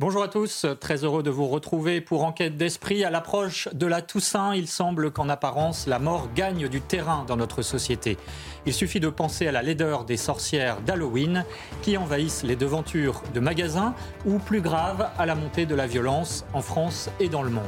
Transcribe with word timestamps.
Bonjour 0.00 0.22
à 0.22 0.28
tous, 0.28 0.64
très 0.80 1.04
heureux 1.04 1.22
de 1.22 1.28
vous 1.28 1.46
retrouver 1.46 2.00
pour 2.00 2.24
Enquête 2.24 2.56
d'esprit. 2.56 3.04
À 3.04 3.10
l'approche 3.10 3.68
de 3.74 3.84
la 3.84 4.00
Toussaint, 4.00 4.54
il 4.54 4.66
semble 4.66 5.10
qu'en 5.10 5.28
apparence, 5.28 5.86
la 5.86 5.98
mort 5.98 6.30
gagne 6.34 6.68
du 6.68 6.80
terrain 6.80 7.26
dans 7.28 7.36
notre 7.36 7.60
société. 7.60 8.16
Il 8.64 8.72
suffit 8.72 8.98
de 8.98 9.10
penser 9.10 9.46
à 9.46 9.52
la 9.52 9.60
laideur 9.60 10.06
des 10.06 10.16
sorcières 10.16 10.80
d'Halloween 10.80 11.44
qui 11.82 11.98
envahissent 11.98 12.44
les 12.44 12.56
devantures 12.56 13.22
de 13.34 13.40
magasins 13.40 13.94
ou, 14.24 14.38
plus 14.38 14.62
grave, 14.62 15.10
à 15.18 15.26
la 15.26 15.34
montée 15.34 15.66
de 15.66 15.74
la 15.74 15.86
violence 15.86 16.46
en 16.54 16.62
France 16.62 17.10
et 17.20 17.28
dans 17.28 17.42
le 17.42 17.50
monde. 17.50 17.64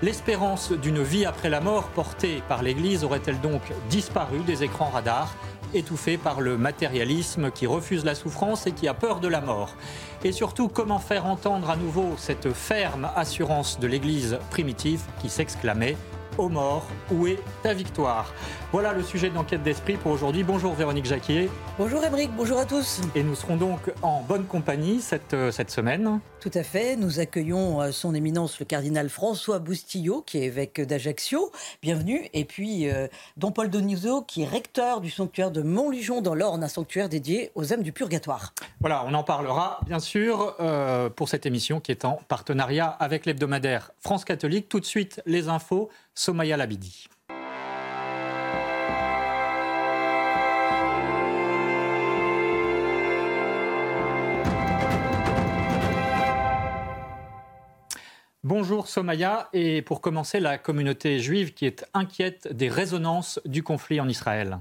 L'espérance 0.00 0.72
d'une 0.72 1.02
vie 1.02 1.26
après 1.26 1.50
la 1.50 1.60
mort 1.60 1.88
portée 1.88 2.42
par 2.48 2.62
l'Église 2.62 3.04
aurait-elle 3.04 3.42
donc 3.42 3.60
disparu 3.90 4.38
des 4.38 4.64
écrans 4.64 4.88
radars 4.88 5.34
étouffée 5.74 6.16
par 6.16 6.40
le 6.40 6.56
matérialisme 6.56 7.50
qui 7.50 7.66
refuse 7.66 8.02
la 8.06 8.14
souffrance 8.14 8.66
et 8.66 8.72
qui 8.72 8.88
a 8.88 8.94
peur 8.94 9.20
de 9.20 9.28
la 9.28 9.42
mort? 9.42 9.74
Et 10.24 10.32
surtout, 10.32 10.68
comment 10.68 10.98
faire 10.98 11.26
entendre 11.26 11.70
à 11.70 11.76
nouveau 11.76 12.14
cette 12.16 12.52
ferme 12.52 13.08
assurance 13.14 13.78
de 13.78 13.86
l'Église 13.86 14.38
primitive 14.50 15.02
qui 15.20 15.28
s'exclamait 15.28 15.96
aux 16.38 16.48
morts, 16.48 16.86
où 17.10 17.26
est 17.26 17.38
ta 17.62 17.74
victoire? 17.74 18.32
Voilà 18.70 18.92
le 18.92 19.02
sujet 19.02 19.30
d'enquête 19.30 19.62
d'esprit 19.62 19.96
pour 19.96 20.12
aujourd'hui. 20.12 20.44
Bonjour 20.44 20.74
Véronique 20.74 21.06
Jacquier. 21.06 21.50
Bonjour 21.78 22.04
Émeric, 22.04 22.30
bonjour 22.36 22.58
à 22.58 22.64
tous. 22.64 23.00
Et 23.14 23.22
nous 23.22 23.34
serons 23.34 23.56
donc 23.56 23.80
en 24.02 24.20
bonne 24.20 24.44
compagnie 24.44 25.00
cette, 25.00 25.32
euh, 25.32 25.50
cette 25.50 25.70
semaine. 25.70 26.20
Tout 26.40 26.50
à 26.54 26.62
fait, 26.62 26.94
nous 26.96 27.18
accueillons 27.18 27.80
euh, 27.80 27.90
son 27.92 28.14
éminence 28.14 28.60
le 28.60 28.66
cardinal 28.66 29.08
François 29.08 29.58
Boustillot, 29.58 30.22
qui 30.22 30.38
est 30.38 30.42
évêque 30.42 30.80
d'Ajaccio. 30.80 31.50
Bienvenue. 31.82 32.28
Et 32.34 32.44
puis 32.44 32.90
euh, 32.90 33.08
Don 33.36 33.52
Paul 33.52 33.70
Donizo, 33.70 34.22
qui 34.22 34.42
est 34.42 34.48
recteur 34.48 35.00
du 35.00 35.10
sanctuaire 35.10 35.50
de 35.50 35.62
Montlujon 35.62 36.20
dans 36.20 36.34
l'Orne, 36.34 36.62
un 36.62 36.68
sanctuaire 36.68 37.08
dédié 37.08 37.50
aux 37.54 37.72
âmes 37.72 37.82
du 37.82 37.92
purgatoire. 37.92 38.52
Voilà, 38.80 39.04
on 39.06 39.14
en 39.14 39.24
parlera 39.24 39.80
bien 39.86 39.98
sûr 39.98 40.54
pour 41.16 41.28
cette 41.28 41.46
émission 41.46 41.80
qui 41.80 41.90
est 41.90 42.04
en 42.04 42.20
partenariat 42.28 42.86
avec 42.86 43.26
l'hebdomadaire 43.26 43.90
France 44.00 44.24
catholique. 44.24 44.68
Tout 44.68 44.80
de 44.80 44.84
suite, 44.84 45.20
les 45.26 45.48
infos, 45.48 45.88
Somaya 46.18 46.56
Labidi. 46.56 47.06
Bonjour 58.42 58.88
Somaya, 58.88 59.48
et 59.52 59.80
pour 59.82 60.00
commencer, 60.00 60.40
la 60.40 60.58
communauté 60.58 61.20
juive 61.20 61.54
qui 61.54 61.66
est 61.66 61.86
inquiète 61.94 62.52
des 62.52 62.68
résonances 62.68 63.38
du 63.44 63.62
conflit 63.62 64.00
en 64.00 64.08
Israël. 64.08 64.58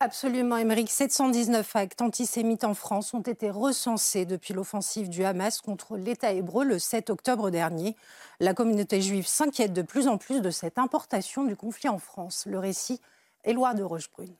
Absolument, 0.00 0.58
Émeric. 0.58 0.90
719 0.90 1.76
actes 1.76 2.02
antisémites 2.02 2.64
en 2.64 2.74
France 2.74 3.14
ont 3.14 3.22
été 3.22 3.50
recensés 3.50 4.26
depuis 4.26 4.52
l'offensive 4.52 5.08
du 5.08 5.24
Hamas 5.24 5.60
contre 5.60 5.96
l'État 5.96 6.32
hébreu 6.32 6.64
le 6.64 6.78
7 6.78 7.10
octobre 7.10 7.50
dernier. 7.50 7.96
La 8.40 8.54
communauté 8.54 9.00
juive 9.00 9.26
s'inquiète 9.26 9.72
de 9.72 9.82
plus 9.82 10.08
en 10.08 10.18
plus 10.18 10.42
de 10.42 10.50
cette 10.50 10.78
importation 10.78 11.44
du 11.44 11.56
conflit 11.56 11.88
en 11.88 11.98
France. 11.98 12.44
Le 12.46 12.58
récit, 12.58 13.00
Éloi 13.44 13.72
de 13.74 13.82
Rochebrune. 13.82 14.34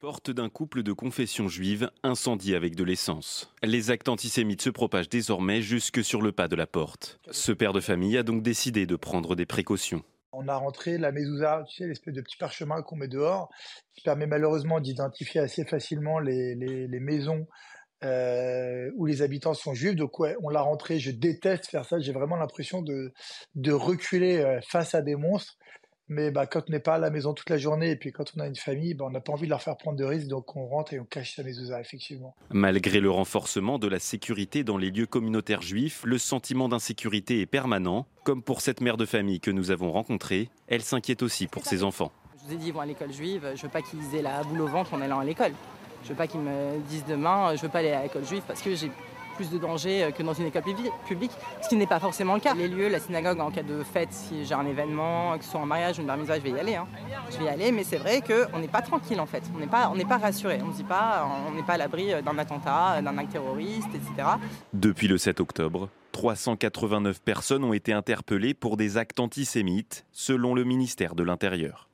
Porte 0.00 0.30
d'un 0.30 0.48
couple 0.48 0.82
de 0.82 0.92
confession 0.92 1.48
juive 1.48 1.90
incendie 2.02 2.54
avec 2.54 2.74
de 2.74 2.84
l'essence. 2.84 3.54
Les 3.62 3.90
actes 3.90 4.08
antisémites 4.08 4.62
se 4.62 4.70
propagent 4.70 5.10
désormais 5.10 5.62
jusque 5.62 6.02
sur 6.02 6.20
le 6.20 6.32
pas 6.32 6.48
de 6.48 6.56
la 6.56 6.66
porte. 6.66 7.20
Ce 7.30 7.52
père 7.52 7.72
de 7.72 7.80
famille 7.80 8.18
a 8.18 8.22
donc 8.22 8.42
décidé 8.42 8.86
de 8.86 8.96
prendre 8.96 9.36
des 9.36 9.46
précautions. 9.46 10.02
On 10.32 10.46
a 10.46 10.56
rentré 10.56 10.96
la 10.96 11.10
mezouza, 11.10 11.64
tu 11.68 11.76
sais, 11.76 11.88
l'espèce 11.88 12.14
de 12.14 12.20
petit 12.20 12.36
parchemin 12.36 12.82
qu'on 12.82 12.96
met 12.96 13.08
dehors, 13.08 13.50
qui 13.94 14.02
permet 14.02 14.26
malheureusement 14.26 14.80
d'identifier 14.80 15.40
assez 15.40 15.64
facilement 15.64 16.20
les, 16.20 16.54
maisons 17.00 17.48
euh, 18.04 18.90
où 18.96 19.06
les 19.06 19.22
habitants 19.22 19.54
sont 19.54 19.74
juifs. 19.74 19.96
Donc 19.96 20.18
ouais, 20.20 20.36
on 20.42 20.48
l'a 20.48 20.62
rentré. 20.62 21.00
Je 21.00 21.10
déteste 21.10 21.66
faire 21.66 21.84
ça. 21.84 21.98
J'ai 21.98 22.12
vraiment 22.12 22.36
l'impression 22.36 22.80
de, 22.80 23.12
de 23.56 23.72
reculer 23.72 24.38
euh, 24.38 24.60
face 24.68 24.94
à 24.94 25.02
des 25.02 25.16
monstres. 25.16 25.58
Mais 26.12 26.32
bah, 26.32 26.44
quand 26.44 26.64
on 26.68 26.72
n'est 26.72 26.80
pas 26.80 26.96
à 26.96 26.98
la 26.98 27.08
maison 27.08 27.34
toute 27.34 27.48
la 27.50 27.56
journée 27.56 27.92
et 27.92 27.96
puis 27.96 28.10
quand 28.10 28.32
on 28.36 28.40
a 28.40 28.48
une 28.48 28.56
famille, 28.56 28.94
bah, 28.94 29.04
on 29.06 29.10
n'a 29.10 29.20
pas 29.20 29.32
envie 29.32 29.44
de 29.44 29.50
leur 29.50 29.62
faire 29.62 29.76
prendre 29.76 29.96
de 29.96 30.04
risques, 30.04 30.26
donc 30.26 30.56
on 30.56 30.66
rentre 30.66 30.92
et 30.92 30.98
on 30.98 31.04
cache 31.04 31.36
sa 31.36 31.44
mezouza, 31.44 31.80
effectivement. 31.80 32.34
Malgré 32.50 32.98
le 32.98 33.12
renforcement 33.12 33.78
de 33.78 33.86
la 33.86 34.00
sécurité 34.00 34.64
dans 34.64 34.76
les 34.76 34.90
lieux 34.90 35.06
communautaires 35.06 35.62
juifs, 35.62 36.02
le 36.04 36.18
sentiment 36.18 36.68
d'insécurité 36.68 37.40
est 37.40 37.46
permanent. 37.46 38.08
Comme 38.24 38.42
pour 38.42 38.60
cette 38.60 38.80
mère 38.80 38.96
de 38.96 39.06
famille 39.06 39.38
que 39.38 39.52
nous 39.52 39.70
avons 39.70 39.92
rencontrée, 39.92 40.50
elle 40.66 40.82
s'inquiète 40.82 41.22
aussi 41.22 41.46
pour 41.46 41.64
ses 41.64 41.84
enfants. 41.84 42.10
Je 42.42 42.48
vous 42.48 42.54
ai 42.54 42.56
dit, 42.56 42.66
ils 42.66 42.72
vont 42.72 42.80
à 42.80 42.86
l'école 42.86 43.12
juive, 43.12 43.52
je 43.54 43.62
veux 43.62 43.68
pas 43.68 43.80
qu'ils 43.80 44.16
aient 44.16 44.22
la 44.22 44.42
boule 44.42 44.62
au 44.62 44.66
ventre 44.66 44.94
en 44.94 45.00
allant 45.00 45.20
à 45.20 45.24
l'école. 45.24 45.52
Je 46.02 46.08
veux 46.08 46.16
pas 46.16 46.26
qu'ils 46.26 46.40
me 46.40 46.80
disent 46.88 47.04
demain, 47.06 47.54
je 47.54 47.62
veux 47.62 47.68
pas 47.68 47.78
aller 47.78 47.92
à 47.92 48.02
l'école 48.02 48.24
juive 48.24 48.42
parce 48.48 48.62
que 48.62 48.74
j'ai 48.74 48.90
plus 49.40 49.50
de 49.50 49.58
danger 49.58 50.04
euh, 50.04 50.10
que 50.10 50.22
dans 50.22 50.34
une 50.34 50.46
école 50.46 50.62
publique, 51.08 51.30
ce 51.62 51.68
qui 51.70 51.76
n'est 51.76 51.86
pas 51.86 51.98
forcément 51.98 52.34
le 52.34 52.40
cas. 52.40 52.52
Les 52.52 52.68
lieux, 52.68 52.88
la 52.88 53.00
synagogue, 53.00 53.40
en 53.40 53.50
cas 53.50 53.62
de 53.62 53.82
fête, 53.82 54.12
si 54.12 54.44
j'ai 54.44 54.52
un 54.52 54.66
événement, 54.66 55.38
que 55.38 55.44
ce 55.44 55.52
soit 55.52 55.60
un 55.60 55.66
mariage 55.66 55.98
ou 55.98 56.02
une 56.02 56.08
bar 56.08 56.18
je 56.18 56.40
vais 56.40 56.50
y 56.50 56.58
aller. 56.58 56.74
Hein. 56.74 56.86
Je 57.30 57.38
vais 57.38 57.44
y 57.44 57.48
aller, 57.48 57.72
mais 57.72 57.82
c'est 57.82 57.96
vrai 57.96 58.20
qu'on 58.20 58.58
n'est 58.58 58.68
pas 58.68 58.82
tranquille 58.82 59.18
en 59.18 59.24
fait. 59.24 59.42
On 59.54 59.58
n'est 59.58 59.66
pas, 59.66 59.90
on 59.94 59.98
pas 60.06 60.18
rassuré. 60.18 60.58
On 60.62 60.68
ne 60.68 60.72
dit 60.74 60.84
pas, 60.84 61.26
on 61.48 61.54
n'est 61.54 61.62
pas 61.62 61.74
à 61.74 61.78
l'abri 61.78 62.12
d'un 62.22 62.36
attentat, 62.36 63.00
d'un 63.00 63.16
acte 63.16 63.32
terroriste, 63.32 63.88
etc. 63.94 64.28
Depuis 64.74 65.08
le 65.08 65.16
7 65.16 65.40
octobre, 65.40 65.88
389 66.12 67.22
personnes 67.22 67.64
ont 67.64 67.72
été 67.72 67.94
interpellées 67.94 68.52
pour 68.52 68.76
des 68.76 68.98
actes 68.98 69.20
antisémites, 69.20 70.04
selon 70.12 70.54
le 70.54 70.64
ministère 70.64 71.14
de 71.14 71.22
l'Intérieur. 71.22 71.89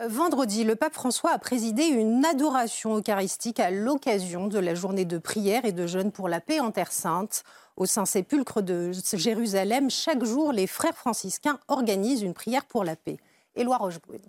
Vendredi, 0.00 0.64
le 0.64 0.74
pape 0.74 0.94
François 0.94 1.32
a 1.32 1.38
présidé 1.38 1.84
une 1.84 2.24
adoration 2.24 2.96
eucharistique 2.96 3.60
à 3.60 3.70
l'occasion 3.70 4.46
de 4.48 4.58
la 4.58 4.74
journée 4.74 5.04
de 5.04 5.18
prière 5.18 5.66
et 5.66 5.72
de 5.72 5.86
jeûne 5.86 6.12
pour 6.12 6.30
la 6.30 6.40
paix 6.40 6.60
en 6.60 6.70
Terre 6.70 6.90
Sainte. 6.90 7.44
Au 7.76 7.84
Saint-Sépulcre 7.84 8.62
de 8.62 8.90
Jérusalem, 9.12 9.90
chaque 9.90 10.24
jour, 10.24 10.52
les 10.52 10.66
frères 10.66 10.96
franciscains 10.96 11.58
organisent 11.68 12.22
une 12.22 12.32
prière 12.32 12.64
pour 12.64 12.84
la 12.84 12.96
paix. 12.96 13.18
Éloi 13.54 13.76
Rochebrune. 13.76 14.22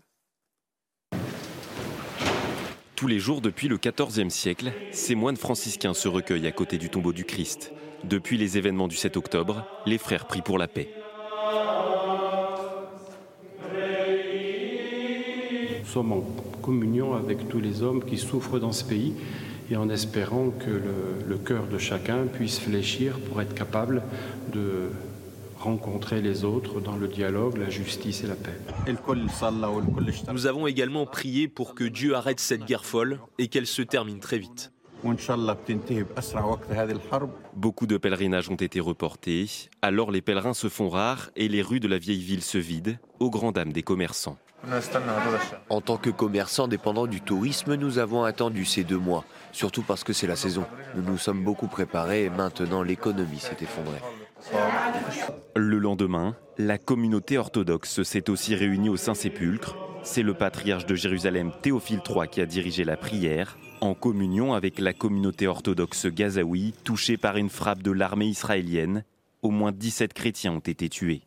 Tous 2.98 3.08
les 3.08 3.20
jours 3.20 3.40
depuis 3.40 3.70
le 3.70 3.78
XIVe 3.78 4.30
siècle, 4.30 4.74
ces 4.92 5.16
moines 5.16 5.38
franciscains 5.38 5.94
se 5.94 6.10
recueillent 6.10 6.48
à 6.48 6.52
côté 6.52 6.78
du 6.78 6.90
tombeau 6.90 7.14
du 7.14 7.24
Christ. 7.24 7.72
Depuis 8.04 8.38
les 8.38 8.58
événements 8.58 8.90
du 8.90 8.98
7 8.98 9.16
octobre, 9.16 9.66
les 9.86 9.98
frères 9.98 10.28
prient 10.28 10.42
pour 10.42 10.58
la 10.58 10.68
paix. 10.68 10.94
Sommes 15.94 16.12
en 16.12 16.24
communion 16.64 17.14
avec 17.14 17.48
tous 17.50 17.60
les 17.60 17.84
hommes 17.84 18.04
qui 18.04 18.18
souffrent 18.18 18.58
dans 18.58 18.72
ce 18.72 18.84
pays 18.84 19.14
et 19.70 19.78
en 19.78 19.90
espérant 19.90 20.50
que 20.50 20.82
le, 21.28 21.38
cœur 21.38 21.68
de 21.68 21.78
chacun 21.78 22.26
puisse 22.26 22.60
fléchir 22.60 23.20
pour 23.20 23.42
être 23.42 23.54
capable 23.54 24.02
de 24.52 24.90
rencontrer 25.60 26.22
les 26.22 26.46
autres 26.46 26.82
dans 26.82 26.96
le 26.96 27.08
dialogue, 27.08 27.58
la 27.58 27.70
justice 27.70 28.24
et 28.24 28.28
la 28.28 28.34
paix. 28.34 28.58
Nous 30.32 30.48
avons 30.48 30.66
également 30.66 31.06
prié 31.06 31.48
pour 31.48 31.76
que 31.76 31.84
Dieu 31.84 32.16
arrête 32.16 32.40
cette 32.40 32.66
guerre 32.66 32.86
folle 32.86 33.20
et 33.38 33.48
qu'elle 33.48 33.68
se 33.68 33.84
termine 33.84 34.20
très 34.20 34.40
vite. 34.40 34.72
Beaucoup 37.56 37.88
de 37.88 37.98
pèlerinages 37.98 38.50
ont 38.50 38.56
été 38.56 38.80
reportés, 38.80 39.48
alors 39.84 40.10
les 40.10 40.22
pèlerins 40.22 40.56
se 40.56 40.70
font 40.70 40.90
rares 40.90 41.30
et 41.36 41.48
les 41.48 41.62
rues 41.62 41.80
de 41.80 41.88
la 41.88 42.00
vieille 42.00 42.24
ville 42.24 42.42
se 42.42 42.58
vident, 42.58 42.98
aux 43.20 43.30
grand 43.30 43.52
dames 43.52 43.74
des 43.74 43.84
commerçants. 43.84 44.38
En 45.70 45.82
tant 45.82 45.98
que 45.98 46.10
commerçants 46.10 46.68
dépendants 46.68 47.08
du 47.08 47.20
tourisme, 47.20 47.76
nous 47.76 47.98
avons 47.98 48.24
attendu 48.24 48.64
ces 48.64 48.84
deux 48.84 48.98
mois, 48.98 49.26
surtout 49.52 49.82
parce 49.82 50.04
que 50.04 50.14
c'est 50.14 50.28
la 50.28 50.38
saison. 50.38 50.66
Nous 50.96 51.04
nous 51.04 51.18
sommes 51.18 51.44
beaucoup 51.44 51.68
préparés 51.68 52.26
et 52.26 52.30
maintenant 52.30 52.82
l'économie 52.82 53.40
s'est 53.40 53.58
effondrée. 53.62 54.00
Le 55.56 55.78
lendemain, 55.80 56.36
la 56.58 56.78
communauté 56.78 57.38
orthodoxe 57.38 58.04
s'est 58.04 58.30
aussi 58.30 58.56
réunie 58.56 58.90
au 58.90 58.98
Saint-Sépulcre. 58.98 59.76
C'est 60.04 60.24
le 60.24 60.34
patriarche 60.34 60.86
de 60.86 60.96
Jérusalem 60.96 61.52
Théophile 61.62 62.02
III 62.08 62.28
qui 62.30 62.42
a 62.42 62.46
dirigé 62.46 62.84
la 62.84 62.98
prière, 62.98 63.58
en 63.82 63.94
communion 63.94 64.54
avec 64.54 64.80
la 64.80 64.94
communauté 64.94 65.48
orthodoxe 65.48 66.08
gazaoui 66.08 66.74
touchée 66.84 67.18
par 67.18 67.38
une 67.38 67.50
frappe 67.50 67.84
de 67.84 67.92
l'armée 67.92 68.28
israélienne. 68.28 69.04
Au 69.42 69.50
moins 69.50 69.74
17 69.74 70.14
chrétiens 70.14 70.54
ont 70.54 70.60
été 70.60 70.88
tués. 70.88 71.24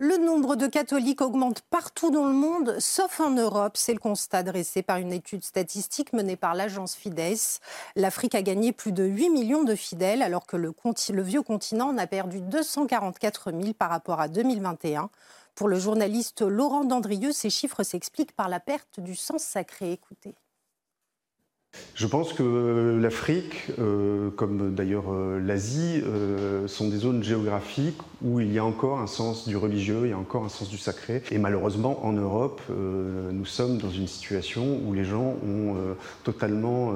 Le 0.00 0.16
nombre 0.16 0.56
de 0.56 0.66
catholiques 0.66 1.20
augmente 1.20 1.60
partout 1.70 2.10
dans 2.10 2.26
le 2.26 2.34
monde, 2.34 2.74
sauf 2.80 3.20
en 3.20 3.30
Europe. 3.30 3.76
C'est 3.76 3.92
le 3.92 4.00
constat 4.00 4.42
dressé 4.42 4.82
par 4.82 4.96
une 4.96 5.12
étude 5.12 5.44
statistique 5.44 6.12
menée 6.12 6.34
par 6.34 6.54
l'agence 6.54 6.96
Fides. 6.96 7.38
L'Afrique 7.94 8.34
a 8.34 8.42
gagné 8.42 8.72
plus 8.72 8.90
de 8.90 9.04
8 9.04 9.30
millions 9.30 9.62
de 9.62 9.76
fidèles, 9.76 10.22
alors 10.22 10.46
que 10.46 10.56
le, 10.56 10.74
vieux 11.22 11.42
continent 11.42 11.90
en 11.90 11.98
a 11.98 12.08
perdu 12.08 12.40
244 12.40 13.52
000 13.52 13.72
par 13.74 13.88
rapport 13.88 14.20
à 14.20 14.26
2021. 14.26 15.10
Pour 15.54 15.68
le 15.68 15.78
journaliste 15.78 16.42
Laurent 16.42 16.84
Dandrieux, 16.84 17.30
ces 17.30 17.48
chiffres 17.48 17.84
s'expliquent 17.84 18.34
par 18.34 18.48
la 18.48 18.58
perte 18.58 18.98
du 18.98 19.14
sens 19.14 19.44
sacré. 19.44 19.92
Écoutez. 19.92 20.34
Je 21.94 22.08
pense 22.08 22.32
que 22.32 22.98
l'Afrique, 23.00 23.70
euh, 23.78 24.30
comme 24.30 24.74
d'ailleurs 24.74 25.12
euh, 25.12 25.38
l'Asie, 25.38 26.02
euh, 26.04 26.66
sont 26.66 26.88
des 26.88 26.96
zones 26.98 27.22
géographiques 27.22 27.98
où 28.20 28.40
il 28.40 28.52
y 28.52 28.58
a 28.58 28.64
encore 28.64 28.98
un 28.98 29.06
sens 29.06 29.46
du 29.46 29.56
religieux, 29.56 30.00
il 30.04 30.10
y 30.10 30.12
a 30.12 30.18
encore 30.18 30.44
un 30.44 30.48
sens 30.48 30.68
du 30.68 30.78
sacré. 30.78 31.22
Et 31.30 31.38
malheureusement, 31.38 32.04
en 32.04 32.12
Europe, 32.12 32.62
nous 32.70 33.44
sommes 33.44 33.76
dans 33.76 33.90
une 33.90 34.08
situation 34.08 34.80
où 34.86 34.94
les 34.94 35.04
gens 35.04 35.36
ont 35.46 35.74
totalement 36.22 36.94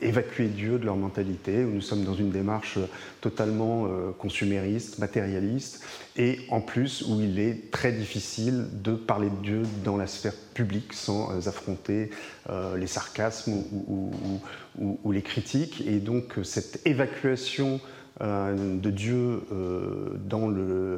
évacué 0.00 0.46
Dieu 0.46 0.78
de 0.78 0.84
leur 0.84 0.94
mentalité, 0.94 1.64
où 1.64 1.70
nous 1.70 1.80
sommes 1.80 2.04
dans 2.04 2.14
une 2.14 2.30
démarche 2.30 2.78
totalement 3.20 3.86
consumériste, 4.18 4.98
matérialiste, 4.98 5.82
et 6.16 6.40
en 6.50 6.60
plus 6.60 7.02
où 7.02 7.20
il 7.20 7.38
est 7.38 7.70
très 7.70 7.92
difficile 7.92 8.66
de 8.82 8.94
parler 8.94 9.30
de 9.30 9.42
Dieu 9.42 9.62
dans 9.84 9.96
la 9.96 10.06
sphère 10.06 10.34
publique 10.54 10.92
sans 10.92 11.30
euh, 11.30 11.48
affronter 11.48 12.10
euh, 12.48 12.76
les 12.76 12.86
sarcasmes 12.86 13.54
ou, 13.88 15.12
les 15.12 15.22
critiques. 15.22 15.82
Et 15.86 15.98
donc 15.98 16.34
cette 16.42 16.86
évacuation 16.86 17.80
euh, 18.20 18.76
de 18.76 18.90
Dieu 18.90 19.42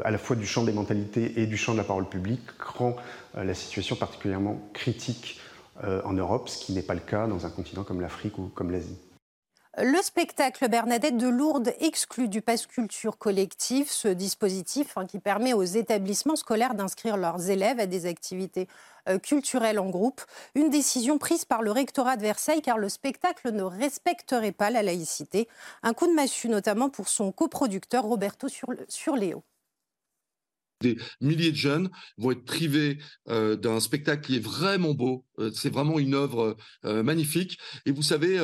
à 0.04 0.10
la 0.10 0.18
fois 0.18 0.36
du 0.36 0.46
champ 0.46 0.64
des 0.64 0.72
mentalités 0.72 1.40
et 1.40 1.46
du 1.46 1.56
champ 1.56 1.72
de 1.72 1.78
la 1.78 1.84
parole 1.84 2.08
publique 2.08 2.40
rend 2.60 2.96
la 3.34 3.54
situation 3.54 3.96
particulièrement 3.96 4.60
critique 4.74 5.40
en 5.82 6.12
Europe, 6.12 6.48
ce 6.48 6.64
qui 6.64 6.72
n'est 6.72 6.82
pas 6.82 6.94
le 6.94 7.00
cas 7.00 7.26
dans 7.26 7.46
un 7.46 7.50
continent 7.50 7.82
comme 7.82 8.00
l'Afrique 8.00 8.38
ou 8.38 8.50
comme 8.54 8.70
l'Asie. 8.70 8.98
Le 9.78 10.02
spectacle 10.02 10.68
Bernadette 10.68 11.16
de 11.16 11.28
Lourdes 11.28 11.72
exclut 11.80 12.28
du 12.28 12.42
pass 12.42 12.66
culture 12.66 13.16
collectif 13.16 13.90
ce 13.90 14.08
dispositif 14.08 14.98
hein, 14.98 15.06
qui 15.06 15.18
permet 15.18 15.54
aux 15.54 15.62
établissements 15.62 16.36
scolaires 16.36 16.74
d'inscrire 16.74 17.16
leurs 17.16 17.48
élèves 17.48 17.80
à 17.80 17.86
des 17.86 18.04
activités 18.04 18.68
euh, 19.08 19.18
culturelles 19.18 19.78
en 19.78 19.88
groupe. 19.88 20.20
Une 20.54 20.68
décision 20.68 21.16
prise 21.16 21.46
par 21.46 21.62
le 21.62 21.70
rectorat 21.70 22.18
de 22.18 22.20
Versailles 22.20 22.60
car 22.60 22.76
le 22.76 22.90
spectacle 22.90 23.50
ne 23.50 23.62
respecterait 23.62 24.52
pas 24.52 24.68
la 24.68 24.82
laïcité. 24.82 25.48
Un 25.82 25.94
coup 25.94 26.06
de 26.06 26.12
massue 26.12 26.50
notamment 26.50 26.90
pour 26.90 27.08
son 27.08 27.32
coproducteur 27.32 28.04
Roberto 28.04 28.48
Surléo 28.88 29.42
des 30.82 30.98
milliers 31.20 31.52
de 31.52 31.56
jeunes 31.56 31.90
vont 32.18 32.32
être 32.32 32.44
privés 32.44 32.98
euh, 33.28 33.54
d'un 33.54 33.78
spectacle 33.78 34.26
qui 34.26 34.34
est 34.34 34.44
vraiment 34.44 34.94
beau. 34.94 35.24
Euh, 35.38 35.52
c'est 35.54 35.72
vraiment 35.72 36.00
une 36.00 36.14
œuvre 36.14 36.56
magnifique. 36.82 37.60
Et 37.86 37.92
vous 37.92 38.02
savez, 38.02 38.40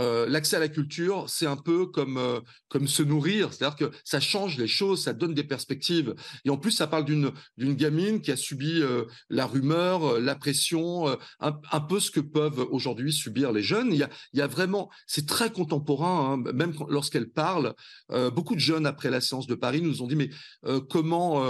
euh, 0.00 0.26
l'accès 0.28 0.56
à 0.56 0.60
la 0.60 0.68
culture, 0.68 1.28
c'est 1.28 1.46
un 1.46 1.56
peu 1.56 1.86
comme, 1.86 2.16
euh, 2.16 2.40
comme 2.68 2.88
se 2.88 3.02
nourrir, 3.02 3.52
c'est-à-dire 3.52 3.76
que 3.76 3.96
ça 4.04 4.18
change 4.18 4.56
les 4.58 4.66
choses, 4.66 5.04
ça 5.04 5.12
donne 5.12 5.34
des 5.34 5.44
perspectives. 5.44 6.14
Et 6.44 6.50
en 6.50 6.56
plus, 6.56 6.72
ça 6.72 6.86
parle 6.86 7.04
d'une, 7.04 7.32
gamine 7.58 8.20
qui 8.20 8.32
a 8.32 8.36
subi 8.36 8.80
euh, 8.80 9.04
la 9.28 9.46
rumeur, 9.46 10.18
la 10.18 10.34
pression, 10.34 11.16
un, 11.40 11.80
peu 11.80 12.00
ce 12.00 12.10
que 12.10 12.20
peuvent 12.20 12.66
aujourd'hui 12.70 13.12
subir 13.12 13.52
les 13.52 13.62
jeunes. 13.62 13.92
Il 13.92 13.98
y 13.98 14.02
a, 14.02 14.10
il 14.32 14.38
y 14.38 14.42
a 14.42 14.46
vraiment, 14.46 14.90
c'est 15.06 15.26
très 15.26 15.50
contemporain, 15.52 16.32
hein, 16.32 16.52
même 16.52 16.72
lorsqu'elle 16.88 17.28
parle. 17.28 17.74
beaucoup 18.34 18.54
de 18.54 18.60
jeunes, 18.60 18.86
après 18.86 19.10
la 19.10 19.20
séance 19.20 19.46
de 19.46 19.54
Paris, 19.54 19.82
nous 19.82 20.02
ont 20.02 20.06
dit, 20.06 20.16
mais 20.16 20.30
comment, 20.88 21.44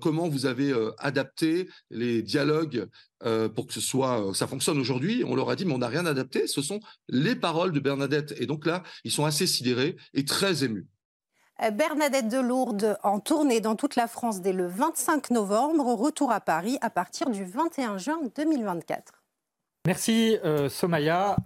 comment 0.00 0.28
vous 0.28 0.46
avez 0.46 0.72
adapté 0.98 1.68
les 1.90 2.22
dialogues 2.22 2.88
euh, 3.24 3.48
pour 3.48 3.66
que 3.66 3.72
ce 3.72 3.80
soit, 3.80 4.28
euh, 4.28 4.34
ça 4.34 4.46
fonctionne 4.46 4.78
aujourd'hui. 4.78 5.24
On 5.26 5.34
leur 5.34 5.48
a 5.48 5.56
dit, 5.56 5.64
mais 5.64 5.74
on 5.74 5.78
n'a 5.78 5.88
rien 5.88 6.06
adapté. 6.06 6.46
Ce 6.46 6.60
sont 6.60 6.80
les 7.08 7.34
paroles 7.34 7.72
de 7.72 7.80
Bernadette. 7.80 8.34
Et 8.38 8.46
donc 8.46 8.66
là, 8.66 8.82
ils 9.04 9.10
sont 9.10 9.24
assez 9.24 9.46
sidérés 9.46 9.96
et 10.12 10.24
très 10.24 10.64
émus. 10.64 10.86
Euh, 11.62 11.70
Bernadette 11.70 12.28
de 12.28 12.38
Lourdes 12.38 12.98
en 13.02 13.20
tournée 13.20 13.60
dans 13.60 13.76
toute 13.76 13.96
la 13.96 14.06
France 14.06 14.42
dès 14.42 14.52
le 14.52 14.66
25 14.66 15.30
novembre, 15.30 15.94
retour 15.94 16.30
à 16.30 16.40
Paris 16.40 16.76
à 16.82 16.90
partir 16.90 17.30
du 17.30 17.44
21 17.44 17.96
juin 17.96 18.18
2024. 18.36 19.22
Merci 19.86 20.36
Somaya 20.68 21.36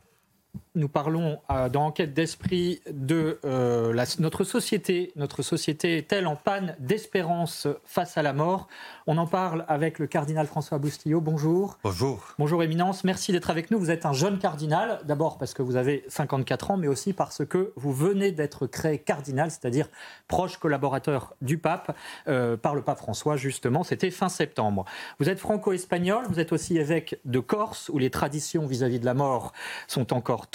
nous 0.75 0.89
parlons 0.89 1.41
euh, 1.51 1.69
dans 1.69 1.87
Enquête 1.87 2.15
d'esprit 2.15 2.81
de 2.91 3.41
euh, 3.45 4.05
notre 4.19 4.45
société. 4.45 5.13
Notre 5.17 5.43
société 5.43 5.97
est-elle 5.97 6.27
en 6.27 6.37
panne 6.37 6.77
d'espérance 6.79 7.67
face 7.85 8.17
à 8.17 8.23
la 8.23 8.33
mort? 8.33 8.69
On 9.07 9.19
en 9.19 9.27
parle 9.27 9.65
avec 9.69 9.99
le 9.99 10.07
cardinal 10.07 10.47
François 10.47 10.79
Boustillot. 10.79 11.21
Bonjour. 11.21 11.79
Bonjour. 11.83 12.35
Bonjour 12.39 12.63
Éminence, 12.63 13.03
merci 13.03 13.33
d'être 13.33 13.51
avec 13.51 13.71
nous. 13.71 13.79
Vous 13.79 13.91
êtes 13.91 14.07
un 14.07 14.13
jeune 14.13 14.39
cardinal, 14.39 15.01
d'abord 15.05 15.39
parce 15.39 15.55
que 15.55 15.63
vous 15.63 15.77
avez 15.77 16.05
54 16.09 16.73
ans, 16.73 16.77
mais 16.77 16.87
aussi 16.87 17.13
parce 17.13 17.45
que 17.45 17.73
vous 17.77 17.93
venez 17.93 18.31
d'être 18.31 18.67
créé 18.67 18.99
cardinal, 18.99 19.51
c'est-à-dire 19.51 19.89
proche 20.29 20.59
collaborateur 20.59 21.35
du 21.41 21.59
pape, 21.59 21.97
euh, 22.29 22.57
par 22.57 22.75
le 22.75 22.83
pape 22.83 22.99
François, 22.99 23.37
justement. 23.37 23.83
C'était 23.83 24.11
fin 24.11 24.29
septembre. 24.29 24.85
Vous 25.19 25.29
êtes 25.29 25.41
franco-espagnol, 25.41 26.27
vous 26.29 26.39
êtes 26.39 26.53
aussi 26.53 26.77
évêque 26.79 27.19
de 27.25 27.41
Corse, 27.41 27.89
où 27.89 27.99
les 27.99 28.11
traditions 28.11 28.67
vis-à-vis 28.67 28.99
-vis 28.99 29.01
de 29.01 29.07
la 29.07 29.15
mort 29.15 29.53
sont 29.89 30.13
encore 30.13 30.47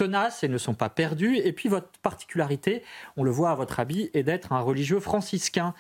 et 0.41 0.47
ne 0.47 0.57
sont 0.57 0.73
pas 0.73 0.89
perdues. 0.89 1.37
Et 1.37 1.51
puis 1.51 1.69
votre 1.69 1.87
particularité, 2.01 2.83
on 3.17 3.23
le 3.23 3.31
voit 3.31 3.51
à 3.51 3.55
votre 3.55 3.79
habit, 3.79 4.09
est 4.13 4.23
d'être 4.23 4.53
un 4.53 4.59
religieux 4.59 4.99
franciscain, 4.99 5.73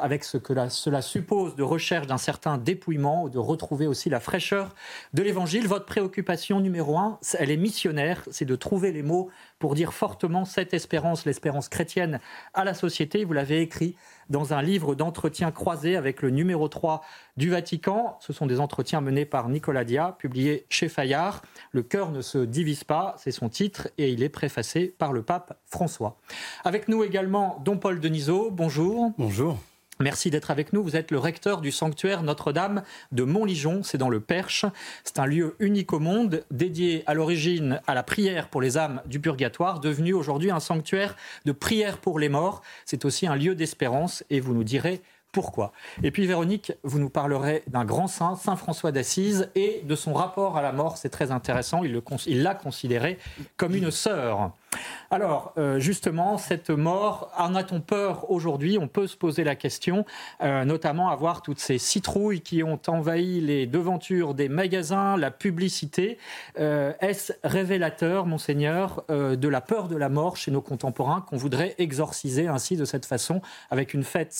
avec 0.00 0.24
ce 0.24 0.38
que 0.38 0.54
cela 0.68 1.02
suppose 1.02 1.56
de 1.56 1.62
recherche 1.62 2.06
d'un 2.06 2.18
certain 2.18 2.58
dépouillement, 2.58 3.28
de 3.28 3.38
retrouver 3.38 3.86
aussi 3.86 4.08
la 4.08 4.20
fraîcheur 4.20 4.74
de 5.14 5.22
l'évangile. 5.22 5.68
Votre 5.68 5.86
préoccupation 5.86 6.60
numéro 6.60 6.98
un, 6.98 7.18
elle 7.38 7.50
est 7.50 7.56
missionnaire, 7.56 8.22
c'est 8.30 8.44
de 8.44 8.56
trouver 8.56 8.92
les 8.92 9.02
mots 9.02 9.30
pour 9.58 9.74
dire 9.74 9.92
fortement 9.92 10.44
cette 10.44 10.74
espérance, 10.74 11.24
l'espérance 11.24 11.68
chrétienne 11.68 12.20
à 12.54 12.64
la 12.64 12.74
société. 12.74 13.24
Vous 13.24 13.32
l'avez 13.32 13.60
écrit 13.60 13.96
dans 14.28 14.52
un 14.52 14.62
livre 14.62 14.94
d'entretien 14.94 15.50
croisé 15.50 15.96
avec 15.96 16.22
le 16.22 16.30
numéro 16.30 16.68
3 16.68 17.02
du 17.36 17.50
Vatican. 17.50 18.18
Ce 18.20 18.32
sont 18.32 18.46
des 18.46 18.60
entretiens 18.60 19.00
menés 19.00 19.24
par 19.24 19.48
Nicolas 19.48 19.84
Dia, 19.84 20.16
publiés 20.18 20.66
chez 20.68 20.88
Fayard. 20.88 21.42
Le 21.72 21.82
cœur 21.82 22.10
ne 22.10 22.20
se 22.20 22.38
divise 22.38 22.84
pas, 22.84 23.14
c'est 23.18 23.30
son 23.30 23.48
titre, 23.48 23.88
et 23.98 24.10
il 24.10 24.22
est 24.22 24.28
préfacé 24.28 24.94
par 24.98 25.12
le 25.12 25.22
pape 25.22 25.58
François. 25.66 26.18
Avec 26.64 26.88
nous 26.88 27.04
également 27.04 27.60
Don 27.64 27.78
Paul 27.78 28.00
Denisot. 28.00 28.50
Bonjour. 28.50 29.12
Bonjour. 29.18 29.58
Merci 29.98 30.28
d'être 30.28 30.50
avec 30.50 30.74
nous. 30.74 30.82
Vous 30.82 30.94
êtes 30.94 31.10
le 31.10 31.18
recteur 31.18 31.62
du 31.62 31.72
sanctuaire 31.72 32.22
Notre-Dame 32.22 32.82
de 33.12 33.22
Montligeon, 33.22 33.82
c'est 33.82 33.96
dans 33.96 34.10
le 34.10 34.20
Perche. 34.20 34.66
C'est 35.04 35.18
un 35.18 35.24
lieu 35.24 35.56
unique 35.58 35.94
au 35.94 36.00
monde, 36.00 36.44
dédié 36.50 37.02
à 37.06 37.14
l'origine 37.14 37.80
à 37.86 37.94
la 37.94 38.02
prière 38.02 38.48
pour 38.48 38.60
les 38.60 38.76
âmes 38.76 39.00
du 39.06 39.20
purgatoire, 39.20 39.80
devenu 39.80 40.12
aujourd'hui 40.12 40.50
un 40.50 40.60
sanctuaire 40.60 41.16
de 41.46 41.52
prière 41.52 41.96
pour 41.96 42.18
les 42.18 42.28
morts. 42.28 42.60
C'est 42.84 43.06
aussi 43.06 43.26
un 43.26 43.36
lieu 43.36 43.54
d'espérance 43.54 44.22
et 44.28 44.38
vous 44.38 44.52
nous 44.52 44.64
direz 44.64 45.00
pourquoi. 45.32 45.72
Et 46.02 46.10
puis 46.10 46.26
Véronique, 46.26 46.72
vous 46.82 46.98
nous 46.98 47.10
parlerez 47.10 47.62
d'un 47.66 47.84
grand 47.84 48.06
saint, 48.06 48.36
Saint 48.36 48.56
François 48.56 48.92
d'Assise, 48.92 49.50
et 49.54 49.82
de 49.84 49.94
son 49.94 50.12
rapport 50.12 50.56
à 50.56 50.62
la 50.62 50.72
mort. 50.72 50.98
C'est 50.98 51.08
très 51.08 51.30
intéressant. 51.30 51.82
Il 51.84 52.42
l'a 52.42 52.54
considéré 52.54 53.18
comme 53.56 53.74
une 53.74 53.90
sœur. 53.90 54.52
Alors, 55.10 55.52
euh, 55.56 55.78
justement, 55.78 56.36
cette 56.38 56.70
mort, 56.70 57.30
en 57.36 57.54
a-t-on 57.54 57.80
peur 57.80 58.30
aujourd'hui? 58.30 58.78
On 58.78 58.88
peut 58.88 59.06
se 59.06 59.16
poser 59.16 59.44
la 59.44 59.54
question, 59.54 60.04
euh, 60.42 60.64
notamment 60.64 61.10
à 61.10 61.16
voir 61.16 61.42
toutes 61.42 61.60
ces 61.60 61.78
citrouilles 61.78 62.40
qui 62.40 62.62
ont 62.62 62.80
envahi 62.88 63.40
les 63.40 63.66
devantures 63.66 64.34
des 64.34 64.48
magasins, 64.48 65.16
la 65.16 65.30
publicité. 65.30 66.18
Euh, 66.58 66.92
est-ce 67.00 67.32
révélateur, 67.44 68.26
monseigneur, 68.26 69.04
de 69.08 69.48
la 69.48 69.60
peur 69.60 69.88
de 69.88 69.96
la 69.96 70.08
mort 70.08 70.36
chez 70.36 70.50
nos 70.50 70.60
contemporains 70.60 71.20
qu'on 71.20 71.36
voudrait 71.36 71.74
exorciser 71.78 72.48
ainsi 72.48 72.76
de 72.76 72.84
cette 72.84 73.06
façon, 73.06 73.40
avec 73.70 73.94
une 73.94 74.04
fête, 74.04 74.34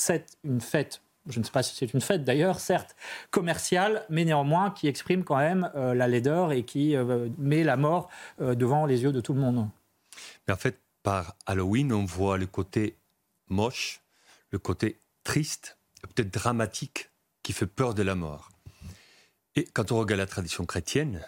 une 0.44 0.60
fête 0.60 1.00
je 1.28 1.40
ne 1.40 1.44
sais 1.44 1.50
pas 1.50 1.64
si 1.64 1.74
c'est 1.74 1.92
une 1.92 2.00
fête 2.00 2.22
d'ailleurs, 2.22 2.60
certes 2.60 2.94
commerciale, 3.32 4.04
mais 4.08 4.24
néanmoins 4.24 4.70
qui 4.70 4.86
exprime 4.86 5.24
quand 5.24 5.38
même 5.38 5.70
la 5.74 6.06
laideur 6.06 6.52
et 6.52 6.62
qui 6.62 6.94
met 7.36 7.64
la 7.64 7.76
mort 7.76 8.08
devant 8.38 8.86
les 8.86 9.02
yeux 9.02 9.12
de 9.12 9.20
tout 9.20 9.32
le 9.32 9.40
monde? 9.40 9.66
Mais 10.46 10.54
en 10.54 10.56
fait, 10.56 10.80
par 11.02 11.36
Halloween, 11.46 11.92
on 11.92 12.04
voit 12.04 12.38
le 12.38 12.46
côté 12.46 12.98
moche, 13.48 14.00
le 14.50 14.58
côté 14.58 15.00
triste, 15.24 15.78
peut-être 16.02 16.32
dramatique, 16.32 17.10
qui 17.42 17.52
fait 17.52 17.66
peur 17.66 17.94
de 17.94 18.02
la 18.02 18.14
mort. 18.14 18.50
Et 19.54 19.64
quand 19.64 19.92
on 19.92 19.98
regarde 19.98 20.20
la 20.20 20.26
tradition 20.26 20.66
chrétienne, 20.66 21.24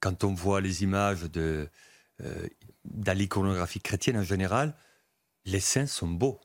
quand 0.00 0.24
on 0.24 0.34
voit 0.34 0.60
les 0.60 0.82
images 0.82 1.22
de, 1.22 1.68
euh, 2.22 2.48
l'iconographie 2.84 3.80
chrétienne 3.80 4.18
en 4.18 4.22
général, 4.22 4.76
les 5.44 5.60
saints 5.60 5.86
sont 5.86 6.08
beaux. 6.08 6.40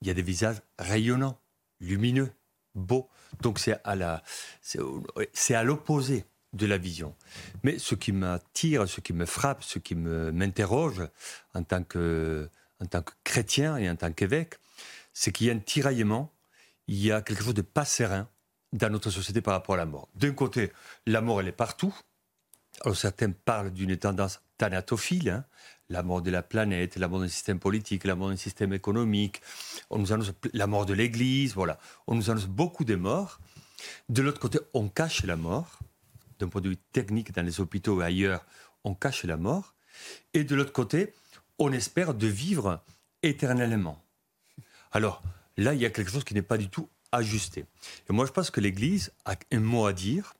Il 0.00 0.08
y 0.08 0.10
a 0.10 0.14
des 0.14 0.22
visages 0.22 0.60
rayonnants, 0.78 1.38
lumineux, 1.80 2.32
beaux. 2.74 3.08
Donc 3.40 3.58
c'est 3.58 3.74
à 5.54 5.64
l'opposé 5.64 6.24
de 6.52 6.66
la 6.66 6.78
vision. 6.78 7.14
Mais 7.62 7.78
ce 7.78 7.94
qui 7.94 8.12
m'attire, 8.12 8.88
ce 8.88 9.00
qui 9.00 9.12
me 9.12 9.26
frappe, 9.26 9.62
ce 9.62 9.78
qui 9.78 9.94
m'interroge 9.94 11.02
en, 11.54 11.62
tant 11.62 11.82
que, 11.82 12.48
en 12.80 12.86
tant 12.86 13.02
que 13.02 13.12
chrétien 13.24 13.76
et 13.76 13.88
en 13.90 13.96
tant 13.96 14.12
qu'évêque, 14.12 14.54
c'est 15.12 15.32
qu'il 15.32 15.48
y 15.48 15.50
a 15.50 15.52
un 15.52 15.58
tiraillement, 15.58 16.32
il 16.86 16.96
y 16.96 17.12
a 17.12 17.20
quelque 17.22 17.44
chose 17.44 17.54
de 17.54 17.62
pas 17.62 17.84
serein 17.84 18.28
dans 18.72 18.90
notre 18.90 19.10
société 19.10 19.40
par 19.40 19.54
rapport 19.54 19.74
à 19.74 19.78
la 19.78 19.86
mort. 19.86 20.08
D'un 20.14 20.32
côté, 20.32 20.72
la 21.06 21.20
mort, 21.20 21.40
elle 21.40 21.48
est 21.48 21.52
partout. 21.52 21.94
Alors 22.82 22.96
certains 22.96 23.30
parlent 23.30 23.72
d'une 23.72 23.96
tendance 23.96 24.40
thanatophile, 24.56 25.30
hein. 25.30 25.44
la 25.88 26.02
mort 26.02 26.22
de 26.22 26.30
la 26.30 26.42
planète, 26.42 26.96
la 26.96 27.08
mort 27.08 27.20
d'un 27.20 27.28
système 27.28 27.58
politique, 27.58 28.04
la 28.04 28.14
mort 28.14 28.28
d'un 28.28 28.36
système 28.36 28.72
économique. 28.72 29.40
On 29.90 29.98
nous 29.98 30.12
annonce 30.12 30.32
la 30.52 30.66
mort 30.66 30.86
de 30.86 30.94
l'Église, 30.94 31.54
voilà. 31.54 31.78
On 32.06 32.14
nous 32.14 32.30
annonce 32.30 32.46
beaucoup 32.46 32.84
de 32.84 32.94
morts. 32.94 33.40
De 34.08 34.22
l'autre 34.22 34.40
côté, 34.40 34.58
on 34.74 34.88
cache 34.88 35.24
la 35.24 35.36
mort. 35.36 35.78
D'un 36.38 36.48
point 36.48 36.60
de 36.60 36.70
vue 36.70 36.76
technique, 36.76 37.32
dans 37.32 37.42
les 37.42 37.60
hôpitaux 37.60 38.00
et 38.00 38.04
ailleurs, 38.04 38.46
on 38.84 38.94
cache 38.94 39.24
la 39.24 39.36
mort. 39.36 39.74
Et 40.34 40.44
de 40.44 40.54
l'autre 40.54 40.72
côté, 40.72 41.14
on 41.58 41.72
espère 41.72 42.14
de 42.14 42.26
vivre 42.26 42.84
éternellement. 43.22 44.04
Alors 44.92 45.22
là, 45.56 45.74
il 45.74 45.80
y 45.80 45.86
a 45.86 45.90
quelque 45.90 46.10
chose 46.10 46.24
qui 46.24 46.34
n'est 46.34 46.42
pas 46.42 46.58
du 46.58 46.68
tout 46.68 46.88
ajusté. 47.12 47.64
Et 48.08 48.12
moi, 48.12 48.26
je 48.26 48.32
pense 48.32 48.50
que 48.50 48.60
l'Église 48.60 49.12
a 49.24 49.34
un 49.52 49.60
mot 49.60 49.86
à 49.86 49.92
dire, 49.92 50.34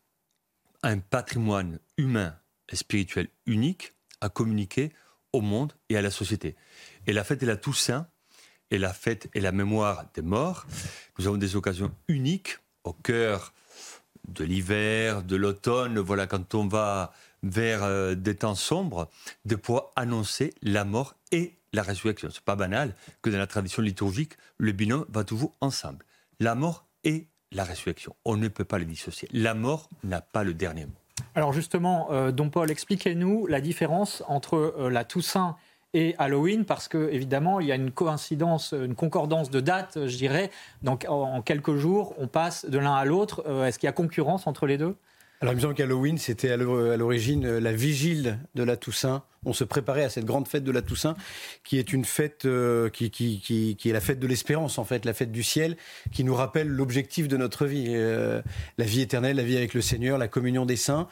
un 0.82 0.98
patrimoine 0.98 1.80
humain 1.96 2.38
et 2.68 2.76
spirituel 2.76 3.28
unique 3.46 3.92
à 4.20 4.28
communiquer 4.28 4.92
au 5.32 5.40
monde 5.40 5.72
et 5.88 5.96
à 5.96 6.02
la 6.02 6.10
société. 6.10 6.56
Et 7.06 7.12
la 7.12 7.24
fête 7.24 7.40
de 7.40 7.46
la 7.46 7.56
Toussaint 7.56 8.08
et 8.70 8.78
la 8.78 8.92
fête 8.92 9.28
et 9.34 9.40
la 9.40 9.52
mémoire 9.52 10.04
des 10.14 10.22
morts, 10.22 10.66
nous 11.18 11.26
avons 11.26 11.36
des 11.36 11.56
occasions 11.56 11.94
uniques 12.06 12.58
au 12.84 12.92
cœur 12.92 13.52
de 14.28 14.44
l'hiver, 14.44 15.22
de 15.22 15.36
l'automne, 15.36 15.98
voilà, 15.98 16.26
quand 16.26 16.54
on 16.54 16.66
va 16.66 17.12
vers 17.42 17.82
euh, 17.84 18.14
des 18.14 18.36
temps 18.36 18.54
sombres, 18.54 19.08
de 19.44 19.56
pouvoir 19.56 19.92
annoncer 19.96 20.54
la 20.62 20.84
mort 20.84 21.14
et 21.32 21.54
la 21.72 21.82
résurrection. 21.82 22.28
C'est 22.32 22.44
pas 22.44 22.56
banal 22.56 22.94
que 23.22 23.30
dans 23.30 23.38
la 23.38 23.46
tradition 23.46 23.82
liturgique, 23.82 24.34
le 24.56 24.72
binôme 24.72 25.06
va 25.08 25.24
toujours 25.24 25.54
ensemble. 25.60 26.04
La 26.40 26.54
mort 26.54 26.86
et 27.04 27.26
la 27.52 27.64
résurrection. 27.64 28.14
On 28.24 28.36
ne 28.36 28.48
peut 28.48 28.64
pas 28.64 28.78
les 28.78 28.84
dissocier. 28.84 29.28
La 29.32 29.54
mort 29.54 29.88
n'a 30.04 30.20
pas 30.20 30.44
le 30.44 30.54
dernier 30.54 30.86
mot. 30.86 30.92
Alors 31.34 31.52
justement, 31.52 32.08
euh, 32.12 32.30
Don 32.30 32.50
Paul, 32.50 32.70
expliquez-nous 32.70 33.46
la 33.46 33.60
différence 33.60 34.22
entre 34.28 34.54
euh, 34.56 34.90
la 34.90 35.04
Toussaint 35.04 35.56
et 35.98 36.14
Halloween, 36.18 36.64
parce 36.64 36.86
que 36.86 37.10
évidemment, 37.10 37.58
il 37.58 37.66
y 37.66 37.72
a 37.72 37.74
une 37.74 37.90
coïncidence, 37.90 38.72
une 38.72 38.94
concordance 38.94 39.50
de 39.50 39.58
dates, 39.58 40.06
je 40.06 40.16
dirais. 40.16 40.50
Donc 40.82 41.04
en, 41.08 41.42
quelques 41.42 41.74
jours, 41.74 42.14
on 42.18 42.28
passe 42.28 42.66
de 42.66 42.78
l'un 42.78 42.94
à 42.94 43.04
l'autre. 43.04 43.42
Euh, 43.48 43.64
est-ce 43.64 43.80
qu'il 43.80 43.88
y 43.88 43.90
a 43.90 43.92
concurrence 43.92 44.46
entre 44.46 44.66
les 44.66 44.78
deux? 44.78 44.94
Alors, 45.40 45.54
il 45.54 45.56
me 45.56 45.60
semble 45.60 45.74
qu'Halloween, 45.74 46.18
c'était 46.18 46.50
à 46.50 46.56
l'origine 46.56 47.46
euh, 47.46 47.60
la 47.60 47.70
vigile 47.70 48.40
de 48.56 48.64
la 48.64 48.76
Toussaint. 48.76 49.22
On 49.44 49.52
se 49.52 49.62
préparait 49.62 50.02
à 50.02 50.10
cette 50.10 50.24
grande 50.24 50.48
fête 50.48 50.64
de 50.64 50.72
la 50.72 50.82
Toussaint, 50.82 51.14
qui 51.62 51.78
est 51.78 51.92
une 51.92 52.04
fête 52.04 52.44
euh, 52.44 52.90
qui, 52.90 53.08
qui, 53.12 53.38
qui, 53.38 53.76
qui, 53.76 53.88
est 53.88 53.92
la 53.92 54.00
fête 54.00 54.18
de 54.18 54.26
l'espérance, 54.26 54.78
en 54.78 54.84
fait, 54.84 55.04
la 55.04 55.14
fête 55.14 55.30
du 55.30 55.44
ciel, 55.44 55.76
qui 56.10 56.24
nous 56.24 56.34
rappelle 56.34 56.66
l'objectif 56.66 57.28
de 57.28 57.36
notre 57.36 57.66
vie, 57.66 57.86
euh, 57.90 58.42
la 58.78 58.84
vie 58.84 59.00
éternelle, 59.00 59.36
la 59.36 59.44
vie 59.44 59.56
avec 59.56 59.74
le 59.74 59.80
Seigneur, 59.80 60.18
la 60.18 60.26
communion 60.26 60.66
des 60.66 60.76
saints, 60.76 61.06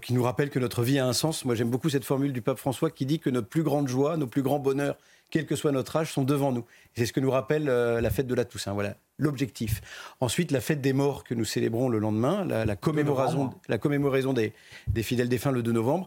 qui 0.00 0.14
nous 0.14 0.22
rappelle 0.22 0.48
que 0.48 0.58
notre 0.58 0.82
vie 0.82 0.98
a 0.98 1.06
un 1.06 1.12
sens. 1.12 1.44
Moi, 1.44 1.54
j'aime 1.54 1.68
beaucoup 1.68 1.90
cette 1.90 2.04
formule 2.04 2.32
du 2.32 2.40
pape 2.40 2.56
François 2.56 2.90
qui 2.90 3.04
dit 3.04 3.18
que 3.18 3.28
notre 3.28 3.48
plus 3.48 3.62
grande 3.62 3.88
joie, 3.88 4.16
nos 4.16 4.26
plus 4.26 4.40
grands 4.40 4.58
bonheurs, 4.58 4.96
quel 5.30 5.46
que 5.46 5.56
soit 5.56 5.72
notre 5.72 5.96
âge, 5.96 6.12
sont 6.12 6.24
devant 6.24 6.52
nous. 6.52 6.64
C'est 6.94 7.06
ce 7.06 7.12
que 7.12 7.20
nous 7.20 7.30
rappelle 7.30 7.64
la 7.64 8.10
fête 8.10 8.26
de 8.26 8.34
la 8.34 8.44
Toussaint. 8.44 8.72
Voilà, 8.72 8.96
l'objectif. 9.18 9.80
Ensuite, 10.20 10.50
la 10.50 10.60
fête 10.60 10.80
des 10.80 10.92
morts 10.92 11.24
que 11.24 11.34
nous 11.34 11.44
célébrons 11.44 11.88
le 11.88 11.98
lendemain, 11.98 12.44
la, 12.44 12.76
commémoration, 12.76 13.52
la 13.68 13.78
commémoration 13.78 14.32
des, 14.32 14.52
fidèles 15.02 15.28
défunts 15.28 15.52
le 15.52 15.62
2 15.62 15.72
novembre, 15.72 16.06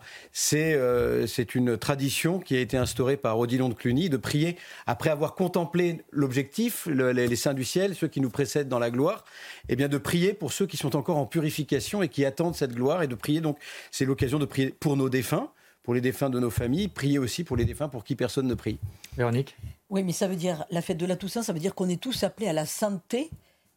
euh, 0.53 1.27
c'est 1.27 1.55
une 1.55 1.77
tradition 1.77 2.39
qui 2.39 2.55
a 2.55 2.59
été 2.59 2.77
instaurée 2.77 3.17
par 3.17 3.39
Odilon 3.39 3.69
de 3.69 3.73
Cluny 3.73 4.09
de 4.09 4.17
prier 4.17 4.57
après 4.85 5.09
avoir 5.09 5.35
contemplé 5.35 6.01
l'objectif, 6.11 6.87
les, 6.87 7.35
saints 7.35 7.53
du 7.53 7.63
ciel, 7.63 7.95
ceux 7.95 8.07
qui 8.07 8.21
nous 8.21 8.29
précèdent 8.29 8.69
dans 8.69 8.79
la 8.79 8.91
gloire, 8.91 9.25
et 9.67 9.73
eh 9.73 9.75
bien 9.75 9.87
de 9.87 9.97
prier 9.97 10.33
pour 10.33 10.53
ceux 10.53 10.65
qui 10.65 10.77
sont 10.77 10.95
encore 10.95 11.17
en 11.17 11.25
purification 11.25 12.03
et 12.03 12.09
qui 12.09 12.25
attendent 12.25 12.55
cette 12.55 12.73
gloire 12.73 13.01
et 13.03 13.07
de 13.07 13.15
prier 13.15 13.41
donc 13.41 13.57
c'est 13.91 14.05
l'occasion 14.05 14.39
de 14.39 14.45
prier 14.45 14.73
pour 14.79 14.97
nos 14.97 15.09
défunts 15.09 15.49
pour 15.83 15.93
les 15.93 16.01
défunts 16.01 16.29
de 16.29 16.39
nos 16.39 16.49
familles, 16.49 16.87
prier 16.87 17.19
aussi 17.19 17.43
pour 17.43 17.57
les 17.57 17.65
défunts 17.65 17.89
pour 17.89 18.03
qui 18.03 18.15
personne 18.15 18.47
ne 18.47 18.53
prie. 18.53 18.77
Véronique 19.17 19.55
Oui, 19.89 20.03
mais 20.03 20.11
ça 20.11 20.27
veut 20.27 20.35
dire, 20.35 20.65
la 20.69 20.81
fête 20.81 20.97
de 20.97 21.05
la 21.05 21.15
Toussaint, 21.15 21.43
ça 21.43 21.53
veut 21.53 21.59
dire 21.59 21.75
qu'on 21.75 21.89
est 21.89 22.01
tous 22.01 22.23
appelés 22.23 22.47
à 22.47 22.53
la 22.53 22.65
sainteté 22.65 23.29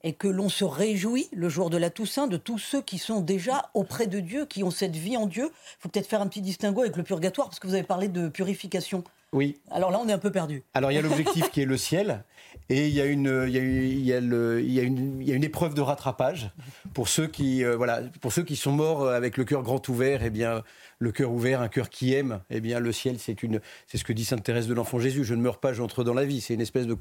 et 0.05 0.15
que 0.15 0.29
l'on 0.29 0.49
se 0.49 0.65
réjouit 0.65 1.29
le 1.33 1.49
jour 1.49 1.71
de 1.71 1.77
la 1.77 1.91
Toussaint 1.91 2.27
de 2.27 2.37
tous 2.37 2.59
ceux 2.59 2.83
qui 2.83 2.99
sont 2.99 3.21
déjà 3.21 3.71
auprès 3.75 4.07
de 4.07 4.21
Dieu, 4.21 4.47
qui 4.47 4.65
ont 4.65 4.71
cette 4.71 4.97
vie 4.97 5.17
en 5.17 5.27
Dieu. 5.27 5.51
Il 5.53 5.77
faut 5.79 5.89
peut-être 5.89 6.09
faire 6.09 6.21
un 6.21 6.27
petit 6.27 6.43
distinguo 6.43 6.81
avec 6.81 6.97
le 6.97 7.03
purgatoire, 7.03 7.49
parce 7.49 7.61
que 7.61 7.67
vous 7.67 7.75
avez 7.75 7.85
parlé 7.85 8.09
de 8.09 8.29
purification. 8.29 9.05
Oui. 9.33 9.59
Alors 9.71 9.91
là, 9.91 9.99
on 10.03 10.09
est 10.09 10.13
un 10.13 10.19
peu 10.19 10.33
perdu. 10.33 10.63
Alors 10.75 10.93
il 10.93 10.97
y 10.97 10.99
a 10.99 11.03
l'objectif 11.03 11.51
qui 11.51 11.63
est 11.63 11.67
le 11.67 11.77
ciel, 11.79 12.25
et 12.69 12.89
il 12.89 12.95
y 12.95 13.01
a 13.01 13.07
une, 13.07 13.45
il 13.47 13.55
y 13.55 13.59
a, 13.59 13.63
il 13.63 14.05
y 14.05 14.13
a 14.13 14.21
le, 14.21 14.61
il 14.61 14.73
y 14.73 14.81
a 14.81 14.83
une, 14.83 15.23
il 15.23 15.29
y 15.29 15.33
a 15.33 15.35
une 15.35 15.45
épreuve 15.45 15.75
de 15.75 15.81
rattrapage 15.81 16.51
pour 16.93 17.09
ceux 17.09 17.27
qui, 17.29 17.65
euh, 17.65 17.77
voilà, 17.77 18.03
pour 18.21 18.33
ceux 18.33 18.43
qui 18.43 18.57
sont 18.57 18.73
morts 18.73 19.09
avec 19.09 19.37
le 19.37 19.45
cœur 19.45 19.63
grand 19.63 19.89
ouvert. 19.89 20.23
Eh 20.23 20.31
bien, 20.31 20.63
le 21.03 21.13
cœur 21.13 21.33
ouvert, 21.33 21.61
un 21.61 21.69
cœur 21.69 21.91
qui 21.91 22.15
aime, 22.15 22.41
eh 22.49 22.61
bien 22.61 22.79
le 22.79 22.93
ciel, 22.93 23.19
c'est 23.19 23.43
une, 23.43 23.61
c'est 23.87 23.99
ce 23.99 24.05
que 24.05 24.13
dit 24.13 24.25
sainte 24.25 24.43
Thérèse 24.45 24.69
de 24.69 24.75
l'Enfant 24.75 24.99
Jésus. 24.99 25.25
Je 25.25 25.35
ne 25.35 25.43
meurs 25.43 25.59
pas, 25.59 25.73
j'entre 25.73 26.05
dans 26.05 26.15
la 26.15 26.25
vie. 26.25 26.41
C'est 26.41 26.55
une 26.55 26.61
espèce 26.61 26.87
de 26.87 26.97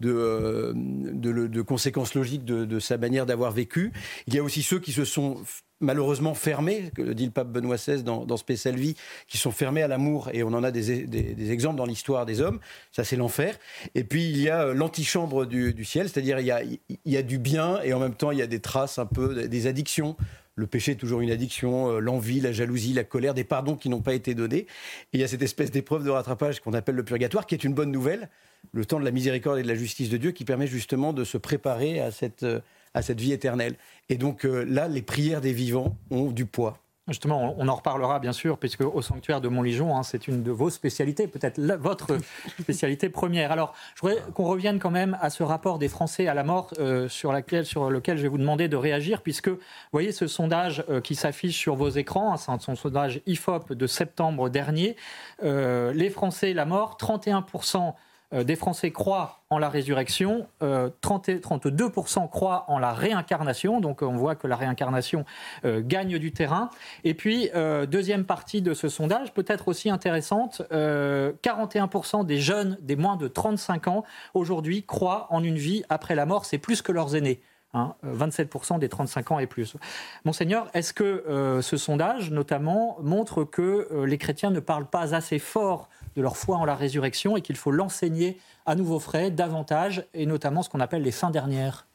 de, 0.00 0.12
euh, 0.12 0.72
de, 0.74 1.46
de, 1.46 1.62
conséquence 1.62 2.14
logique 2.14 2.44
de, 2.44 2.78
sa 2.78 2.98
manière 2.98 3.26
d'avoir 3.26 3.52
vécu. 3.52 3.92
Il 4.26 4.34
y 4.34 4.38
a 4.38 4.42
aussi 4.42 4.62
ceux 4.62 4.78
qui 4.78 4.92
se 4.92 5.04
sont 5.04 5.38
malheureusement 5.80 6.34
fermés, 6.34 6.90
que 6.94 7.00
dit 7.12 7.24
le 7.24 7.30
pape 7.30 7.48
Benoît 7.48 7.76
XVI 7.76 8.02
dans, 8.02 8.26
dans 8.26 8.36
Spécial 8.36 8.76
Vie, 8.76 8.96
qui 9.26 9.38
sont 9.38 9.50
fermés 9.50 9.82
à 9.82 9.88
l'amour, 9.88 10.28
et 10.34 10.42
on 10.42 10.48
en 10.48 10.62
a 10.62 10.70
des, 10.70 11.06
des, 11.06 11.52
exemples 11.52 11.76
dans 11.76 11.86
l'histoire 11.86 12.26
des 12.26 12.42
hommes, 12.42 12.60
ça 12.92 13.02
c'est 13.02 13.16
l'enfer. 13.16 13.58
Et 13.94 14.04
puis 14.04 14.28
il 14.28 14.38
y 14.42 14.50
a 14.50 14.64
euh, 14.66 14.74
l'antichambre 14.74 15.46
du, 15.46 15.72
du, 15.72 15.86
ciel, 15.86 16.10
c'est-à-dire 16.10 16.38
il 16.38 16.78
il 16.90 17.12
y 17.12 17.16
a 17.16 17.22
du 17.22 17.38
bien, 17.38 17.80
et 17.82 17.94
en 17.94 17.98
même 17.98 18.14
temps 18.14 18.30
il 18.30 18.38
y 18.38 18.42
a 18.42 18.46
des 18.46 18.60
traces 18.60 18.98
un 18.98 19.06
peu, 19.06 19.48
des 19.48 19.66
addictions, 19.66 20.16
le 20.54 20.66
péché 20.66 20.92
est 20.92 20.96
toujours 20.96 21.20
une 21.20 21.30
addiction, 21.30 21.90
euh, 21.90 22.00
l'envie, 22.00 22.40
la 22.40 22.52
jalousie, 22.52 22.92
la 22.92 23.04
colère, 23.04 23.34
des 23.34 23.44
pardons 23.44 23.76
qui 23.76 23.88
n'ont 23.88 24.02
pas 24.02 24.14
été 24.14 24.34
donnés. 24.34 24.66
Et 25.12 25.14
il 25.14 25.20
y 25.20 25.24
a 25.24 25.28
cette 25.28 25.42
espèce 25.42 25.70
d'épreuve 25.70 26.04
de 26.04 26.10
rattrapage 26.10 26.60
qu'on 26.60 26.74
appelle 26.74 26.96
le 26.96 27.04
purgatoire, 27.04 27.46
qui 27.46 27.54
est 27.54 27.64
une 27.64 27.74
bonne 27.74 27.90
nouvelle, 27.90 28.28
le 28.72 28.84
temps 28.84 29.00
de 29.00 29.04
la 29.04 29.10
miséricorde 29.10 29.58
et 29.58 29.62
de 29.62 29.68
la 29.68 29.74
justice 29.74 30.10
de 30.10 30.16
Dieu, 30.16 30.32
qui 30.32 30.44
permet 30.44 30.66
justement 30.66 31.12
de 31.12 31.24
se 31.24 31.38
préparer 31.38 32.00
à 32.00 32.10
cette, 32.10 32.42
euh, 32.42 32.60
à 32.94 33.02
cette 33.02 33.20
vie 33.20 33.32
éternelle. 33.32 33.76
Et 34.08 34.16
donc 34.16 34.44
euh, 34.44 34.64
là, 34.64 34.88
les 34.88 35.02
prières 35.02 35.40
des 35.40 35.52
vivants 35.52 35.96
ont 36.10 36.30
du 36.30 36.46
poids. 36.46 36.78
Justement, 37.10 37.54
on 37.58 37.68
en 37.68 37.74
reparlera 37.74 38.20
bien 38.20 38.32
sûr, 38.32 38.56
puisque 38.56 38.82
au 38.82 39.02
sanctuaire 39.02 39.40
de 39.40 39.48
Montligeon, 39.48 39.96
hein, 39.96 40.02
c'est 40.04 40.28
une 40.28 40.42
de 40.42 40.50
vos 40.50 40.70
spécialités, 40.70 41.26
peut-être 41.26 41.60
votre 41.60 42.16
spécialité 42.60 43.08
première. 43.08 43.50
Alors, 43.52 43.74
je 43.96 44.00
voudrais 44.02 44.22
qu'on 44.32 44.44
revienne 44.44 44.78
quand 44.78 44.90
même 44.90 45.18
à 45.20 45.28
ce 45.28 45.42
rapport 45.42 45.78
des 45.78 45.88
Français 45.88 46.28
à 46.28 46.34
la 46.34 46.44
mort 46.44 46.70
euh, 46.78 47.08
sur, 47.08 47.32
laquelle, 47.32 47.66
sur 47.66 47.90
lequel 47.90 48.16
je 48.16 48.22
vais 48.22 48.28
vous 48.28 48.38
demander 48.38 48.68
de 48.68 48.76
réagir, 48.76 49.22
puisque 49.22 49.48
vous 49.48 49.58
voyez 49.92 50.12
ce 50.12 50.28
sondage 50.28 50.84
euh, 50.88 51.00
qui 51.00 51.16
s'affiche 51.16 51.56
sur 51.56 51.74
vos 51.74 51.88
écrans, 51.88 52.32
hein, 52.32 52.36
c'est 52.58 52.70
un 52.70 52.76
sondage 52.76 53.20
IFOP 53.26 53.74
de 53.74 53.86
septembre 53.86 54.48
dernier. 54.48 54.96
Euh, 55.42 55.92
les 55.92 56.10
Français, 56.10 56.52
la 56.52 56.64
mort, 56.64 56.96
31% 57.00 57.94
euh, 58.32 58.44
des 58.44 58.54
Français 58.54 58.92
croient 58.92 59.40
en 59.50 59.58
la 59.58 59.68
résurrection, 59.68 60.46
32% 60.60 62.22
euh, 62.22 62.26
croient 62.28 62.64
en 62.68 62.78
la 62.78 62.92
réincarnation, 62.92 63.80
donc 63.80 64.02
on 64.02 64.16
voit 64.16 64.36
que 64.36 64.46
la 64.46 64.54
réincarnation 64.54 65.24
euh, 65.64 65.82
gagne 65.84 66.18
du 66.18 66.32
terrain. 66.32 66.70
Et 67.02 67.14
puis, 67.14 67.50
deuxième 67.88 68.24
partie 68.24 68.62
de 68.62 68.74
ce 68.74 68.88
sondage, 68.88 69.32
peut-être 69.32 69.68
aussi 69.68 69.90
intéressante, 69.90 70.62
41% 70.70 72.24
des 72.24 72.38
jeunes 72.38 72.78
des 72.80 72.96
moins 72.96 73.16
de 73.16 73.26
35 73.26 73.88
ans 73.88 74.04
aujourd'hui 74.34 74.84
croient 74.84 75.26
en 75.30 75.42
une 75.42 75.56
vie 75.56 75.82
après 75.88 76.14
la 76.14 76.26
mort, 76.26 76.44
c'est 76.44 76.58
plus 76.58 76.82
que 76.82 76.92
leurs 76.92 77.16
aînés. 77.16 77.40
27% 77.74 78.74
hein, 78.74 78.78
des 78.78 78.88
35 78.88 79.30
ans 79.30 79.38
et 79.38 79.46
plus. 79.46 79.76
Monseigneur, 80.24 80.68
est-ce 80.74 80.92
que 80.92 81.60
ce 81.62 81.76
sondage, 81.76 82.30
notamment, 82.30 82.98
montre 83.00 83.44
que 83.44 84.04
les 84.04 84.18
chrétiens 84.18 84.50
ne 84.50 84.60
parlent 84.60 84.90
pas 84.90 85.14
assez 85.14 85.38
fort 85.38 85.88
de 86.16 86.22
leur 86.22 86.36
foi 86.36 86.56
en 86.56 86.64
la 86.64 86.74
résurrection 86.74 87.36
et 87.36 87.42
qu'il 87.42 87.56
faut 87.56 87.70
l'enseigner 87.70 88.38
à 88.66 88.74
nouveau 88.74 89.00
frais 89.00 89.30
davantage, 89.30 90.04
et 90.14 90.26
notamment 90.26 90.62
ce 90.62 90.68
qu'on 90.68 90.80
appelle 90.80 91.02
les 91.02 91.12
fins 91.12 91.30
dernières. 91.30 91.86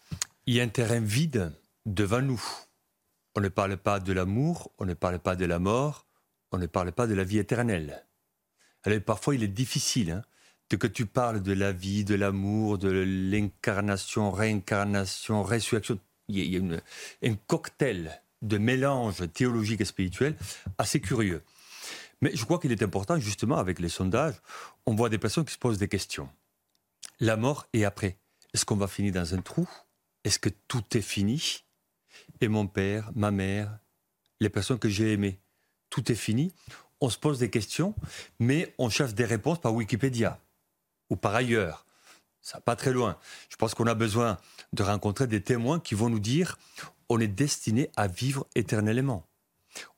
Il 0.45 0.55
y 0.55 0.61
a 0.61 0.63
un 0.63 0.67
terrain 0.67 0.99
vide 0.99 1.51
devant 1.85 2.21
nous. 2.21 2.41
On 3.35 3.41
ne 3.41 3.49
parle 3.49 3.77
pas 3.77 3.99
de 3.99 4.13
l'amour, 4.13 4.71
on 4.79 4.85
ne 4.85 4.93
parle 4.93 5.19
pas 5.19 5.35
de 5.35 5.45
la 5.45 5.59
mort, 5.59 6.05
on 6.51 6.57
ne 6.57 6.67
parle 6.67 6.91
pas 6.91 7.07
de 7.07 7.13
la 7.13 7.23
vie 7.23 7.39
éternelle. 7.39 8.05
Alors 8.83 9.01
parfois 9.01 9.35
il 9.35 9.43
est 9.43 9.47
difficile 9.47 10.11
hein, 10.11 10.21
de 10.69 10.77
que 10.77 10.87
tu 10.87 11.05
parles 11.05 11.41
de 11.41 11.53
la 11.53 11.71
vie, 11.71 12.05
de 12.05 12.15
l'amour, 12.15 12.77
de 12.77 12.89
l'incarnation, 12.89 14.31
réincarnation, 14.31 15.43
résurrection. 15.43 15.99
Il 16.27 16.39
y 16.39 16.57
a 16.57 17.29
un 17.29 17.35
cocktail 17.47 18.21
de 18.41 18.57
mélange 18.57 19.31
théologique 19.33 19.81
et 19.81 19.85
spirituel 19.85 20.35
assez 20.77 20.99
curieux. 20.99 21.43
Mais 22.21 22.35
je 22.35 22.43
crois 22.45 22.59
qu'il 22.59 22.71
est 22.71 22.83
important, 22.83 23.19
justement, 23.19 23.57
avec 23.57 23.79
les 23.79 23.89
sondages, 23.89 24.35
on 24.85 24.95
voit 24.95 25.09
des 25.09 25.17
personnes 25.17 25.45
qui 25.45 25.53
se 25.53 25.59
posent 25.59 25.77
des 25.77 25.87
questions. 25.87 26.29
La 27.19 27.37
mort 27.37 27.67
et 27.73 27.85
après 27.85 28.17
Est-ce 28.53 28.65
qu'on 28.65 28.75
va 28.75 28.87
finir 28.87 29.13
dans 29.13 29.33
un 29.35 29.41
trou? 29.41 29.69
Est-ce 30.23 30.39
que 30.39 30.49
tout 30.67 30.83
est 30.97 31.01
fini? 31.01 31.63
Et 32.41 32.47
mon 32.47 32.67
père, 32.67 33.11
ma 33.15 33.31
mère, 33.31 33.77
les 34.39 34.49
personnes 34.49 34.79
que 34.79 34.89
j'ai 34.89 35.13
aimées, 35.13 35.39
tout 35.89 36.11
est 36.11 36.15
fini? 36.15 36.53
On 37.01 37.09
se 37.09 37.17
pose 37.17 37.39
des 37.39 37.49
questions, 37.49 37.93
mais 38.39 38.73
on 38.77 38.89
cherche 38.89 39.13
des 39.13 39.25
réponses 39.25 39.59
par 39.59 39.73
Wikipédia 39.73 40.39
ou 41.09 41.15
par 41.15 41.35
ailleurs. 41.35 41.85
Ça 42.41 42.59
pas 42.59 42.75
très 42.75 42.91
loin. 42.91 43.17
Je 43.49 43.55
pense 43.55 43.73
qu'on 43.73 43.87
a 43.87 43.95
besoin 43.95 44.37
de 44.73 44.83
rencontrer 44.83 45.27
des 45.27 45.41
témoins 45.41 45.79
qui 45.79 45.95
vont 45.95 46.09
nous 46.09 46.19
dire 46.19 46.57
on 47.09 47.19
est 47.19 47.27
destiné 47.27 47.89
à 47.95 48.07
vivre 48.07 48.47
éternellement. 48.55 49.27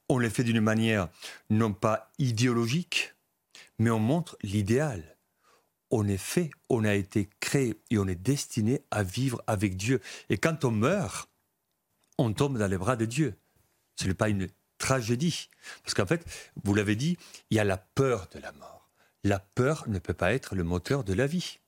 On 0.10 0.18
le 0.18 0.30
fait 0.30 0.44
d'une 0.44 0.62
manière 0.62 1.10
non 1.50 1.74
pas 1.74 2.12
idéologique, 2.18 3.14
mais 3.80 3.90
on 3.90 4.00
montre 4.00 4.38
l'idéal. 4.42 5.18
On 5.90 6.08
est 6.08 6.18
fait, 6.18 6.50
on 6.70 6.84
a 6.84 6.94
été 6.94 7.30
créé 7.40 7.76
et 7.90 7.98
on 7.98 8.08
est 8.08 8.16
destiné 8.16 8.82
à 8.92 9.04
vivre 9.04 9.42
avec 9.48 9.78
Dieu. 9.78 10.02
Et 10.30 10.38
quand 10.38 10.66
on 10.66 10.72
meurt, 10.72 11.30
on 12.18 12.34
tombe 12.34 12.58
dans 12.58 12.68
les 12.68 12.78
bras 12.78 12.96
de 12.96 13.06
Dieu. 13.06 13.36
Ce 13.96 14.06
n'est 14.08 14.14
pas 14.14 14.30
une 14.30 14.50
tragédie. 14.78 15.50
Parce 15.84 15.94
qu'en 15.94 16.06
fait, 16.06 16.26
vous 16.64 16.74
l'avez 16.74 16.96
dit, 16.96 17.18
il 17.50 17.58
y 17.58 17.60
a 17.60 17.64
la 17.64 17.78
peur 17.78 18.28
de 18.32 18.40
la 18.40 18.52
mort. 18.54 18.90
La 19.24 19.40
peur 19.40 19.86
ne 19.88 20.00
peut 20.00 20.14
pas 20.14 20.34
être 20.34 20.56
le 20.56 20.64
moteur 20.64 21.04
de 21.04 21.14
la 21.14 21.28
vie. 21.28 21.60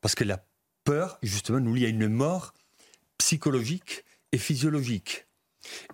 Parce 0.00 0.14
que 0.14 0.24
la 0.24 0.44
peur, 0.84 1.18
justement, 1.22 1.60
nous 1.60 1.74
lie 1.74 1.86
à 1.86 1.88
une 1.88 2.08
mort 2.08 2.54
psychologique 3.18 4.04
et 4.32 4.38
physiologique. 4.38 5.25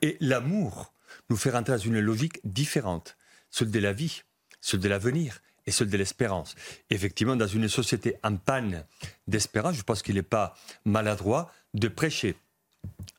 Et 0.00 0.16
l'amour 0.20 0.92
nous 1.30 1.36
fait 1.36 1.50
rentrer 1.50 1.72
dans 1.72 1.78
une 1.78 2.00
logique 2.00 2.40
différente, 2.44 3.16
celle 3.50 3.70
de 3.70 3.78
la 3.78 3.92
vie, 3.92 4.22
celle 4.60 4.80
de 4.80 4.88
l'avenir 4.88 5.40
et 5.66 5.70
celle 5.70 5.90
de 5.90 5.96
l'espérance. 5.96 6.54
Effectivement, 6.90 7.36
dans 7.36 7.46
une 7.46 7.68
société 7.68 8.16
en 8.22 8.36
panne 8.36 8.84
d'espérance, 9.26 9.76
je 9.76 9.82
pense 9.82 10.02
qu'il 10.02 10.16
n'est 10.16 10.22
pas 10.22 10.54
maladroit 10.84 11.52
de 11.74 11.88
prêcher 11.88 12.36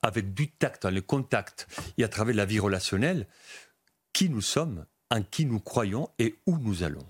avec 0.01 0.33
du 0.33 0.49
tact, 0.49 0.85
le 0.85 1.01
contact 1.01 1.67
et 1.97 2.03
à 2.03 2.09
travers 2.09 2.35
la 2.35 2.45
vie 2.45 2.59
relationnelle, 2.59 3.27
qui 4.11 4.29
nous 4.29 4.41
sommes, 4.41 4.85
en 5.09 5.21
qui 5.23 5.45
nous 5.45 5.59
croyons 5.59 6.09
et 6.19 6.35
où 6.45 6.57
nous 6.57 6.83
allons. 6.83 7.05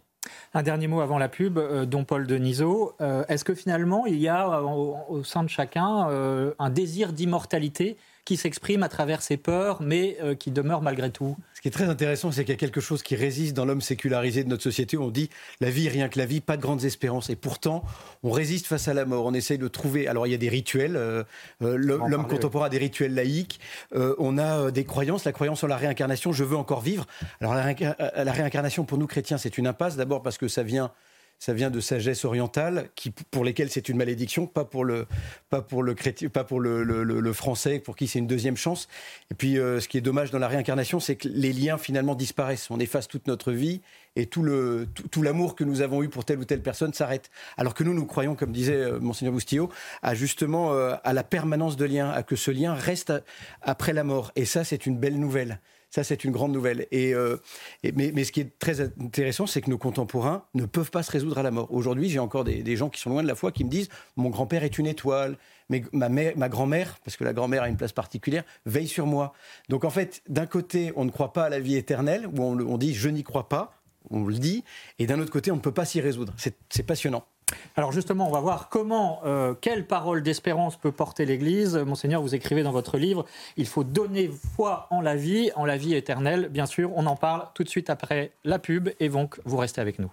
Un 0.54 0.64
dernier 0.64 0.88
mot 0.88 1.02
avant 1.02 1.18
la 1.18 1.30
pub, 1.30 1.58
euh, 1.58 1.86
dont 1.86 2.06
Paul 2.06 2.28
Denisot. 2.28 2.96
Euh, 3.02 3.26
est-ce 3.28 3.44
que 3.44 3.54
finalement, 3.54 4.06
il 4.06 4.18
y 4.18 4.28
a 4.28 4.48
euh, 4.48 4.62
au, 4.62 5.24
sein 5.24 5.44
de 5.44 5.50
chacun 5.50 6.08
un 6.60 6.70
désir 6.70 7.12
d'immortalité 7.12 7.98
qui 8.26 8.38
s'exprime 8.38 8.84
à 8.84 8.90
travers 8.90 9.22
ses 9.22 9.38
peurs, 9.38 9.82
mais 9.82 10.18
euh, 10.22 10.36
qui 10.36 10.52
demeure 10.52 10.82
malgré 10.82 11.12
tout. 11.12 11.36
Ce 11.54 11.62
qui 11.62 11.68
est 11.68 11.72
très 11.72 11.90
intéressant, 11.90 12.32
c'est 12.32 12.46
qu'il 12.46 12.54
y 12.54 12.58
a 12.58 12.60
quelque 12.60 12.80
chose 12.80 13.04
qui 13.04 13.16
résiste 13.16 13.54
dans 13.54 13.66
l'homme 13.66 13.82
sécularisé 13.82 14.44
de 14.44 14.50
notre 14.50 14.64
société 14.64 14.98
on 14.98 15.10
dit 15.10 15.30
la 15.60 15.70
vie, 15.70 15.90
rien 15.90 16.08
que 16.08 16.18
la 16.18 16.26
vie, 16.26 16.40
pas 16.40 16.56
de 16.56 16.62
grandes 16.62 16.86
espérances. 16.86 17.30
Et 17.30 17.36
pourtant, 17.36 17.84
on 18.22 18.32
résiste 18.32 18.68
face 18.68 18.88
à 18.88 18.94
la 18.94 19.06
mort. 19.06 19.26
On 19.26 19.34
essaye 19.34 19.58
de 19.58 19.68
trouver. 19.68 20.08
Alors, 20.08 20.28
il 20.28 20.32
y 20.32 20.36
a 20.36 20.38
des 20.38 20.50
rituels. 20.50 20.96
Euh, 20.96 21.24
euh, 21.62 21.76
l'homme 21.76 22.28
contemporain 22.28 22.68
a 22.68 22.70
des 22.70 22.78
rituels 22.78 23.14
laïques. 23.14 23.60
on 23.94 24.38
a 24.38 24.72
des 24.72 24.86
croyances. 24.86 25.26
La 25.26 25.32
croyance 25.32 25.64
en 25.64 25.68
la 25.68 25.78
réincarnation. 25.78 26.32
Je 26.32 26.44
veux 26.44 26.58
encore 26.58 26.82
vivre. 26.82 27.06
Alors, 27.42 27.54
la 27.54 28.32
réincarnation, 28.32 28.86
pour 28.86 28.98
nous 28.98 29.08
chrétiens, 29.08 29.38
c'est 29.38 29.58
une 29.58 29.68
impasse. 29.68 29.96
D'abord 29.96 30.22
parce 30.22 30.38
que 30.38 30.48
ça 30.48 30.64
vient 30.64 30.92
ça 31.44 31.52
vient 31.52 31.70
de 31.70 31.82
sagesse 31.82 32.24
orientale, 32.24 32.88
qui, 32.96 33.12
pour 33.12 33.44
lesquelles 33.44 33.70
c'est 33.70 33.90
une 33.90 33.98
malédiction, 33.98 34.48
pas 34.48 34.64
pour 34.64 34.86
le, 34.86 35.08
pas 35.50 35.62
pour 35.62 35.84
le, 35.84 35.94
pas 36.32 36.46
pour 36.46 36.62
le, 36.62 37.34
français, 37.34 37.80
pour 37.80 37.98
qui 37.98 38.08
c'est 38.08 38.20
une 38.20 38.28
deuxième 38.28 38.56
chance. 38.56 38.88
Et 39.30 39.34
puis, 39.34 39.60
euh, 39.60 39.82
ce 39.82 39.90
qui 39.90 39.98
est 39.98 40.02
dommage 40.02 40.32
dans 40.32 40.40
la 40.40 40.48
réincarnation, 40.48 41.02
c'est 41.02 41.18
que 41.18 41.28
les 41.28 41.52
liens 41.52 41.78
finalement 41.78 42.16
disparaissent. 42.16 42.72
On 42.72 42.80
efface 42.80 43.10
toute 43.10 43.28
notre 43.28 43.52
vie 43.52 43.82
et 44.16 44.26
tout, 44.26 44.48
tout, 45.12 45.22
l'amour 45.22 45.56
que 45.56 45.66
nous 45.66 45.82
avons 45.82 46.02
eu 46.02 46.08
pour 46.08 46.24
telle 46.24 46.40
ou 46.40 46.46
telle 46.46 46.62
personne 46.62 46.94
s'arrête. 46.94 47.30
Alors 47.58 47.74
que 47.74 47.84
nous, 47.84 47.94
nous 47.94 48.06
croyons, 48.06 48.36
comme 48.36 48.54
disait 48.54 48.78
euh, 48.78 49.02
Monseigneur 49.02 49.34
Boustillot, 49.34 49.70
à 50.02 50.16
justement 50.16 50.72
euh, 50.72 50.96
à 51.04 51.12
la 51.12 51.26
permanence 51.26 51.76
de 51.76 51.84
lien, 51.84 52.10
à 52.10 52.24
que 52.24 52.38
ce 52.38 52.52
lien 52.52 52.74
reste 52.74 53.12
après 53.62 53.92
la 53.92 54.06
mort. 54.06 54.32
Et 54.38 54.46
ça, 54.46 54.64
c'est 54.64 54.86
une 54.86 54.98
belle 54.98 55.20
nouvelle. 55.20 55.60
Ça, 55.94 56.04
c'est 56.04 56.24
une 56.24 56.32
grande 56.32 56.52
nouvelle. 56.52 56.88
Euh, 56.92 57.38
et, 57.84 57.92
mais, 57.92 58.24
ce 58.24 58.32
qui 58.32 58.40
est 58.40 58.58
très 58.58 58.82
intéressant, 58.82 59.46
c'est 59.46 59.62
que 59.62 59.70
nos 59.70 59.78
contemporains 59.78 60.44
ne 60.56 60.66
peuvent 60.66 60.90
pas 60.90 61.04
se 61.04 61.12
résoudre 61.12 61.38
à 61.38 61.44
la 61.44 61.52
mort. 61.52 61.72
Aujourd'hui, 61.72 62.10
j'ai 62.10 62.18
encore 62.18 62.44
des, 62.44 62.76
gens 62.76 62.90
qui 62.90 63.00
sont 63.00 63.12
loin 63.12 63.22
de 63.22 63.28
la 63.28 63.36
foi 63.36 63.52
qui 63.52 63.64
me 63.64 63.70
disent 63.70 63.90
Mon 64.16 64.32
grand-père 64.32 64.64
est 64.64 64.80
une 64.80 64.88
étoile, 64.88 65.38
mais 65.70 65.84
ma, 65.92 66.50
grand-mère, 66.50 66.98
parce 67.06 67.16
que 67.16 67.24
la 67.24 67.32
grand-mère 67.32 67.62
a 67.62 67.70
une 67.70 67.78
place 67.78 67.92
particulière, 67.92 68.44
veille 68.66 68.88
sur 68.88 69.06
moi. 69.06 69.34
Donc 69.70 69.84
en 69.84 69.92
fait, 69.92 70.24
d'un 70.28 70.48
côté, 70.48 70.92
on 70.96 71.06
ne 71.06 71.12
croit 71.12 71.32
pas 71.32 71.44
à 71.44 71.50
la 71.50 71.60
vie 71.60 71.76
éternelle, 71.76 72.26
où 72.26 72.42
on 72.42 72.78
dit 72.80 72.96
Je 72.96 73.10
n'y 73.10 73.22
crois 73.22 73.48
pas, 73.48 73.80
on 74.10 74.26
le 74.26 74.34
dit, 74.34 74.64
et 74.98 75.06
d'un 75.06 75.20
autre 75.20 75.32
côté, 75.32 75.52
on 75.52 75.58
ne 75.58 75.62
peut 75.62 75.72
pas 75.72 75.86
s'y 75.86 76.02
résoudre. 76.02 76.34
C'est 76.38 76.84
passionnant. 76.88 77.24
Alors 77.76 77.92
justement, 77.92 78.28
on 78.28 78.32
va 78.32 78.40
voir 78.40 78.70
comment, 78.70 79.22
euh, 79.26 79.54
quelle 79.60 79.88
parole 79.88 80.24
d'espérance 80.24 80.78
peut 80.78 80.92
porter 80.92 81.26
l'Église. 81.26 81.76
Monseigneur, 81.76 82.22
vous 82.22 82.36
écrivez 82.36 82.64
dans 82.64 82.72
votre 82.72 82.98
livre, 82.98 83.26
il 83.58 83.68
faut 83.68 83.84
donner 83.84 84.30
foi 84.56 84.88
en 84.90 85.02
la 85.02 85.16
vie, 85.16 85.52
en 85.56 85.66
la 85.66 85.78
vie 85.78 85.96
éternelle. 85.96 86.50
Bien 86.50 86.66
sûr, 86.66 86.92
on 86.96 87.06
en 87.06 87.16
parle 87.16 87.48
tout 87.54 87.64
de 87.64 87.70
suite 87.70 87.90
après 87.90 88.32
la 88.44 88.60
pub, 88.60 88.90
et 89.00 89.10
donc 89.10 89.40
vous 89.46 89.58
restez 89.58 89.82
avec 89.82 90.00
nous. 90.00 90.12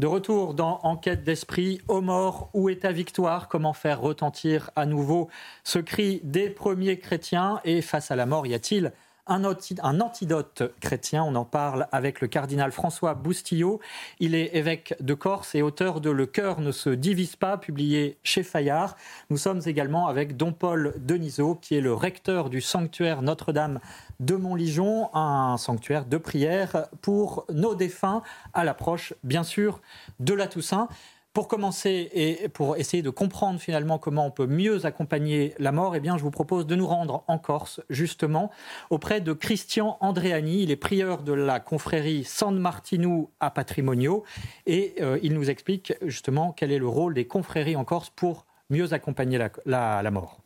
De 0.00 0.08
retour 0.08 0.54
dans 0.54 0.80
Enquête 0.82 1.22
d'esprit, 1.22 1.80
aux 1.86 2.00
morts, 2.00 2.50
où 2.52 2.68
est 2.68 2.82
ta 2.82 2.90
victoire? 2.90 3.46
Comment 3.46 3.72
faire 3.72 4.00
retentir 4.00 4.70
à 4.74 4.86
nouveau 4.86 5.28
ce 5.62 5.78
cri 5.78 6.20
des 6.24 6.50
premiers 6.50 6.98
chrétiens? 6.98 7.60
Et 7.64 7.80
face 7.80 8.10
à 8.10 8.16
la 8.16 8.26
mort, 8.26 8.44
y 8.44 8.54
a-t-il 8.54 8.92
un, 9.26 9.44
antidote 9.44 10.74
chrétien. 10.80 11.24
On 11.24 11.34
en 11.34 11.44
parle 11.44 11.86
avec 11.92 12.20
le 12.20 12.28
cardinal 12.28 12.72
François 12.72 13.14
Boustillot. 13.14 13.80
Il 14.20 14.34
est 14.34 14.54
évêque 14.54 14.94
de 15.00 15.14
Corse 15.14 15.54
et 15.54 15.62
auteur 15.62 16.00
de 16.00 16.10
Le 16.10 16.26
cœur 16.26 16.60
ne 16.60 16.72
se 16.72 16.90
divise 16.90 17.36
pas, 17.36 17.56
publié 17.56 18.18
chez 18.22 18.42
Fayard. 18.42 18.96
Nous 19.30 19.38
sommes 19.38 19.62
également 19.66 20.08
avec 20.08 20.36
Don 20.36 20.52
Paul 20.52 20.94
Denisot, 20.98 21.56
qui 21.56 21.74
est 21.74 21.80
le 21.80 21.94
recteur 21.94 22.50
du 22.50 22.60
sanctuaire 22.60 23.22
Notre-Dame 23.22 23.80
de 24.20 24.36
Montligeon, 24.36 25.10
un 25.14 25.56
sanctuaire 25.56 26.04
de 26.04 26.18
prière 26.18 26.86
pour 27.00 27.46
nos 27.52 27.74
défunts 27.74 28.22
à 28.52 28.64
l'approche, 28.64 29.14
bien 29.22 29.42
sûr, 29.42 29.80
de 30.20 30.34
la 30.34 30.46
Toussaint. 30.46 30.88
Pour 31.34 31.48
commencer 31.48 32.10
et 32.12 32.48
pour 32.48 32.76
essayer 32.76 33.02
de 33.02 33.10
comprendre 33.10 33.58
finalement 33.58 33.98
comment 33.98 34.24
on 34.24 34.30
peut 34.30 34.46
mieux 34.46 34.86
accompagner 34.86 35.52
la 35.58 35.72
mort, 35.72 35.96
eh 35.96 36.00
bien, 36.00 36.16
je 36.16 36.22
vous 36.22 36.30
propose 36.30 36.64
de 36.64 36.76
nous 36.76 36.86
rendre 36.86 37.24
en 37.26 37.38
Corse, 37.38 37.80
justement, 37.90 38.52
auprès 38.88 39.20
de 39.20 39.32
Christian 39.32 39.96
Andréani. 40.00 40.62
Il 40.62 40.70
est 40.70 40.76
prieur 40.76 41.24
de 41.24 41.32
la 41.32 41.58
confrérie 41.58 42.22
San 42.22 42.56
Martino 42.56 43.32
à 43.40 43.50
Patrimonio 43.50 44.22
et 44.66 44.94
euh, 45.00 45.18
il 45.24 45.34
nous 45.34 45.50
explique 45.50 45.92
justement 46.02 46.52
quel 46.52 46.70
est 46.70 46.78
le 46.78 46.86
rôle 46.86 47.14
des 47.14 47.26
confréries 47.26 47.74
en 47.74 47.84
Corse 47.84 48.10
pour 48.10 48.46
mieux 48.70 48.92
accompagner 48.92 49.44
la, 49.66 50.10
mort. 50.12 50.38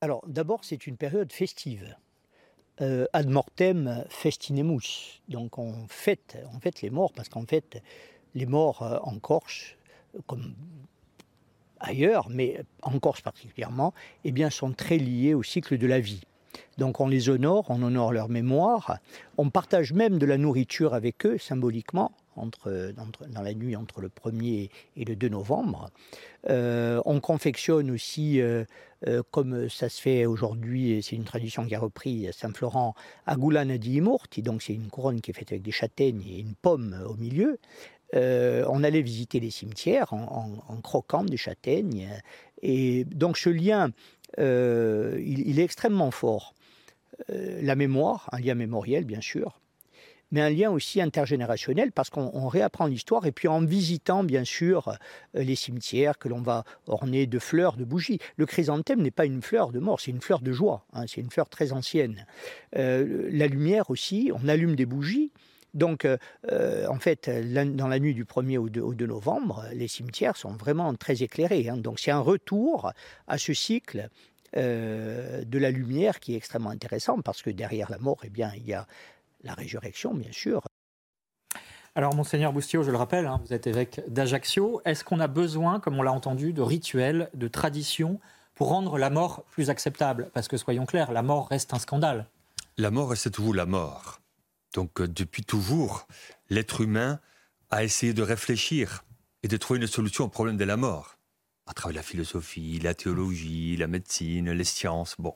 Alors, 0.00 0.24
d'abord, 0.26 0.64
c'est 0.64 0.88
une 0.88 0.96
période 0.96 1.32
festive. 1.32 1.94
Euh, 2.80 3.06
ad 3.12 3.28
mortem 3.28 4.04
festinemus. 4.08 5.22
Donc, 5.28 5.58
on 5.58 5.86
fête, 5.86 6.38
on 6.52 6.58
fête 6.58 6.82
les 6.82 6.90
morts 6.90 7.12
parce 7.12 7.28
qu'en 7.28 7.46
fait, 7.46 7.80
les 8.34 8.46
morts 8.46 8.82
euh, 8.82 8.98
en 9.02 9.18
Corse, 9.18 9.76
comme 10.26 10.54
ailleurs, 11.80 12.28
mais 12.30 12.62
en 12.82 12.98
Corse 12.98 13.20
particulièrement, 13.20 13.94
eh 14.24 14.32
bien, 14.32 14.50
sont 14.50 14.72
très 14.72 14.98
liés 14.98 15.34
au 15.34 15.42
cycle 15.42 15.78
de 15.78 15.86
la 15.86 16.00
vie. 16.00 16.22
Donc 16.78 17.00
on 17.00 17.08
les 17.08 17.28
honore, 17.28 17.66
on 17.68 17.82
honore 17.82 18.12
leur 18.12 18.28
mémoire, 18.28 18.98
on 19.38 19.50
partage 19.50 19.92
même 19.92 20.18
de 20.18 20.26
la 20.26 20.38
nourriture 20.38 20.94
avec 20.94 21.26
eux 21.26 21.38
symboliquement 21.38 22.12
entre, 22.36 22.92
dans 23.28 23.42
la 23.42 23.54
nuit 23.54 23.76
entre 23.76 24.00
le 24.00 24.08
1er 24.08 24.70
et 24.96 25.04
le 25.04 25.14
2 25.14 25.28
novembre. 25.28 25.90
Euh, 26.50 27.00
on 27.04 27.20
confectionne 27.20 27.90
aussi, 27.90 28.40
euh, 28.40 28.64
comme 29.30 29.68
ça 29.68 29.88
se 29.88 30.00
fait 30.00 30.26
aujourd'hui, 30.26 31.00
c'est 31.02 31.16
une 31.16 31.24
tradition 31.24 31.64
qui 31.64 31.74
a 31.74 31.78
repris 31.78 32.26
à 32.26 32.32
Saint-Florent, 32.32 32.94
Agulana 33.26 33.78
di 33.78 33.94
Imorti, 33.94 34.42
donc 34.42 34.62
c'est 34.62 34.74
une 34.74 34.88
couronne 34.88 35.20
qui 35.20 35.30
est 35.30 35.34
faite 35.34 35.52
avec 35.52 35.62
des 35.62 35.70
châtaignes 35.70 36.22
et 36.26 36.40
une 36.40 36.54
pomme 36.54 36.96
au 37.08 37.14
milieu. 37.14 37.58
Euh, 38.14 38.64
on 38.68 38.84
allait 38.84 39.02
visiter 39.02 39.40
les 39.40 39.50
cimetières 39.50 40.12
en, 40.12 40.80
croquant 40.82 41.24
des 41.24 41.36
châtaignes. 41.36 42.08
Et 42.62 43.04
donc 43.04 43.36
ce 43.36 43.50
lien, 43.50 43.90
euh, 44.38 45.20
il, 45.24 45.58
est 45.58 45.64
extrêmement 45.64 46.10
fort. 46.10 46.54
Euh, 47.30 47.60
la 47.62 47.74
mémoire, 47.76 48.28
un 48.32 48.38
lien 48.38 48.54
mémoriel 48.54 49.04
bien 49.04 49.20
sûr, 49.20 49.60
mais 50.30 50.40
un 50.40 50.50
lien 50.50 50.70
aussi 50.70 51.00
intergénérationnel 51.00 51.92
parce 51.92 52.10
qu'on 52.10 52.48
réapprend 52.48 52.86
l'histoire 52.86 53.26
et 53.26 53.32
puis 53.32 53.46
en 53.46 53.64
visitant 53.64 54.24
bien 54.24 54.44
sûr 54.44 54.96
les 55.34 55.54
cimetières 55.54 56.18
que 56.18 56.28
l'on 56.28 56.40
va 56.40 56.64
orner 56.88 57.26
de 57.26 57.38
fleurs, 57.38 57.76
de 57.76 57.84
bougies. 57.84 58.18
Le 58.36 58.46
chrysanthème 58.46 59.02
n'est 59.02 59.12
pas 59.12 59.26
une 59.26 59.42
fleur 59.42 59.70
de 59.70 59.78
mort, 59.78 60.00
c'est 60.00 60.10
une 60.10 60.20
fleur 60.20 60.40
de 60.40 60.50
joie, 60.50 60.86
hein, 60.92 61.04
c'est 61.06 61.20
une 61.20 61.30
fleur 61.30 61.48
très 61.48 61.72
ancienne. 61.72 62.26
la 62.72 63.46
lumière 63.46 63.90
aussi, 63.90 64.32
on 64.34 64.48
allume 64.48 64.74
des 64.74 64.86
bougies 64.86 65.30
donc, 65.74 66.04
euh, 66.04 66.16
euh, 66.50 66.86
en 66.88 66.98
fait, 66.98 67.28
dans 67.28 67.88
la 67.88 67.98
nuit 67.98 68.14
du 68.14 68.24
1er 68.24 68.58
au 68.58 68.68
2, 68.68 69.06
novembre, 69.06 69.64
les 69.72 69.88
cimetières 69.88 70.36
sont 70.36 70.52
vraiment 70.52 70.94
très 70.94 71.22
éclairés. 71.22 71.68
Hein. 71.68 71.76
Donc, 71.76 71.98
c'est 71.98 72.12
un 72.12 72.20
retour 72.20 72.92
à 73.26 73.38
ce 73.38 73.52
cycle 73.52 74.08
euh, 74.56 75.44
de 75.44 75.58
la 75.58 75.70
lumière 75.72 76.20
qui 76.20 76.34
est 76.34 76.36
extrêmement 76.36 76.70
intéressant 76.70 77.20
parce 77.20 77.42
que 77.42 77.50
derrière 77.50 77.90
la 77.90 77.98
mort, 77.98 78.18
eh 78.22 78.30
bien, 78.30 78.52
il 78.56 78.64
y 78.64 78.72
a 78.72 78.86
la 79.42 79.54
résurrection, 79.54 80.14
bien 80.14 80.32
sûr. 80.32 80.62
Alors, 81.96 82.14
Monseigneur 82.14 82.52
Boustillot, 82.52 82.82
je 82.82 82.90
le 82.90 82.96
rappelle, 82.96 83.26
hein, 83.26 83.40
vous 83.44 83.52
êtes 83.52 83.66
évêque 83.66 84.00
d'Ajaccio. 84.08 84.80
Est-ce 84.84 85.04
qu'on 85.04 85.20
a 85.20 85.28
besoin, 85.28 85.80
comme 85.80 85.98
on 85.98 86.02
l'a 86.02 86.12
entendu, 86.12 86.52
de 86.52 86.62
rituels, 86.62 87.30
de 87.34 87.46
traditions 87.48 88.20
pour 88.54 88.68
rendre 88.68 88.96
la 88.98 89.10
mort 89.10 89.44
plus 89.50 89.70
acceptable? 89.70 90.30
Parce 90.34 90.48
que, 90.48 90.56
soyons 90.56 90.86
clairs, 90.86 91.12
la 91.12 91.22
mort 91.22 91.48
reste 91.48 91.74
un 91.74 91.78
scandale. 91.78 92.26
La 92.78 92.90
mort 92.90 93.10
reste 93.10 93.30
toujours 93.30 93.54
la 93.54 93.66
mort. 93.66 94.20
Donc 94.74 95.00
euh, 95.00 95.08
depuis 95.08 95.44
toujours, 95.44 96.06
l'être 96.50 96.82
humain 96.82 97.20
a 97.70 97.82
essayé 97.82 98.12
de 98.12 98.22
réfléchir 98.22 99.04
et 99.42 99.48
de 99.48 99.56
trouver 99.56 99.80
une 99.80 99.86
solution 99.86 100.24
au 100.24 100.28
problème 100.28 100.58
de 100.58 100.64
la 100.64 100.76
mort. 100.76 101.16
à 101.66 101.72
travers 101.72 101.96
la 101.96 102.02
philosophie, 102.02 102.78
la 102.82 102.92
théologie, 102.92 103.76
la 103.78 103.86
médecine, 103.86 104.52
les 104.52 104.64
sciences. 104.64 105.16
Bon, 105.18 105.34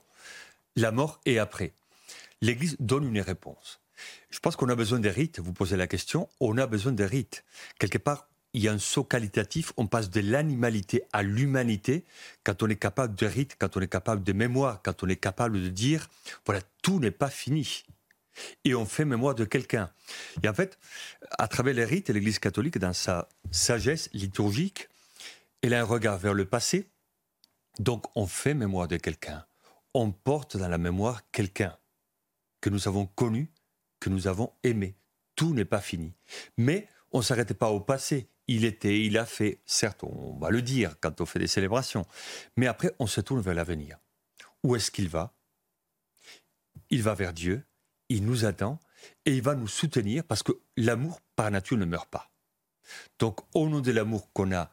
la 0.75 0.91
mort 0.91 1.19
est 1.25 1.39
après. 1.39 1.73
L'Église 2.41 2.75
donne 2.79 3.05
une 3.05 3.21
réponse. 3.21 3.79
Je 4.29 4.39
pense 4.39 4.55
qu'on 4.55 4.69
a 4.69 4.75
besoin 4.75 4.99
des 4.99 5.09
rites. 5.09 5.39
Vous 5.39 5.53
posez 5.53 5.75
la 5.75 5.87
question, 5.87 6.29
on 6.39 6.57
a 6.57 6.67
besoin 6.67 6.91
des 6.91 7.05
rites. 7.05 7.43
Quelque 7.79 7.97
part, 7.97 8.27
il 8.53 8.61
y 8.63 8.67
a 8.67 8.73
un 8.73 8.79
saut 8.79 9.03
qualitatif. 9.03 9.73
On 9.75 9.87
passe 9.87 10.09
de 10.09 10.21
l'animalité 10.21 11.03
à 11.11 11.23
l'humanité 11.23 12.05
quand 12.43 12.61
on 12.63 12.69
est 12.69 12.75
capable 12.75 13.15
de 13.15 13.25
rites, 13.25 13.55
quand 13.59 13.75
on 13.75 13.81
est 13.81 13.87
capable 13.87 14.23
de 14.23 14.33
mémoire, 14.33 14.81
quand 14.83 15.03
on 15.03 15.07
est 15.07 15.15
capable 15.15 15.61
de 15.61 15.69
dire 15.69 16.09
voilà, 16.45 16.61
tout 16.81 16.99
n'est 16.99 17.11
pas 17.11 17.29
fini. 17.29 17.83
Et 18.63 18.75
on 18.75 18.85
fait 18.85 19.05
mémoire 19.05 19.35
de 19.35 19.45
quelqu'un. 19.45 19.91
Et 20.43 20.49
en 20.49 20.53
fait, 20.53 20.79
à 21.37 21.47
travers 21.47 21.73
les 21.73 21.85
rites, 21.85 22.09
l'Église 22.09 22.39
catholique, 22.39 22.77
dans 22.77 22.93
sa 22.93 23.29
sagesse 23.51 24.09
liturgique, 24.13 24.89
elle 25.61 25.73
a 25.73 25.81
un 25.81 25.85
regard 25.85 26.17
vers 26.17 26.33
le 26.33 26.45
passé. 26.45 26.89
Donc, 27.79 28.05
on 28.15 28.27
fait 28.27 28.53
mémoire 28.53 28.87
de 28.87 28.97
quelqu'un. 28.97 29.45
On 29.93 30.11
porte 30.11 30.57
dans 30.57 30.67
la 30.67 30.77
mémoire 30.77 31.21
quelqu'un 31.31 31.77
que 32.61 32.69
nous 32.69 32.87
avons 32.87 33.05
connu, 33.05 33.51
que 33.99 34.09
nous 34.09 34.27
avons 34.27 34.53
aimé. 34.63 34.95
Tout 35.35 35.53
n'est 35.53 35.65
pas 35.65 35.81
fini. 35.81 36.13
Mais 36.57 36.87
on 37.11 37.19
ne 37.19 37.23
s'arrête 37.23 37.53
pas 37.53 37.69
au 37.69 37.79
passé. 37.79 38.29
Il 38.47 38.65
était, 38.65 39.05
il 39.05 39.17
a 39.17 39.25
fait, 39.25 39.61
certes, 39.65 40.03
on 40.03 40.37
va 40.39 40.49
le 40.49 40.61
dire 40.61 40.95
quand 40.99 41.21
on 41.21 41.25
fait 41.25 41.39
des 41.39 41.47
célébrations, 41.47 42.05
mais 42.57 42.65
après, 42.65 42.95
on 42.97 43.05
se 43.05 43.21
tourne 43.21 43.41
vers 43.41 43.53
l'avenir. 43.53 43.99
Où 44.63 44.75
est-ce 44.75 44.89
qu'il 44.89 45.07
va? 45.07 45.35
Il 46.89 47.03
va 47.03 47.13
vers 47.13 47.31
Dieu, 47.31 47.63
il 48.09 48.25
nous 48.25 48.45
attend 48.45 48.79
et 49.25 49.35
il 49.35 49.41
va 49.41 49.55
nous 49.55 49.67
soutenir 49.67 50.23
parce 50.23 50.43
que 50.43 50.51
l'amour, 50.75 51.21
par 51.35 51.49
nature, 51.51 51.77
ne 51.77 51.85
meurt 51.85 52.09
pas. 52.09 52.31
Donc, 53.19 53.39
au 53.55 53.69
nom 53.69 53.81
de 53.81 53.91
l'amour 53.91 54.31
qu'on 54.33 54.51
a 54.51 54.71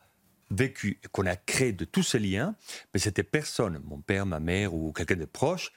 vécu, 0.50 1.00
qu'on 1.12 1.26
a 1.26 1.36
créé 1.36 1.72
de 1.72 1.84
tous 1.84 2.02
ces 2.02 2.18
liens, 2.18 2.56
mais 2.92 3.00
c'était 3.00 3.22
personne, 3.22 3.80
mon 3.84 4.00
père, 4.00 4.26
ma 4.26 4.40
mère 4.40 4.74
ou 4.74 4.92
quelqu'un 4.92 5.16
de 5.16 5.24
proche, 5.24 5.72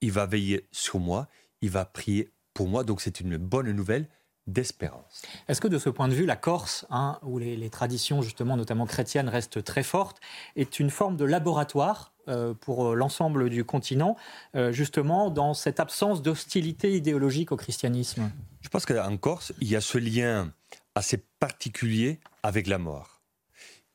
il 0.00 0.12
va 0.12 0.26
veiller 0.26 0.68
sur 0.72 0.98
moi, 0.98 1.28
il 1.60 1.70
va 1.70 1.84
prier 1.84 2.32
pour 2.54 2.68
moi. 2.68 2.84
Donc, 2.84 3.00
c'est 3.00 3.20
une 3.20 3.36
bonne 3.36 3.70
nouvelle 3.70 4.08
d'espérance. 4.48 5.22
Est-ce 5.46 5.60
que 5.60 5.68
de 5.68 5.78
ce 5.78 5.90
point 5.90 6.08
de 6.08 6.14
vue, 6.14 6.26
la 6.26 6.36
Corse, 6.36 6.86
hein, 6.90 7.18
où 7.22 7.38
les, 7.38 7.70
traditions 7.70 8.22
justement, 8.22 8.56
notamment 8.56 8.86
chrétiennes, 8.86 9.28
restent 9.28 9.62
très 9.62 9.82
fortes, 9.82 10.18
est 10.56 10.80
une 10.80 10.90
forme 10.90 11.16
de 11.16 11.24
laboratoire 11.24 12.12
euh, 12.28 12.54
pour 12.54 12.88
euh, 12.88 12.94
l'ensemble 12.94 13.50
du 13.50 13.64
continent, 13.64 14.16
euh, 14.56 14.72
justement 14.72 15.30
dans 15.30 15.54
cette 15.54 15.80
absence 15.80 16.22
d'hostilité 16.22 16.96
idéologique 16.96 17.52
au 17.52 17.56
christianisme? 17.56 18.30
Je 18.62 18.68
pense 18.68 18.86
qu'en 18.86 19.16
Corse, 19.18 19.52
il 19.60 19.68
y 19.68 19.76
a 19.76 19.80
ce 19.80 19.98
lien 19.98 20.52
assez 20.94 21.22
particulier 21.38 22.18
avec 22.42 22.66
la 22.66 22.78
mort. 22.78 23.20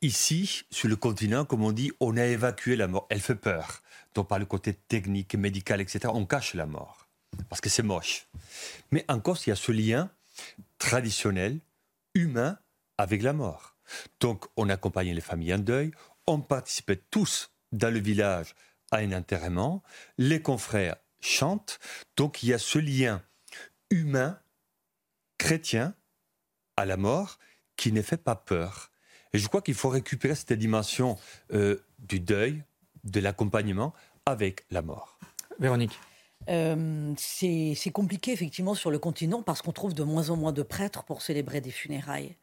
Ici, 0.02 0.63
sur 0.70 0.89
le 0.89 0.96
continent, 0.96 1.46
comme 1.46 1.63
on 1.63 1.72
dit, 1.72 1.92
on 2.00 2.18
a 2.18 2.26
évacué 2.26 2.76
la 2.76 2.88
mort. 2.88 3.08
Elle 3.10 3.22
fait 3.22 3.36
peur. 3.36 3.82
Donc 4.13 4.28
par 4.28 4.38
le 4.38 4.46
côté 4.46 4.74
technique, 4.74 5.36
médical, 5.36 5.82
etc., 5.82 6.02
on 6.13 6.26
cache 6.26 6.54
la 6.54 6.66
mort. 6.66 7.08
Parce 7.50 7.62
que 7.62 7.70
c'est 7.70 7.84
moche. 7.84 8.28
Mais 8.92 9.06
en 9.08 9.20
Corse, 9.20 9.48
il 9.48 9.50
y 9.50 9.54
a 9.54 9.56
ce 9.56 9.72
lien 9.72 10.12
traditionnel, 10.78 11.60
humain, 12.13 12.58
avec 12.98 13.22
la 13.22 13.34
mort. 13.34 13.76
Donc, 14.19 14.46
on 14.56 14.69
accompagnait 14.69 15.13
les 15.13 15.22
familles 15.22 15.56
en 15.56 15.60
deuil, 15.60 15.91
on 16.28 16.39
participait 16.39 17.02
tous 17.12 17.52
dans 17.72 17.93
le 17.93 18.00
village 18.00 18.56
à 18.91 18.98
un 18.98 19.12
enterrement, 19.12 19.84
les 20.17 20.41
confrères 20.41 20.96
chantent, 21.19 21.80
donc 22.15 22.43
il 22.43 22.50
y 22.50 22.54
a 22.54 22.60
ce 22.60 22.80
lien 22.80 23.22
humain, 23.89 24.39
chrétien, 25.38 25.96
à 26.78 26.86
la 26.86 26.98
mort, 26.98 27.39
qui 27.76 27.91
ne 27.91 28.02
fait 28.02 28.17
pas 28.17 28.36
peur. 28.36 28.91
Et 29.34 29.39
je 29.39 29.48
crois 29.48 29.62
qu'il 29.62 29.74
faut 29.74 29.89
récupérer 29.89 30.36
cette 30.36 30.54
dimension 30.54 31.17
euh, 31.54 31.84
du 32.00 32.19
deuil, 32.19 32.63
de 33.04 33.19
l'accompagnement 33.19 33.93
avec 34.26 34.65
la 34.72 34.82
mort. 34.82 35.19
Véronique 35.60 36.00
euh, 36.49 37.13
c'est 37.17 37.91
compliqué 37.91 38.32
effectivement 38.32 38.73
sur 38.73 38.91
le 38.91 38.99
continent 38.99 39.41
parce 39.41 39.62
qu'on 39.62 39.71
trouve 39.71 39.93
de 39.93 40.03
moins 40.03 40.29
en 40.29 40.38
moins 40.38 40.51
de 40.51 40.63
prêtres 40.63 41.03
pour 41.03 41.21
célébrer 41.21 41.62
des 41.62 41.71
funérailles. 41.71 42.36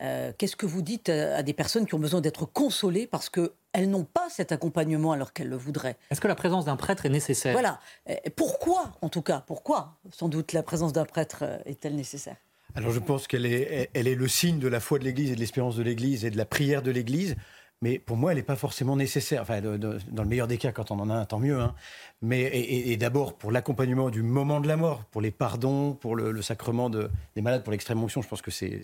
Euh, 0.00 0.32
qu'est-ce 0.38 0.54
que 0.54 0.66
vous 0.66 0.82
dites 0.82 1.08
à, 1.08 1.42
des 1.42 1.52
personnes 1.52 1.84
qui 1.86 1.94
ont 1.94 1.98
besoin 1.98 2.20
d'être 2.20 2.44
consolées 2.46 3.08
parce 3.08 3.28
qu'elles 3.28 3.90
n'ont 3.90 4.04
pas 4.04 4.28
cet 4.30 4.52
accompagnement 4.52 5.12
alors 5.12 5.32
qu'elles 5.32 5.48
le 5.48 5.56
voudraient? 5.56 5.96
Est-ce 6.10 6.20
que 6.20 6.28
la 6.28 6.36
présence 6.36 6.66
d'un 6.66 6.76
prêtre 6.76 7.04
est 7.04 7.10
nécessaire? 7.10 7.52
Voilà. 7.52 7.80
Euh, 8.08 8.14
pourquoi, 8.36 8.92
en 9.02 9.08
tout 9.08 9.22
cas, 9.22 9.42
pourquoi, 9.46 9.98
sans 10.12 10.28
doute, 10.28 10.52
la 10.52 10.62
présence 10.62 10.92
d'un 10.92 11.04
prêtre 11.04 11.44
est-elle 11.66 11.96
nécessaire? 11.96 12.36
Alors 12.74 12.92
je 12.92 13.00
pense 13.00 13.26
qu'elle 13.26 13.46
est, 13.46 13.90
elle 13.94 14.06
est 14.06 14.14
le 14.14 14.28
signe 14.28 14.58
de 14.58 14.68
la 14.68 14.78
foi 14.78 14.98
de 14.98 15.04
l'Église 15.04 15.32
et 15.32 15.34
de 15.34 15.40
l'espérance 15.40 15.74
de 15.74 15.82
l'Église 15.82 16.24
et 16.24 16.30
de 16.30 16.36
la 16.36 16.44
prière 16.44 16.82
de 16.82 16.90
l'Église 16.90 17.34
mais 17.80 17.98
pour 18.00 18.16
moi, 18.16 18.32
elle 18.32 18.38
n'est 18.38 18.42
pas 18.42 18.56
forcément 18.56 18.96
nécessaire. 18.96 19.42
Enfin, 19.42 19.60
dans 19.60 20.22
le 20.22 20.28
meilleur 20.28 20.48
des 20.48 20.58
cas, 20.58 20.72
quand 20.72 20.90
on 20.90 20.98
en 20.98 21.10
a 21.10 21.14
un, 21.14 21.24
tant 21.24 21.38
mieux. 21.38 21.60
Hein. 21.60 21.74
Mais 22.20 22.50
et, 22.52 22.96
d'abord 22.96 23.38
pour 23.38 23.52
l'accompagnement 23.52 24.10
du 24.10 24.22
moment 24.22 24.60
de 24.60 24.66
la 24.66 24.76
mort, 24.76 25.04
pour 25.04 25.20
les 25.20 25.30
pardons, 25.30 25.92
pour 25.92 26.16
le, 26.16 26.42
sacrement 26.42 26.90
de, 26.90 27.08
des 27.36 27.42
malades, 27.42 27.62
pour 27.62 27.70
l'extrême 27.70 28.02
onction. 28.02 28.20
Je 28.22 28.28
pense 28.28 28.42
que 28.42 28.50
c'est, 28.50 28.82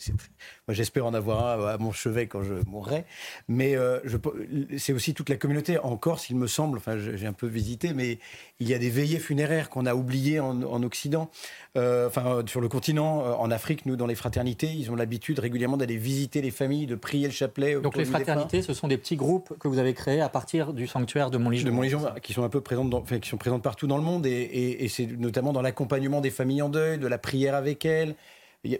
moi, 0.68 0.74
j'espère 0.74 1.04
en 1.04 1.14
avoir 1.14 1.60
un 1.60 1.66
à 1.66 1.78
mon 1.78 1.90
chevet 1.90 2.28
quand 2.28 2.44
je 2.44 2.54
mourrai. 2.68 3.04
Mais 3.48 3.76
euh, 3.76 3.98
c'est 4.78 4.92
aussi 4.92 5.14
toute 5.14 5.28
la 5.28 5.36
communauté 5.36 5.78
en 5.78 5.96
Corse, 5.96 6.30
il 6.30 6.36
me 6.36 6.46
semble. 6.46 6.78
Enfin, 6.78 6.96
j'ai 6.96 7.26
un 7.26 7.32
peu 7.32 7.48
visité, 7.48 7.92
mais 7.92 8.20
il 8.60 8.68
y 8.68 8.74
a 8.74 8.78
des 8.78 8.90
veillées 8.90 9.18
funéraires 9.18 9.68
qu'on 9.70 9.86
a 9.86 9.94
oubliées 9.96 10.38
en, 10.38 10.82
Occident, 10.84 11.30
euh, 11.76 12.06
enfin 12.06 12.42
sur 12.46 12.60
le 12.60 12.68
continent, 12.68 13.24
euh, 13.24 13.32
en 13.32 13.50
Afrique. 13.50 13.86
Nous, 13.86 13.96
dans 13.96 14.06
les 14.06 14.14
fraternités, 14.14 14.68
ils 14.68 14.90
ont 14.92 14.96
l'habitude 14.96 15.40
régulièrement 15.40 15.76
d'aller 15.76 15.96
visiter 15.96 16.40
les 16.42 16.50
familles, 16.52 16.86
de 16.86 16.94
prier 16.94 17.26
le 17.26 17.32
chapelet. 17.32 17.80
Donc 17.80 17.96
les 17.96 18.04
fraternités, 18.04 18.62
ce 18.62 18.74
sont 18.74 18.83
des 18.88 18.98
petits 18.98 19.16
groupes 19.16 19.56
que 19.58 19.68
vous 19.68 19.78
avez 19.78 19.94
créés 19.94 20.20
à 20.20 20.28
partir 20.28 20.72
du 20.72 20.86
sanctuaire 20.86 21.30
de 21.30 21.38
Montlégion. 21.38 22.00
De 22.00 22.20
qui 22.20 22.32
sont 22.32 22.44
un 22.44 22.48
peu 22.48 22.60
présentes, 22.60 23.20
qui 23.20 23.28
sont 23.28 23.36
présentes 23.36 23.62
partout 23.62 23.86
dans 23.86 23.96
le 23.96 24.02
monde, 24.02 24.26
et 24.26 24.86
c'est 24.88 25.06
notamment 25.06 25.52
dans 25.52 25.62
l'accompagnement 25.62 26.20
des 26.20 26.30
familles 26.30 26.62
en 26.62 26.68
deuil, 26.68 26.98
de 26.98 27.06
la 27.06 27.18
prière 27.18 27.54
avec 27.54 27.84
elles, 27.84 28.14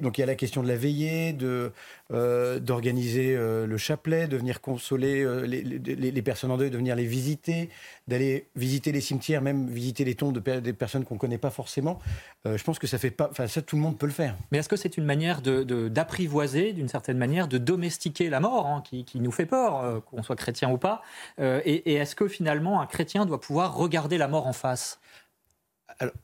donc 0.01 0.19
il 0.19 0.23
y 0.23 0.25
a 0.25 0.27
la 0.27 0.35
question 0.35 0.63
de 0.63 0.69
la 0.69 0.77
veillée, 0.77 1.33
de 1.33 1.73
euh, 2.13 2.59
d'organiser 2.59 3.37
euh, 3.37 3.67
le 3.67 3.77
chapelet, 3.77 4.27
de 4.27 4.37
venir 4.37 4.61
consoler 4.61 5.23
euh, 5.23 5.47
les, 5.47 6.23
personnes 6.23 6.51
en 6.51 6.57
deuil, 6.57 6.71
de 6.71 6.77
venir 6.77 6.97
les 6.97 7.07
visiter, 7.07 7.69
d'aller 8.09 8.49
visiter 8.57 8.93
les 8.93 9.01
cimetières, 9.01 9.43
même 9.43 9.69
visiter 9.69 10.05
les 10.05 10.15
tombes 10.15 10.39
de, 10.39 10.61
des 10.61 10.73
personnes 10.73 11.05
qu'on 11.05 11.15
ne 11.15 11.19
connaît 11.19 11.39
pas 11.39 11.51
forcément. 11.51 11.99
je 12.45 12.63
pense 12.63 12.79
que 12.79 12.87
ça 12.87 12.99
fait 12.99 13.11
pas, 13.11 13.29
enfin 13.31 13.47
ça 13.47 13.63
tout 13.63 13.77
le 13.77 13.83
monde 13.83 13.99
peut 13.99 14.07
le 14.07 14.13
faire. 14.13 14.37
Mais 14.51 14.59
est-ce 14.59 14.69
que 14.69 14.77
c'est 14.77 14.97
une 14.97 15.05
manière 15.05 15.43
d'apprivoiser, 15.43 16.73
d'une 16.73 16.89
certaine 16.89 17.19
manière, 17.19 17.49
de 17.49 17.59
domestiquer 17.59 18.31
la 18.31 18.41
mort, 18.41 18.67
hein, 18.67 18.83
qui, 18.83 19.21
nous 19.21 19.33
fait 19.33 19.47
peur, 19.47 20.03
qu'on 20.05 20.23
soit 20.23 20.37
chrétien 20.37 20.71
ou 20.71 20.79
pas 20.79 21.03
Et, 21.39 21.93
et 21.93 21.95
est-ce 21.95 22.17
que 22.17 22.29
finalement 22.29 22.81
un 22.81 22.87
chrétien 22.87 23.27
doit 23.27 23.41
pouvoir 23.41 23.75
regarder 23.75 24.19
la 24.19 24.29
mort 24.29 24.47
en 24.47 24.53
face? 24.53 25.01
Alors, 25.99 26.15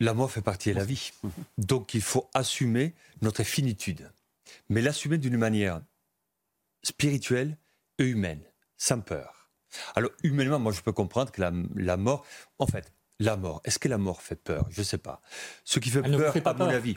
la 0.00 0.14
mort 0.14 0.30
fait 0.30 0.42
partie 0.42 0.70
de 0.70 0.76
la 0.76 0.84
vie. 0.84 1.12
Donc 1.58 1.94
il 1.94 2.02
faut 2.02 2.28
assumer 2.34 2.94
notre 3.22 3.42
finitude. 3.42 4.10
Mais 4.68 4.80
l'assumer 4.80 5.18
d'une 5.18 5.36
manière 5.36 5.80
spirituelle 6.82 7.56
et 7.98 8.04
humaine, 8.04 8.42
sans 8.76 9.00
peur. 9.00 9.50
Alors 9.94 10.10
humainement, 10.22 10.58
moi 10.58 10.72
je 10.72 10.80
peux 10.80 10.92
comprendre 10.92 11.30
que 11.30 11.40
la, 11.40 11.96
mort, 11.96 12.24
en 12.58 12.66
fait, 12.66 12.92
la 13.20 13.36
mort, 13.36 13.60
est-ce 13.64 13.78
que 13.78 13.88
la 13.88 13.98
mort 13.98 14.22
fait 14.22 14.36
peur? 14.36 14.66
Je 14.70 14.80
ne 14.80 14.84
sais 14.84 14.98
pas. 14.98 15.22
Ce 15.64 15.78
qui 15.78 15.90
fait 15.90 16.02
peur, 16.02 16.34
à 16.44 16.54
mon 16.54 16.66
avis, 16.66 16.96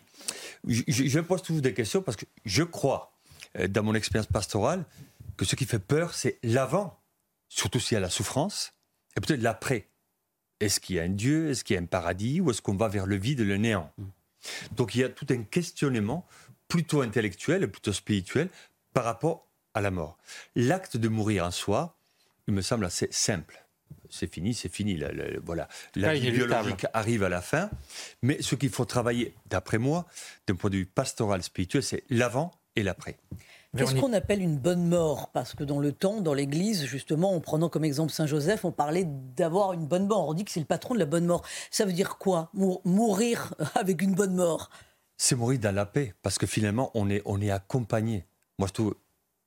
je, 0.67 0.83
je, 0.87 1.19
pose 1.19 1.43
toujours 1.43 1.61
des 1.61 1.73
questions 1.73 2.01
parce 2.01 2.17
que 2.17 2.25
je 2.45 2.63
crois, 2.63 3.13
euh, 3.59 3.67
dans 3.67 3.83
mon 3.83 3.93
expérience 3.93 4.27
pastorale, 4.27 4.85
que 5.37 5.45
ce 5.45 5.55
qui 5.55 5.65
fait 5.65 5.79
peur, 5.79 6.13
c'est 6.13 6.39
l'avant, 6.43 6.99
surtout 7.49 7.79
s'il 7.79 7.95
y 7.95 7.97
a 7.97 8.01
la 8.01 8.09
souffrance, 8.09 8.73
et 9.15 9.21
peut-être 9.21 9.41
l'après. 9.41 9.89
Est-ce 10.63 10.79
qu'il 10.79 10.95
y 10.95 10.99
a 10.99 11.03
un 11.03 11.09
Dieu 11.09 11.49
Est-ce 11.49 11.63
qu'il 11.63 11.75
y 11.75 11.77
a 11.77 11.81
un 11.81 11.85
paradis 11.85 12.39
Ou 12.39 12.51
est-ce 12.51 12.61
qu'on 12.61 12.75
va 12.75 12.87
vers 12.87 13.05
le 13.05 13.17
vide 13.17 13.41
et 13.41 13.45
le 13.45 13.57
néant 13.57 13.91
mm. 13.97 14.03
Donc 14.75 14.95
il 14.95 15.01
y 15.01 15.03
a 15.03 15.09
tout 15.09 15.27
un 15.29 15.43
questionnement 15.43 16.25
plutôt 16.67 17.01
intellectuel 17.01 17.63
et 17.63 17.67
plutôt 17.67 17.93
spirituel 17.93 18.49
par 18.93 19.03
rapport 19.03 19.47
à 19.73 19.81
la 19.81 19.91
mort. 19.91 20.17
L'acte 20.55 20.97
de 20.97 21.07
mourir 21.07 21.45
en 21.45 21.51
soi, 21.51 21.97
il 22.47 22.53
me 22.53 22.61
semble 22.61 22.85
assez 22.85 23.07
simple. 23.11 23.63
C'est 24.09 24.31
fini, 24.31 24.53
c'est 24.53 24.71
fini. 24.71 25.01
voilà, 25.43 25.67
la 25.95 26.13
vie 26.13 26.31
biologique 26.31 26.85
arrive 26.93 27.23
à 27.23 27.29
la 27.29 27.41
fin. 27.41 27.69
Mais 28.21 28.41
ce 28.41 28.55
qu'il 28.55 28.69
faut 28.69 28.85
travailler, 28.85 29.33
d'après 29.47 29.79
moi, 29.79 30.05
d'un 30.47 30.55
point 30.55 30.69
de 30.69 30.77
vue 30.77 30.85
pastoral 30.85 31.41
spirituel, 31.41 31.83
c'est 31.83 32.03
l'avant 32.09 32.51
et 32.75 32.83
l'après. 32.83 33.17
Qu'est-ce 33.75 33.95
qu'on 33.95 34.13
appelle 34.13 34.41
une 34.41 34.59
bonne 34.59 34.87
mort? 34.87 35.31
Parce 35.31 35.55
que 35.55 35.63
dans 35.63 35.79
le 35.79 35.91
temps, 35.91 36.21
dans 36.21 36.35
l'Église, 36.35 36.85
justement, 36.85 37.33
en 37.33 37.39
prenant 37.39 37.69
comme 37.69 37.83
exemple 37.83 38.11
Saint 38.11 38.27
Joseph, 38.27 38.65
on 38.65 38.71
parlait 38.71 39.05
d'avoir 39.05 39.73
une 39.73 39.87
bonne 39.87 40.05
mort. 40.05 40.27
On 40.29 40.35
dit 40.35 40.45
que 40.45 40.51
c'est 40.51 40.59
le 40.59 40.67
patron 40.67 40.93
de 40.93 40.99
la 40.99 41.07
bonne 41.07 41.25
mort. 41.25 41.43
Ça 41.71 41.85
veut 41.85 41.93
dire 41.93 42.19
quoi? 42.19 42.51
Mourir 42.53 43.55
avec 43.75 44.03
une 44.03 44.13
bonne 44.13 44.35
mort? 44.35 44.69
C'est 45.17 45.35
mourir 45.35 45.59
dans 45.59 45.73
la 45.73 45.87
paix, 45.87 46.13
parce 46.21 46.37
que 46.37 46.45
finalement, 46.45 46.91
on 46.93 47.09
est, 47.09 47.23
on 47.25 47.41
est 47.41 47.49
accompagné. 47.49 48.27
Moi, 48.59 48.67
je 48.67 48.73
trouve 48.73 48.95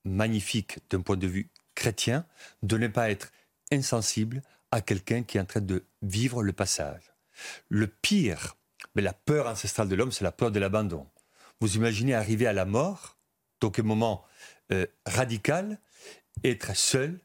magnifique 0.04 0.78
d'un 0.90 1.02
point 1.02 1.16
de 1.16 1.26
vue 1.28 1.50
chrétien 1.76 2.24
de 2.64 2.78
ne 2.78 2.88
pas 2.88 3.10
être 3.10 3.30
insensible 3.70 4.42
à 4.72 4.80
quelqu'un 4.80 5.22
qui 5.22 5.38
est 5.38 5.40
en 5.40 5.44
train 5.44 5.60
de 5.60 5.84
vivre 6.02 6.42
le 6.42 6.52
passage. 6.52 7.12
Le 7.68 7.86
pire, 7.86 8.56
mais 8.96 9.02
la 9.02 9.12
peur 9.12 9.46
ancestrale 9.46 9.88
de 9.88 9.94
l'homme, 9.94 10.12
c'est 10.12 10.24
la 10.24 10.32
peur 10.32 10.50
de 10.50 10.58
l'abandon. 10.58 11.06
Vous 11.60 11.76
imaginez 11.76 12.14
arriver 12.14 12.46
à 12.46 12.52
la 12.52 12.64
mort 12.64 13.15
donc 13.60 13.78
un 13.78 13.82
moment 13.82 14.24
euh, 14.72 14.86
radical, 15.04 15.78
être 16.44 16.76
seul, 16.76 17.20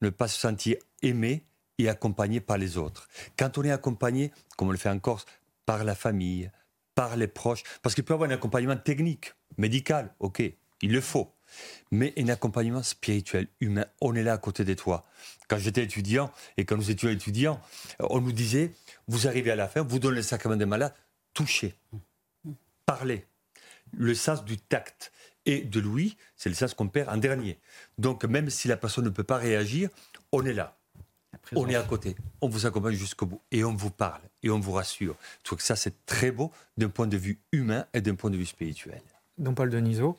ne 0.00 0.10
pas 0.10 0.28
se 0.28 0.38
sentir 0.38 0.76
aimé 1.02 1.44
et 1.78 1.88
accompagné 1.88 2.40
par 2.40 2.58
les 2.58 2.78
autres. 2.78 3.08
Quand 3.36 3.58
on 3.58 3.64
est 3.64 3.70
accompagné, 3.70 4.32
comme 4.56 4.68
on 4.68 4.72
le 4.72 4.78
fait 4.78 4.88
en 4.88 4.98
Corse, 4.98 5.26
par 5.66 5.84
la 5.84 5.94
famille, 5.94 6.50
par 6.94 7.16
les 7.16 7.26
proches, 7.26 7.62
parce 7.82 7.94
qu'il 7.94 8.04
peut 8.04 8.12
y 8.12 8.16
avoir 8.16 8.30
un 8.30 8.34
accompagnement 8.34 8.76
technique, 8.76 9.34
médical, 9.56 10.14
ok, 10.20 10.42
il 10.82 10.92
le 10.92 11.00
faut, 11.00 11.34
mais 11.90 12.12
un 12.18 12.28
accompagnement 12.28 12.82
spirituel, 12.82 13.48
humain, 13.60 13.86
on 14.00 14.14
est 14.14 14.22
là 14.22 14.34
à 14.34 14.38
côté 14.38 14.64
de 14.64 14.74
toi. 14.74 15.06
Quand 15.48 15.58
j'étais 15.58 15.82
étudiant 15.82 16.30
et 16.56 16.64
quand 16.64 16.76
nous 16.76 16.90
étions 16.90 17.08
étudiants, 17.08 17.60
on 17.98 18.20
nous 18.20 18.32
disait, 18.32 18.72
vous 19.08 19.26
arrivez 19.26 19.50
à 19.50 19.56
la 19.56 19.68
fin, 19.68 19.82
vous 19.82 19.98
donnez 19.98 20.16
le 20.16 20.22
sacrement 20.22 20.56
des 20.56 20.66
malades, 20.66 20.94
touchez, 21.32 21.74
parlez. 22.86 23.26
Le 23.96 24.14
sens 24.14 24.44
du 24.44 24.58
tact 24.58 25.12
et 25.46 25.60
de 25.60 25.80
l'ouïe, 25.80 26.16
c'est 26.36 26.48
le 26.48 26.54
sens 26.54 26.74
qu'on 26.74 26.88
perd 26.88 27.08
en 27.08 27.16
dernier. 27.16 27.58
Donc 27.98 28.24
même 28.24 28.50
si 28.50 28.68
la 28.68 28.76
personne 28.76 29.04
ne 29.04 29.10
peut 29.10 29.24
pas 29.24 29.36
réagir, 29.36 29.88
on 30.32 30.44
est 30.44 30.52
là. 30.52 30.76
On 31.54 31.68
est 31.68 31.74
à 31.74 31.82
côté, 31.82 32.16
on 32.40 32.48
vous 32.48 32.64
accompagne 32.66 32.94
jusqu'au 32.94 33.26
bout 33.26 33.40
et 33.50 33.64
on 33.64 33.74
vous 33.74 33.90
parle 33.90 34.22
et 34.42 34.50
on 34.50 34.60
vous 34.60 34.72
rassure. 34.72 35.16
Je 35.40 35.44
trouve 35.44 35.58
que 35.58 35.64
ça, 35.64 35.76
c'est 35.76 36.06
très 36.06 36.30
beau 36.30 36.52
d'un 36.76 36.88
point 36.88 37.06
de 37.06 37.16
vue 37.16 37.38
humain 37.52 37.86
et 37.92 38.00
d'un 38.00 38.14
point 38.14 38.30
de 38.30 38.36
vue 38.36 38.46
spirituel. 38.46 39.02
Don 39.38 39.54
Paul 39.54 39.68
Deniso 39.68 40.16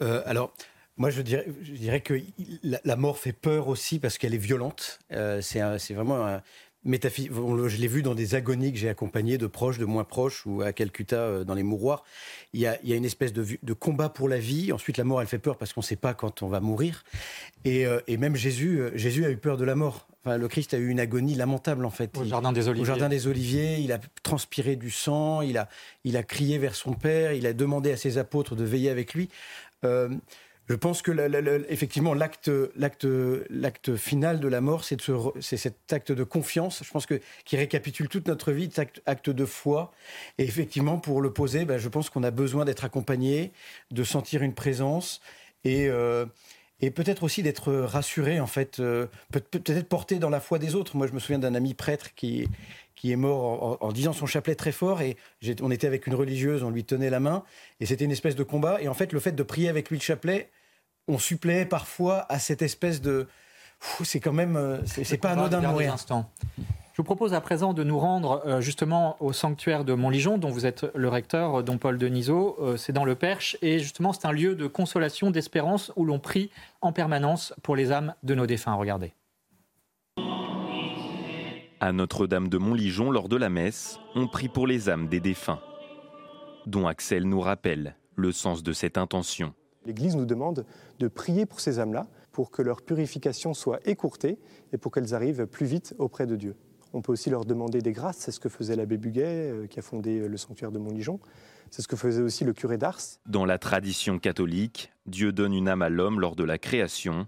euh, 0.00 0.22
Alors, 0.26 0.54
moi, 0.96 1.10
je 1.10 1.22
dirais, 1.22 1.46
je 1.62 1.72
dirais 1.72 2.00
que 2.00 2.20
la, 2.62 2.96
mort 2.96 3.18
fait 3.18 3.32
peur 3.32 3.66
aussi 3.68 3.98
parce 3.98 4.16
qu'elle 4.16 4.34
est 4.34 4.38
violente. 4.38 5.00
Euh, 5.12 5.40
c'est 5.40 5.92
vraiment 5.92 6.26
un, 6.26 6.42
je 6.84 7.76
l'ai 7.78 7.88
vu 7.88 8.02
dans 8.02 8.14
des 8.14 8.34
agonies 8.34 8.72
que 8.72 8.78
j'ai 8.78 8.88
accompagnées 8.88 9.38
de 9.38 9.46
proches, 9.46 9.78
de 9.78 9.84
moins 9.84 10.04
proches, 10.04 10.44
ou 10.46 10.62
à 10.62 10.72
Calcutta, 10.72 11.16
euh, 11.16 11.44
dans 11.44 11.54
les 11.54 11.62
mouroirs. 11.62 12.04
Il 12.52 12.60
y 12.60 12.66
a, 12.66 12.78
une 12.84 13.04
espèce 13.04 13.32
de, 13.32 13.72
combat 13.72 14.08
pour 14.08 14.28
la 14.28 14.38
vie. 14.38 14.72
Ensuite, 14.72 14.96
la 14.96 15.04
mort, 15.04 15.20
elle 15.20 15.26
fait 15.26 15.38
peur 15.38 15.56
parce 15.56 15.72
qu'on 15.72 15.80
ne 15.80 15.84
sait 15.84 15.96
pas 15.96 16.14
quand 16.14 16.42
on 16.42 16.48
va 16.48 16.60
mourir. 16.60 17.04
Et, 17.64 17.86
euh, 17.86 18.00
même 18.18 18.36
Jésus, 18.36 18.80
euh, 18.80 18.90
Jésus 18.94 19.24
a 19.24 19.30
eu 19.30 19.36
peur 19.36 19.56
de 19.56 19.64
la 19.64 19.74
mort. 19.74 20.06
Enfin, 20.24 20.38
le 20.38 20.48
Christ 20.48 20.72
a 20.72 20.78
eu 20.78 20.88
une 20.88 21.00
agonie 21.00 21.34
lamentable, 21.34 21.84
en 21.84 21.90
fait. 21.90 22.16
Au 22.16 22.24
Jardin 22.24 22.52
des 22.52 22.68
Oliviers. 22.68 22.82
Au 22.82 22.86
Jardin 22.86 23.08
des 23.08 23.26
Oliviers, 23.26 23.78
il 23.80 23.92
a 23.92 23.98
transpiré 24.22 24.76
du 24.76 24.90
sang, 24.90 25.42
il 25.42 25.58
a, 25.58 25.68
il 26.04 26.16
a 26.16 26.22
crié 26.22 26.58
vers 26.58 26.74
son 26.74 26.94
Père, 26.94 27.32
il 27.32 27.46
a 27.46 27.52
demandé 27.52 27.92
à 27.92 27.96
ses 27.96 28.16
apôtres 28.18 28.56
de 28.56 28.64
veiller 28.64 28.90
avec 28.90 29.14
lui. 29.14 29.28
Je 30.68 30.74
pense 30.74 31.02
que 31.02 31.12
effectivement 31.68 32.14
l'acte 32.14 33.96
final 33.96 34.40
de 34.40 34.48
la 34.48 34.60
mort, 34.62 34.84
c'est 34.84 35.56
cet 35.56 35.92
acte 35.92 36.10
de 36.10 36.24
confiance. 36.24 36.82
Je 36.82 36.90
pense 36.90 37.04
que 37.04 37.20
qui 37.44 37.56
récapitule 37.56 38.08
toute 38.08 38.28
notre 38.28 38.52
vie, 38.52 38.70
cet 38.72 39.02
acte, 39.04 39.30
de 39.30 39.44
foi. 39.44 39.92
Et 40.38 40.44
effectivement, 40.44 40.98
pour 40.98 41.20
le 41.20 41.32
poser, 41.32 41.64
ben, 41.64 41.78
je 41.78 41.88
pense 41.88 42.08
qu'on 42.08 42.22
a 42.22 42.30
besoin 42.30 42.64
d'être 42.64 42.84
accompagné, 42.84 43.52
de 43.90 44.04
sentir 44.04 44.42
une 44.42 44.54
présence 44.54 45.20
et 45.64 45.88
euh, 45.88 46.26
peut-être 46.94 47.22
aussi 47.22 47.42
d'être 47.42 47.72
rassuré 47.72 48.40
en 48.40 48.46
fait, 48.46 48.80
euh, 48.80 49.06
peut-être 49.32 49.88
porté 49.88 50.18
dans 50.18 50.30
la 50.30 50.40
foi 50.40 50.58
des 50.58 50.74
autres. 50.74 50.96
Moi, 50.96 51.06
je 51.06 51.12
me 51.12 51.18
souviens 51.18 51.38
d'un 51.38 51.54
ami 51.54 51.74
prêtre 51.74 52.14
qui 52.14 52.48
qui 52.94 53.12
est 53.12 53.16
mort 53.16 53.78
en, 53.82 53.92
disant 53.92 54.12
son 54.12 54.26
chapelet 54.26 54.54
très 54.54 54.72
fort 54.72 55.02
et 55.02 55.16
on 55.60 55.70
était 55.70 55.86
avec 55.86 56.06
une 56.06 56.14
religieuse, 56.14 56.62
on 56.62 56.70
lui 56.70 56.84
tenait 56.84 57.10
la 57.10 57.20
main 57.20 57.42
et 57.80 57.86
c'était 57.86 58.04
une 58.04 58.12
espèce 58.12 58.36
de 58.36 58.42
combat 58.42 58.80
et 58.80 58.88
en 58.88 58.94
fait 58.94 59.12
le 59.12 59.20
fait 59.20 59.32
de 59.32 59.42
prier 59.42 59.68
avec 59.68 59.90
lui 59.90 59.96
le 59.96 60.02
chapelet, 60.02 60.50
on 61.08 61.18
suppléait 61.18 61.66
parfois 61.66 62.26
à 62.28 62.38
cette 62.38 62.62
espèce 62.62 63.00
de 63.00 63.26
c'est 64.02 64.20
quand 64.20 64.32
même 64.32 64.56
euh, 64.56 64.78
c'est 64.86 65.18
pas 65.18 65.30
anodin 65.30 65.60
de 65.60 65.66
mourir. 65.66 65.96
Je 66.56 66.98
vous 66.98 67.04
propose 67.04 67.34
à 67.34 67.40
présent 67.40 67.74
de 67.74 67.82
nous 67.82 67.98
rendre 67.98 68.42
euh, 68.46 68.60
justement 68.60 69.16
au 69.18 69.32
sanctuaire 69.32 69.84
de 69.84 69.94
Montligeon, 69.94 70.38
dont 70.38 70.50
vous 70.50 70.64
êtes 70.64 70.86
le 70.94 71.08
recteur, 71.08 71.58
euh, 71.58 71.62
dont 71.62 71.76
Paul 71.76 71.98
Denisot. 71.98 72.76
c'est 72.76 72.92
dans 72.92 73.04
le 73.04 73.16
Perche. 73.16 73.56
Et 73.62 73.80
justement, 73.80 74.12
c'est 74.12 74.26
un 74.26 74.32
lieu 74.32 74.54
de 74.54 74.68
consolation, 74.68 75.32
d'espérance, 75.32 75.92
où 75.96 76.04
l'on 76.04 76.20
prie 76.20 76.50
en 76.82 76.92
permanence 76.92 77.52
pour 77.62 77.74
les 77.74 77.90
âmes 77.90 78.14
de 78.22 78.36
nos 78.36 78.46
défunts. 78.46 78.74
Regardez. 78.74 79.12
À 81.84 81.92
Notre-Dame 81.92 82.48
de 82.48 82.56
Montligeon, 82.56 83.10
lors 83.10 83.28
de 83.28 83.36
la 83.36 83.50
messe, 83.50 83.98
on 84.14 84.26
prie 84.26 84.48
pour 84.48 84.66
les 84.66 84.88
âmes 84.88 85.06
des 85.06 85.20
défunts, 85.20 85.60
dont 86.64 86.86
Axel 86.86 87.24
nous 87.24 87.40
rappelle 87.40 87.94
le 88.16 88.32
sens 88.32 88.62
de 88.62 88.72
cette 88.72 88.96
intention. 88.96 89.52
L'Église 89.84 90.16
nous 90.16 90.24
demande 90.24 90.64
de 90.98 91.08
prier 91.08 91.44
pour 91.44 91.60
ces 91.60 91.80
âmes-là, 91.80 92.06
pour 92.32 92.50
que 92.50 92.62
leur 92.62 92.80
purification 92.80 93.52
soit 93.52 93.86
écourtée 93.86 94.38
et 94.72 94.78
pour 94.78 94.92
qu'elles 94.92 95.14
arrivent 95.14 95.46
plus 95.46 95.66
vite 95.66 95.94
auprès 95.98 96.26
de 96.26 96.36
Dieu. 96.36 96.56
On 96.94 97.02
peut 97.02 97.12
aussi 97.12 97.28
leur 97.28 97.44
demander 97.44 97.82
des 97.82 97.92
grâces, 97.92 98.16
c'est 98.16 98.32
ce 98.32 98.40
que 98.40 98.48
faisait 98.48 98.76
l'abbé 98.76 98.96
Buguet, 98.96 99.50
euh, 99.50 99.66
qui 99.66 99.78
a 99.78 99.82
fondé 99.82 100.26
le 100.26 100.36
sanctuaire 100.38 100.72
de 100.72 100.78
Montligeon. 100.78 101.20
C'est 101.70 101.82
ce 101.82 101.88
que 101.88 101.96
faisait 101.96 102.22
aussi 102.22 102.44
le 102.44 102.54
curé 102.54 102.78
d'Ars. 102.78 103.18
Dans 103.26 103.44
la 103.44 103.58
tradition 103.58 104.18
catholique, 104.18 104.90
Dieu 105.04 105.32
donne 105.32 105.52
une 105.52 105.68
âme 105.68 105.82
à 105.82 105.90
l'homme 105.90 106.18
lors 106.18 106.34
de 106.34 106.44
la 106.44 106.56
création, 106.56 107.26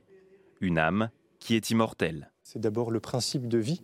une 0.63 0.79
âme 0.79 1.11
qui 1.41 1.57
est 1.57 1.69
immortelle. 1.69 2.33
C'est 2.43 2.59
d'abord 2.59 2.91
le 2.91 3.01
principe 3.01 3.49
de 3.49 3.59
vie 3.59 3.83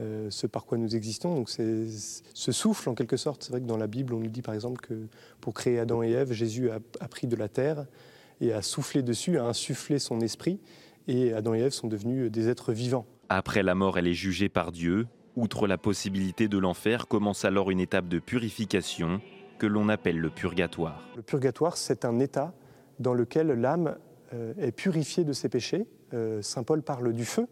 euh, 0.00 0.30
ce 0.30 0.46
par 0.46 0.64
quoi 0.64 0.78
nous 0.78 0.94
existons. 0.94 1.34
Donc 1.34 1.50
c'est 1.50 1.86
ce 2.34 2.52
souffle 2.52 2.88
en 2.88 2.94
quelque 2.94 3.16
sorte. 3.16 3.44
C'est 3.44 3.50
vrai 3.50 3.60
que 3.60 3.66
dans 3.66 3.76
la 3.76 3.86
Bible, 3.86 4.14
on 4.14 4.20
nous 4.20 4.30
dit 4.30 4.42
par 4.42 4.54
exemple 4.54 4.80
que 4.80 4.94
pour 5.40 5.54
créer 5.54 5.78
Adam 5.78 6.02
et 6.02 6.10
Ève, 6.10 6.32
Jésus 6.32 6.70
a, 6.70 7.08
pris 7.08 7.26
de 7.26 7.36
la 7.36 7.48
terre 7.48 7.86
et 8.40 8.52
a 8.52 8.62
soufflé 8.62 9.02
dessus, 9.02 9.38
a 9.38 9.44
insufflé 9.44 9.98
son 9.98 10.20
esprit, 10.20 10.60
et 11.08 11.32
Adam 11.32 11.54
et 11.54 11.60
Ève 11.60 11.72
sont 11.72 11.88
devenus 11.88 12.30
des 12.30 12.48
êtres 12.48 12.72
vivants. 12.72 13.06
Après 13.28 13.62
la 13.62 13.74
mort, 13.74 13.98
elle 13.98 14.06
est 14.06 14.14
jugée 14.14 14.48
par 14.48 14.70
Dieu. 14.70 15.06
Outre 15.34 15.66
la 15.66 15.78
possibilité 15.78 16.48
de 16.48 16.58
l'enfer, 16.58 17.08
commence 17.08 17.44
alors 17.44 17.70
une 17.70 17.80
étape 17.80 18.08
de 18.08 18.18
purification 18.18 19.20
que 19.58 19.66
l'on 19.66 19.88
appelle 19.88 20.18
le 20.18 20.30
purgatoire. 20.30 21.08
Le 21.16 21.22
purgatoire, 21.22 21.76
c'est 21.76 22.04
un 22.04 22.20
état 22.20 22.54
dans 23.00 23.14
lequel 23.14 23.48
l'âme 23.48 23.96
euh, 24.32 24.54
est 24.58 24.72
purifiée 24.72 25.24
de 25.24 25.32
ses 25.32 25.48
péchés. 25.48 25.86
Euh, 26.14 26.42
Saint 26.42 26.62
Paul 26.62 26.82
parle 26.82 27.12
du 27.12 27.24
feu 27.24 27.46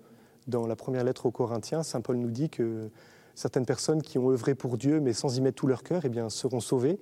dans 0.47 0.67
la 0.67 0.77
première 0.77 1.05
lettre 1.05 1.27
aux 1.27 1.31
Corinthiens, 1.31 1.83
Saint 1.83 2.01
Paul 2.01 2.17
nous 2.17 2.31
dit 2.31 2.51
que 2.51 2.91
certaines 3.35 3.67
personnes 3.67 4.03
qui 4.03 4.19
ont 4.19 4.31
œuvré 4.31 4.55
pour 4.55 4.79
Dieu, 4.79 5.01
mais 5.01 5.13
sans 5.13 5.37
y 5.37 5.41
mettre 5.41 5.57
tout 5.57 5.67
leur 5.67 5.83
cœur, 5.83 6.03
eh 6.05 6.09
bien, 6.09 6.29
seront 6.29 6.61
sauvées, 6.61 6.99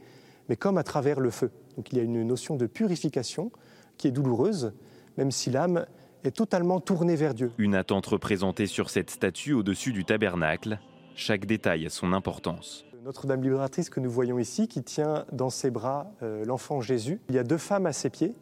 mais 0.48 0.56
comme 0.56 0.78
à 0.78 0.82
travers 0.82 1.20
le 1.20 1.30
feu. 1.30 1.50
Donc 1.76 1.92
il 1.92 1.98
y 1.98 2.00
a 2.00 2.04
une 2.04 2.22
notion 2.22 2.56
de 2.56 2.66
purification 2.66 3.50
qui 3.96 4.08
est 4.08 4.10
douloureuse, 4.10 4.72
même 5.16 5.30
si 5.30 5.50
l'âme 5.50 5.86
est 6.24 6.34
totalement 6.34 6.80
tournée 6.80 7.16
vers 7.16 7.34
Dieu. 7.34 7.52
Une 7.58 7.74
attente 7.74 8.06
représentée 8.06 8.66
sur 8.66 8.90
cette 8.90 9.10
statue 9.10 9.52
au-dessus 9.52 9.92
du 9.92 10.04
tabernacle. 10.04 10.78
Chaque 11.14 11.46
détail 11.46 11.86
a 11.86 11.90
son 11.90 12.12
importance. 12.12 12.84
Notre-Dame 13.04 13.42
libératrice 13.42 13.90
que 13.90 14.00
nous 14.00 14.10
voyons 14.10 14.38
ici, 14.38 14.66
qui 14.66 14.82
tient 14.82 15.26
dans 15.30 15.50
ses 15.50 15.70
bras 15.70 16.10
euh, 16.22 16.44
l'enfant 16.46 16.80
Jésus. 16.80 17.20
Il 17.28 17.34
y 17.34 17.38
a 17.38 17.44
deux 17.44 17.58
femmes 17.58 17.84
à 17.84 17.92
ses 17.92 18.08
pieds, 18.08 18.32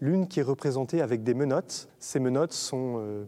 l'une 0.00 0.28
qui 0.28 0.40
est 0.40 0.44
représentée 0.44 1.00
avec 1.00 1.22
des 1.22 1.32
menottes. 1.32 1.88
Ces 1.98 2.20
menottes 2.20 2.52
sont 2.52 2.98
euh, 2.98 3.24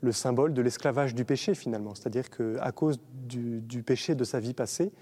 le 0.00 0.12
symbole 0.12 0.54
de 0.54 0.62
l'esclavage 0.62 1.14
du 1.14 1.24
péché 1.24 1.54
finalement. 1.54 1.94
C'est-à-dire 1.94 2.30
qu'à 2.30 2.72
cause 2.72 3.00
du, 3.12 3.82
péché 3.82 4.14
de 4.14 4.24
sa 4.24 4.40
vie 4.40 4.54
passée, 4.54 4.92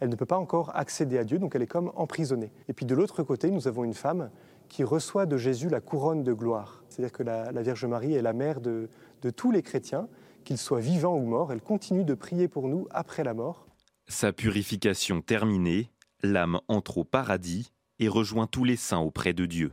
elle 0.00 0.08
ne 0.08 0.16
peut 0.16 0.26
pas 0.26 0.38
encore 0.38 0.74
accéder 0.76 1.18
à 1.18 1.24
Dieu, 1.24 1.38
donc 1.38 1.54
elle 1.54 1.62
est 1.62 1.66
comme 1.66 1.92
emprisonnée. 1.96 2.52
Et 2.68 2.72
puis 2.72 2.86
de 2.86 2.94
l'autre 2.94 3.22
côté, 3.22 3.50
nous 3.50 3.68
avons 3.68 3.84
une 3.84 3.94
femme 3.94 4.30
qui 4.68 4.84
reçoit 4.84 5.26
de 5.26 5.36
Jésus 5.36 5.68
la 5.68 5.80
couronne 5.80 6.22
de 6.22 6.32
gloire. 6.32 6.82
C'est-à-dire 6.88 7.12
que 7.12 7.22
la, 7.22 7.62
Vierge 7.62 7.84
Marie 7.86 8.14
est 8.14 8.22
la 8.22 8.32
mère 8.32 8.60
de, 8.60 8.88
de 9.22 9.30
tous 9.30 9.50
les 9.50 9.62
chrétiens, 9.62 10.08
qu'ils 10.44 10.58
soient 10.58 10.80
vivants 10.80 11.16
ou 11.16 11.24
morts. 11.24 11.52
Elle 11.52 11.62
continue 11.62 12.04
de 12.04 12.14
prier 12.14 12.48
pour 12.48 12.68
nous 12.68 12.86
après 12.90 13.24
la 13.24 13.34
mort. 13.34 13.66
Sa 14.06 14.32
purification 14.32 15.20
terminée, 15.20 15.90
l'âme 16.22 16.60
entre 16.68 16.98
au 16.98 17.04
paradis 17.04 17.72
et 17.98 18.08
rejoint 18.08 18.46
tous 18.46 18.64
les 18.64 18.76
saints 18.76 19.00
auprès 19.00 19.32
de 19.32 19.46
Dieu. 19.46 19.72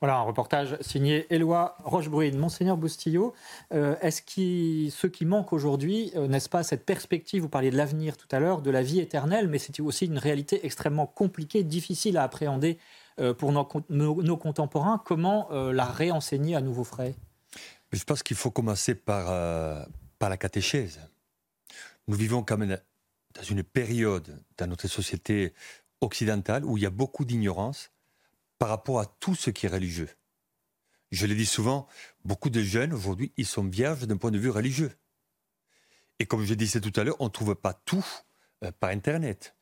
Voilà 0.00 0.16
un 0.16 0.22
reportage 0.22 0.78
signé 0.80 1.26
Éloi 1.28 1.76
Rochebrune. 1.84 2.38
Monseigneur 2.38 2.78
Boustillot, 2.78 3.34
euh, 3.74 3.96
est-ce 4.00 4.22
que 4.22 4.90
ce 4.90 5.06
qui 5.06 5.26
manque 5.26 5.52
aujourd'hui, 5.52 6.10
euh, 6.16 6.26
n'est-ce 6.26 6.48
pas 6.48 6.62
cette 6.62 6.86
perspective, 6.86 7.42
vous 7.42 7.50
parliez 7.50 7.70
de 7.70 7.76
l'avenir 7.76 8.16
tout 8.16 8.28
à 8.30 8.40
l'heure, 8.40 8.62
de 8.62 8.70
la 8.70 8.82
vie 8.82 8.98
éternelle, 8.98 9.48
mais 9.48 9.58
c'est 9.58 9.78
aussi 9.80 10.06
une 10.06 10.16
réalité 10.16 10.64
extrêmement 10.64 11.06
compliquée, 11.06 11.64
difficile 11.64 12.16
à 12.16 12.22
appréhender 12.22 12.78
euh, 13.18 13.34
pour 13.34 13.52
nos, 13.52 14.36
contemporains. 14.38 15.02
Comment 15.04 15.50
la 15.50 15.84
réenseigner 15.84 16.56
à 16.56 16.62
nouveau 16.62 16.84
frais? 16.84 17.14
Je 17.92 18.02
pense 18.04 18.22
qu'il 18.22 18.38
faut 18.38 18.50
commencer 18.50 18.94
par, 18.94 19.86
par 20.18 20.30
la 20.30 20.38
catéchèse. 20.38 20.98
Nous 22.08 22.16
vivons 22.16 22.42
quand 22.42 22.56
même 22.56 22.78
dans 23.34 23.42
une 23.42 23.62
période 23.62 24.42
dans 24.56 24.66
notre 24.66 24.88
société 24.88 25.52
occidentale 26.00 26.64
où 26.64 26.78
il 26.78 26.84
y 26.84 26.86
a 26.86 26.90
beaucoup 26.90 27.26
d'ignorance 27.26 27.90
par 28.60 28.68
rapport 28.68 29.00
à 29.00 29.06
tout 29.06 29.34
ce 29.34 29.48
qui 29.48 29.64
est 29.64 29.70
religieux. 29.70 30.10
Je 31.10 31.26
le 31.26 31.34
dis 31.34 31.46
souvent, 31.46 31.88
beaucoup 32.26 32.50
de 32.50 32.60
jeunes 32.60 32.92
aujourd'hui, 32.92 33.32
ils 33.38 33.46
sont 33.46 33.64
vierges 33.64 34.06
d'un 34.06 34.18
point 34.18 34.30
de 34.30 34.38
vue 34.38 34.50
religieux. 34.50 34.92
Et 36.18 36.26
comme 36.26 36.44
je 36.44 36.52
disais 36.52 36.78
tout 36.78 36.92
à 37.00 37.02
l'heure, 37.02 37.16
on 37.20 37.24
ne 37.24 37.30
trouve 37.30 37.54
pas 37.54 37.72
tout 37.72 38.04
euh, 38.62 38.70
par 38.78 38.90
Internet. 38.90 39.56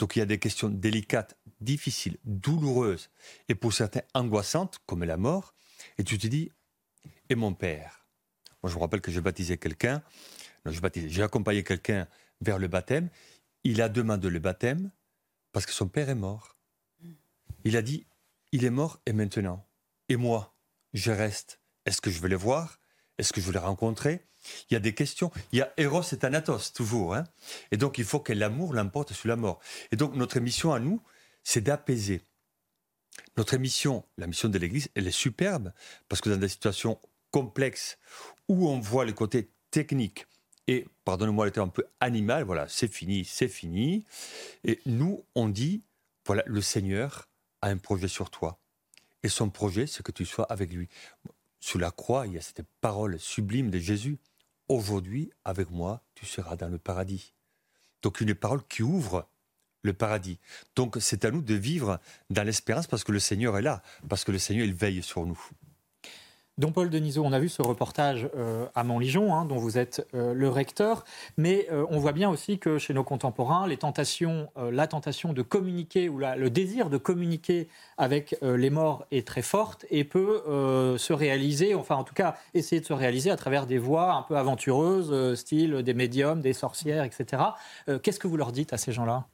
Donc 0.00 0.16
il 0.16 0.18
y 0.18 0.22
a 0.22 0.26
des 0.26 0.40
questions 0.40 0.68
délicates, 0.68 1.38
difficiles, 1.60 2.18
douloureuses, 2.24 3.10
et 3.48 3.54
pour 3.54 3.72
certains 3.72 4.02
angoissantes, 4.12 4.80
comme 4.86 5.04
la 5.04 5.16
mort. 5.16 5.54
Et 5.98 6.02
tu 6.02 6.18
te 6.18 6.26
dis, 6.26 6.50
et 7.28 7.36
mon 7.36 7.54
père? 7.54 8.08
Moi 8.60 8.70
je 8.70 8.74
me 8.76 8.80
rappelle 8.80 9.00
que 9.00 9.12
j'ai 9.12 9.20
baptisé 9.20 9.56
quelqu'un, 9.56 10.02
j'ai 10.66 11.22
accompagné 11.22 11.62
quelqu'un 11.62 12.08
vers 12.40 12.58
le 12.58 12.66
baptême, 12.66 13.08
il 13.62 13.80
a 13.80 13.88
demandé 13.88 14.28
le 14.30 14.40
baptême 14.40 14.90
parce 15.52 15.64
que 15.64 15.72
son 15.72 15.86
père 15.86 16.08
est 16.08 16.16
mort. 16.16 16.56
Il 17.64 17.76
a 17.76 17.82
dit, 17.82 18.04
il 18.52 18.64
est 18.64 18.70
mort 18.70 19.00
et 19.06 19.12
maintenant? 19.12 19.66
Et 20.08 20.16
moi, 20.16 20.54
je 20.92 21.10
reste. 21.10 21.60
Est-ce 21.86 22.00
que 22.00 22.10
je 22.10 22.20
veux 22.20 22.28
les 22.28 22.36
voir? 22.36 22.78
Est-ce 23.18 23.32
que 23.32 23.40
je 23.40 23.46
veux 23.46 23.52
les 23.52 23.58
rencontrer? 23.58 24.26
Il 24.70 24.74
y 24.74 24.76
a 24.76 24.80
des 24.80 24.94
questions. 24.94 25.30
Il 25.52 25.58
y 25.58 25.62
a 25.62 25.72
Eros 25.76 26.02
et 26.12 26.18
Thanatos, 26.18 26.72
toujours. 26.72 27.14
Hein. 27.14 27.24
et 27.70 27.76
donc, 27.76 27.98
il 27.98 28.04
faut 28.04 28.20
que 28.20 28.32
l'amour 28.32 28.74
l'emporte 28.74 29.12
sur 29.12 29.28
la 29.28 29.36
mort. 29.36 29.60
Et 29.90 29.96
donc, 29.96 30.14
notre 30.14 30.40
mission 30.40 30.72
à 30.72 30.80
nous, 30.80 31.02
c'est 31.44 31.60
d'apaiser. 31.60 32.22
Notre 33.36 33.56
mission, 33.56 34.04
la 34.18 34.26
mission 34.26 34.48
de 34.48 34.58
l'Église, 34.58 34.88
elle 34.94 35.06
est 35.06 35.10
superbe, 35.10 35.72
parce 36.08 36.20
que 36.20 36.30
dans 36.30 36.36
des 36.36 36.48
situations 36.48 36.98
complexes 37.30 37.98
où 38.48 38.68
on 38.68 38.80
voit 38.80 39.04
le 39.04 39.12
côté 39.12 39.50
technique 39.70 40.26
et, 40.68 40.86
pardonnez-moi 41.04 41.46
le 41.46 41.50
terme 41.50 41.68
un 41.68 41.70
peu 41.70 41.84
animal, 42.00 42.44
voilà, 42.44 42.68
c'est 42.68 42.92
fini, 42.92 43.24
c'est 43.24 43.48
fini. 43.48 44.04
Et 44.64 44.80
nous, 44.86 45.24
on 45.34 45.48
dit, 45.48 45.82
voilà, 46.26 46.42
le 46.46 46.60
Seigneur 46.60 47.28
a 47.62 47.68
un 47.68 47.78
projet 47.78 48.08
sur 48.08 48.30
toi. 48.30 48.58
Et 49.22 49.28
son 49.28 49.50
projet, 49.50 49.86
c'est 49.86 50.02
que 50.02 50.12
tu 50.12 50.26
sois 50.26 50.44
avec 50.44 50.72
lui. 50.72 50.88
Sous 51.60 51.78
la 51.78 51.92
croix, 51.92 52.26
il 52.26 52.34
y 52.34 52.38
a 52.38 52.42
cette 52.42 52.66
parole 52.80 53.18
sublime 53.18 53.70
de 53.70 53.78
Jésus. 53.78 54.18
Aujourd'hui, 54.68 55.30
avec 55.44 55.70
moi, 55.70 56.02
tu 56.14 56.26
seras 56.26 56.56
dans 56.56 56.68
le 56.68 56.78
paradis. 56.78 57.32
Donc 58.02 58.20
une 58.20 58.34
parole 58.34 58.66
qui 58.66 58.82
ouvre 58.82 59.28
le 59.82 59.92
paradis. 59.92 60.38
Donc 60.74 60.96
c'est 61.00 61.24
à 61.24 61.30
nous 61.30 61.42
de 61.42 61.54
vivre 61.54 62.00
dans 62.30 62.42
l'espérance 62.42 62.86
parce 62.86 63.04
que 63.04 63.12
le 63.12 63.20
Seigneur 63.20 63.56
est 63.58 63.62
là, 63.62 63.82
parce 64.08 64.24
que 64.24 64.32
le 64.32 64.38
Seigneur, 64.38 64.66
il 64.66 64.74
veille 64.74 65.02
sur 65.02 65.24
nous. 65.24 65.40
Don 66.58 66.70
Paul 66.70 66.90
Denisot, 66.90 67.24
on 67.24 67.32
a 67.32 67.38
vu 67.38 67.48
ce 67.48 67.62
reportage 67.62 68.28
euh, 68.36 68.66
à 68.74 68.84
Montligeon, 68.84 69.34
hein, 69.34 69.46
dont 69.46 69.56
vous 69.56 69.78
êtes 69.78 70.06
euh, 70.12 70.34
le 70.34 70.50
recteur, 70.50 71.02
mais 71.38 71.66
euh, 71.72 71.86
on 71.88 71.98
voit 71.98 72.12
bien 72.12 72.28
aussi 72.28 72.58
que 72.58 72.76
chez 72.76 72.92
nos 72.92 73.04
contemporains, 73.04 73.66
les 73.66 73.78
tentations, 73.78 74.50
la 74.56 74.86
tentation 74.86 75.32
de 75.32 75.40
communiquer 75.40 76.10
ou 76.10 76.18
le 76.18 76.50
désir 76.50 76.90
de 76.90 76.98
communiquer 76.98 77.68
avec 77.96 78.36
les 78.42 78.70
morts 78.70 79.06
est 79.10 79.26
très 79.26 79.40
forte 79.40 79.86
et 79.90 80.04
peut 80.04 80.42
se 80.98 81.12
réaliser, 81.12 81.74
enfin 81.74 81.96
en 81.96 82.04
tout 82.04 82.14
cas 82.14 82.36
essayer 82.54 82.80
de 82.80 82.86
se 82.86 82.92
réaliser 82.92 83.30
à 83.30 83.36
travers 83.36 83.66
des 83.66 83.78
voies 83.78 84.12
un 84.12 84.22
peu 84.22 84.36
aventureuses, 84.36 85.34
style 85.38 85.82
des 85.82 85.94
médiums, 85.94 86.40
des 86.40 86.52
sorcières, 86.52 87.04
etc. 87.04 87.42
Qu'est-ce 88.02 88.20
que 88.20 88.28
vous 88.28 88.36
leur 88.36 88.52
dites 88.52 88.72
à 88.72 88.76
ces 88.76 88.92
gens-là? 88.92 89.26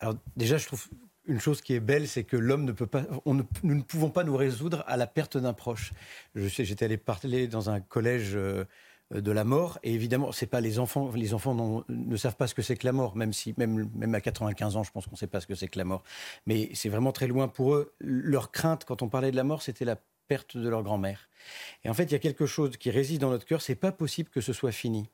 Alors 0.00 0.14
déjà, 0.36 0.58
je 0.58 0.66
trouve 0.66 0.86
une 1.26 1.40
chose 1.40 1.60
qui 1.60 1.74
est 1.74 1.80
belle, 1.80 2.08
c'est 2.08 2.24
que 2.24 2.36
l'homme 2.36 2.64
ne 2.64 2.72
peut 2.72 2.86
pas, 2.86 3.04
nous 3.26 3.46
ne 3.64 3.82
pouvons 3.82 4.10
pas 4.10 4.24
nous 4.24 4.36
résoudre 4.36 4.84
à 4.86 4.96
la 4.96 5.06
perte 5.06 5.36
d'un 5.36 5.52
proche. 5.52 5.92
Je 6.34 6.48
sais, 6.48 6.64
j'étais 6.64 6.84
allé 6.84 6.96
parler 6.96 7.46
dans 7.46 7.70
un 7.70 7.80
collège 7.80 8.32
euh, 8.34 8.64
de 9.10 9.30
la 9.30 9.44
mort, 9.44 9.78
et 9.82 9.92
évidemment, 9.92 10.32
c'est 10.32 10.46
pas 10.46 10.60
les 10.60 10.78
enfants, 10.78 11.10
les 11.14 11.34
enfants 11.34 11.84
ne 11.88 12.16
savent 12.16 12.36
pas 12.36 12.46
ce 12.46 12.54
que 12.54 12.62
c'est 12.62 12.76
que 12.76 12.86
la 12.86 12.92
mort, 12.92 13.14
même 13.16 13.32
si, 13.32 13.54
même, 13.58 13.90
même 13.94 14.14
à 14.14 14.20
95 14.20 14.76
ans, 14.76 14.82
je 14.82 14.90
pense 14.90 15.06
qu'on 15.06 15.12
ne 15.12 15.18
sait 15.18 15.26
pas 15.26 15.40
ce 15.40 15.46
que 15.46 15.54
c'est 15.54 15.68
que 15.68 15.78
la 15.78 15.84
mort. 15.84 16.02
Mais 16.46 16.70
c'est 16.74 16.88
vraiment 16.88 17.12
très 17.12 17.26
loin 17.26 17.48
pour 17.48 17.74
eux. 17.74 17.94
Leur 18.00 18.50
crainte, 18.52 18.84
quand 18.84 19.02
on 19.02 19.08
parlait 19.08 19.30
de 19.30 19.36
la 19.36 19.44
mort, 19.44 19.62
c'était 19.62 19.84
la 19.84 19.96
perte 20.28 20.56
de 20.56 20.68
leur 20.68 20.82
grand-mère. 20.82 21.28
Et 21.84 21.90
en 21.90 21.94
fait, 21.94 22.04
il 22.04 22.12
y 22.12 22.14
a 22.14 22.20
quelque 22.20 22.46
chose 22.46 22.76
qui 22.76 22.90
réside 22.90 23.20
dans 23.20 23.30
notre 23.30 23.44
cœur. 23.44 23.60
C'est 23.60 23.74
pas 23.74 23.92
possible 23.92 24.30
que 24.30 24.40
ce 24.40 24.52
soit 24.52 24.72
fini. 24.72 25.10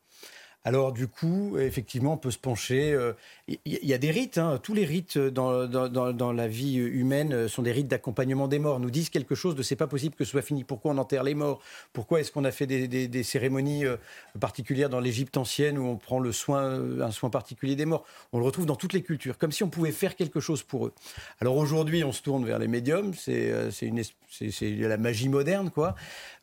Alors 0.64 0.92
du 0.92 1.07
coup, 1.07 1.57
effectivement, 1.59 2.14
on 2.14 2.16
peut 2.16 2.33
se 2.33 2.38
pencher. 2.38 2.88
Il 2.88 2.94
euh, 2.94 3.12
y, 3.64 3.94
a 3.94 3.99
des 3.99 4.11
rites, 4.11 4.38
hein. 4.38 4.59
tous 4.61 4.75
les 4.75 4.85
rites 4.85 5.16
dans, 5.16 5.66
dans, 5.66 6.33
la 6.33 6.49
vie 6.49 6.77
humaine 6.77 7.49
sont 7.49 7.62
des 7.62 7.71
rites 7.73 7.87
d'accompagnement 7.87 8.49
des 8.49 8.59
morts. 8.59 8.81
Nous 8.81 8.90
disent 8.90 9.09
quelque 9.09 9.35
chose 9.35 9.55
de 9.55 9.62
c'est 9.62 9.77
pas 9.77 9.87
possible 9.87 10.16
que 10.16 10.25
ce 10.25 10.33
soit 10.33 10.42
fini. 10.42 10.64
Pourquoi 10.64 10.92
on 10.92 10.99
enterre 10.99 11.23
les 11.23 11.35
morts? 11.35 11.61
Pourquoi 11.92 12.21
est-ce 12.21 12.33
qu'on 12.33 12.44
a 12.44 12.51
fait 12.51 12.66
des, 12.66 13.23
cérémonies 13.23 13.87
euh, 13.87 13.97
particulières 14.40 14.90
dans 14.90 15.01
l'Égypte 15.01 15.37
ancienne 15.37 15.79
où 15.79 15.87
on 15.87 15.97
prend 15.97 16.18
le 16.18 16.33
soin, 16.33 16.64
euh, 16.64 17.03
un 17.03 17.12
soin 17.12 17.31
particulier 17.31 17.77
des 17.77 17.87
morts? 17.87 18.05
On 18.33 18.38
le 18.38 18.44
retrouve 18.44 18.66
dans 18.66 18.77
toutes 18.77 18.92
les 18.92 19.03
cultures, 19.03 19.38
comme 19.38 19.53
si 19.53 19.62
on 19.62 19.71
pouvait 19.71 19.92
faire 19.92 20.16
quelque 20.16 20.40
chose 20.40 20.64
pour 20.64 20.87
eux. 20.87 20.92
Alors 21.40 21.57
aujourd'hui, 21.57 22.03
on 22.03 22.12
se 22.12 22.21
tourne 22.23 22.44
vers 22.44 22.59
les 22.59 22.68
médiums. 22.68 23.14
C'est 23.14 23.53
la 24.61 24.97
magie 24.97 25.29
moderne, 25.29 25.71
quoi. 25.71 25.94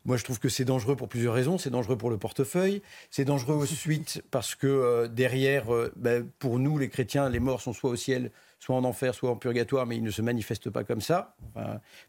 Moi, 0.06 0.16
je 0.16 0.22
trouve 0.22 0.38
que 0.38 0.48
c'est 0.48 0.64
dangereux 0.64 0.94
pour 0.94 1.08
plusieurs 1.08 1.34
raisons. 1.34 1.58
C'est 1.58 1.70
dangereux 1.70 1.98
pour 1.98 2.10
le 2.10 2.16
portefeuille. 2.16 2.80
C'est 3.10 3.24
dangereux 3.24 3.56
ensuite 3.56 4.05
parce 4.30 4.54
que 4.54 4.66
euh, 4.66 5.08
derrière, 5.08 5.72
euh, 5.74 5.92
ben, 5.96 6.28
pour 6.38 6.58
nous, 6.58 6.78
les 6.78 6.88
chrétiens, 6.88 7.28
les 7.28 7.40
morts 7.40 7.60
sont 7.60 7.72
soit 7.72 7.90
au 7.90 7.96
ciel, 7.96 8.30
soit 8.58 8.76
en 8.76 8.84
enfer, 8.84 9.14
soit 9.14 9.30
en 9.30 9.36
purgatoire, 9.36 9.86
mais 9.86 9.96
ils 9.96 10.02
ne 10.02 10.10
se 10.10 10.22
manifestent 10.22 10.70
pas 10.70 10.84
comme 10.84 11.00
ça, 11.00 11.34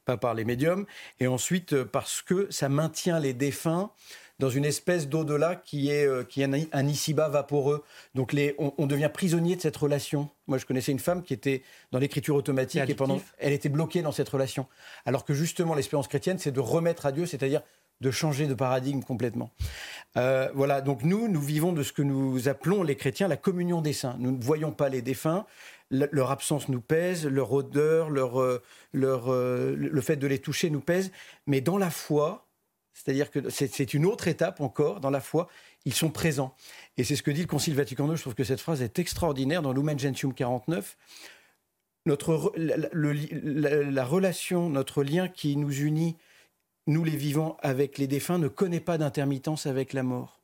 pas 0.05 0.17
par 0.17 0.33
les 0.33 0.45
médiums. 0.45 0.85
Et 1.19 1.27
ensuite, 1.27 1.73
euh, 1.73 1.85
parce 1.85 2.21
que 2.21 2.47
ça 2.49 2.69
maintient 2.69 3.19
les 3.19 3.33
défunts 3.33 3.91
dans 4.39 4.49
une 4.49 4.65
espèce 4.65 5.07
d'au-delà 5.07 5.55
qui 5.55 5.89
est, 5.89 6.07
qui 6.27 6.43
est 6.43 6.69
un, 6.71 6.87
ici-bas 6.87 7.27
vaporeux. 7.27 7.83
Donc 8.13 8.33
les, 8.33 8.53
on, 8.59 8.85
devient 8.85 9.09
prisonnier 9.11 9.55
de 9.55 9.61
cette 9.61 9.75
relation. 9.75 10.29
Moi, 10.45 10.59
je 10.59 10.67
connaissais 10.67 10.91
une 10.91 10.99
femme 10.99 11.23
qui 11.23 11.33
était 11.33 11.63
dans 11.91 11.97
l'écriture 11.97 12.35
automatique 12.35 12.87
et 12.87 12.93
pendant, 12.93 13.19
elle 13.39 13.51
était 13.51 13.67
bloquée 13.67 14.03
dans 14.03 14.11
cette 14.11 14.29
relation. 14.29 14.67
Alors 15.07 15.25
que 15.25 15.33
justement, 15.33 15.73
l'espérance 15.73 16.07
chrétienne, 16.07 16.37
c'est 16.37 16.51
de 16.51 16.59
remettre 16.59 17.07
à 17.07 17.11
Dieu, 17.11 17.25
c'est-à-dire 17.25 17.63
de 18.01 18.11
changer 18.11 18.47
de 18.47 18.53
paradigme 18.53 19.01
complètement. 19.01 19.51
Euh, 20.17 20.49
voilà, 20.53 20.81
donc 20.81 21.03
nous, 21.03 21.27
nous 21.27 21.41
vivons 21.41 21.73
de 21.73 21.83
ce 21.83 21.93
que 21.93 22.01
nous 22.01 22.47
appelons 22.47 22.83
les 22.83 22.95
chrétiens 22.95 23.27
la 23.27 23.37
communion 23.37 23.81
des 23.81 23.93
saints. 23.93 24.15
Nous 24.19 24.31
ne 24.31 24.41
voyons 24.41 24.71
pas 24.71 24.89
les 24.89 25.01
défunts, 25.01 25.45
leur 25.89 26.31
absence 26.31 26.69
nous 26.69 26.81
pèse, 26.81 27.25
leur 27.25 27.51
odeur, 27.53 28.09
leur, 28.09 28.41
euh, 28.41 28.61
euh, 28.95 29.75
le 29.75 30.01
fait 30.01 30.17
de 30.17 30.27
les 30.27 30.39
toucher 30.39 30.69
nous 30.69 30.81
pèse, 30.81 31.11
mais 31.45 31.61
dans 31.61 31.77
la 31.77 31.89
foi, 31.89 32.47
c'est-à-dire 32.93 33.29
que 33.29 33.49
c'est 33.49 33.93
une 33.93 34.05
autre 34.05 34.27
étape 34.27 34.59
encore, 34.59 34.99
dans 34.99 35.11
la 35.11 35.21
foi, 35.21 35.47
ils 35.85 35.93
sont 35.93 36.09
présents. 36.09 36.55
Et 36.97 37.03
c'est 37.03 37.15
ce 37.15 37.23
que 37.23 37.31
dit 37.31 37.41
le 37.41 37.47
Concile 37.47 37.75
Vatican 37.75 38.09
II, 38.09 38.17
je 38.17 38.21
trouve 38.21 38.35
que 38.35 38.43
cette 38.43 38.59
phrase 38.59 38.81
est 38.81 38.99
extraordinaire 38.99 39.61
dans 39.61 39.71
Lumen 39.71 39.99
Gentium 39.99 40.33
49. 40.33 40.97
Notre, 42.07 42.53
la 42.55 44.05
relation, 44.05 44.69
notre 44.69 45.03
lien 45.03 45.27
qui 45.27 45.57
nous 45.57 45.73
unit 45.81 46.17
nous 46.87 47.03
les 47.03 47.15
vivants 47.15 47.57
avec 47.61 47.97
les 47.97 48.07
défunts, 48.07 48.37
ne 48.37 48.47
connaît 48.47 48.79
pas 48.79 48.97
d'intermittence 48.97 49.65
avec 49.65 49.93
la 49.93 50.03
mort. 50.03 50.39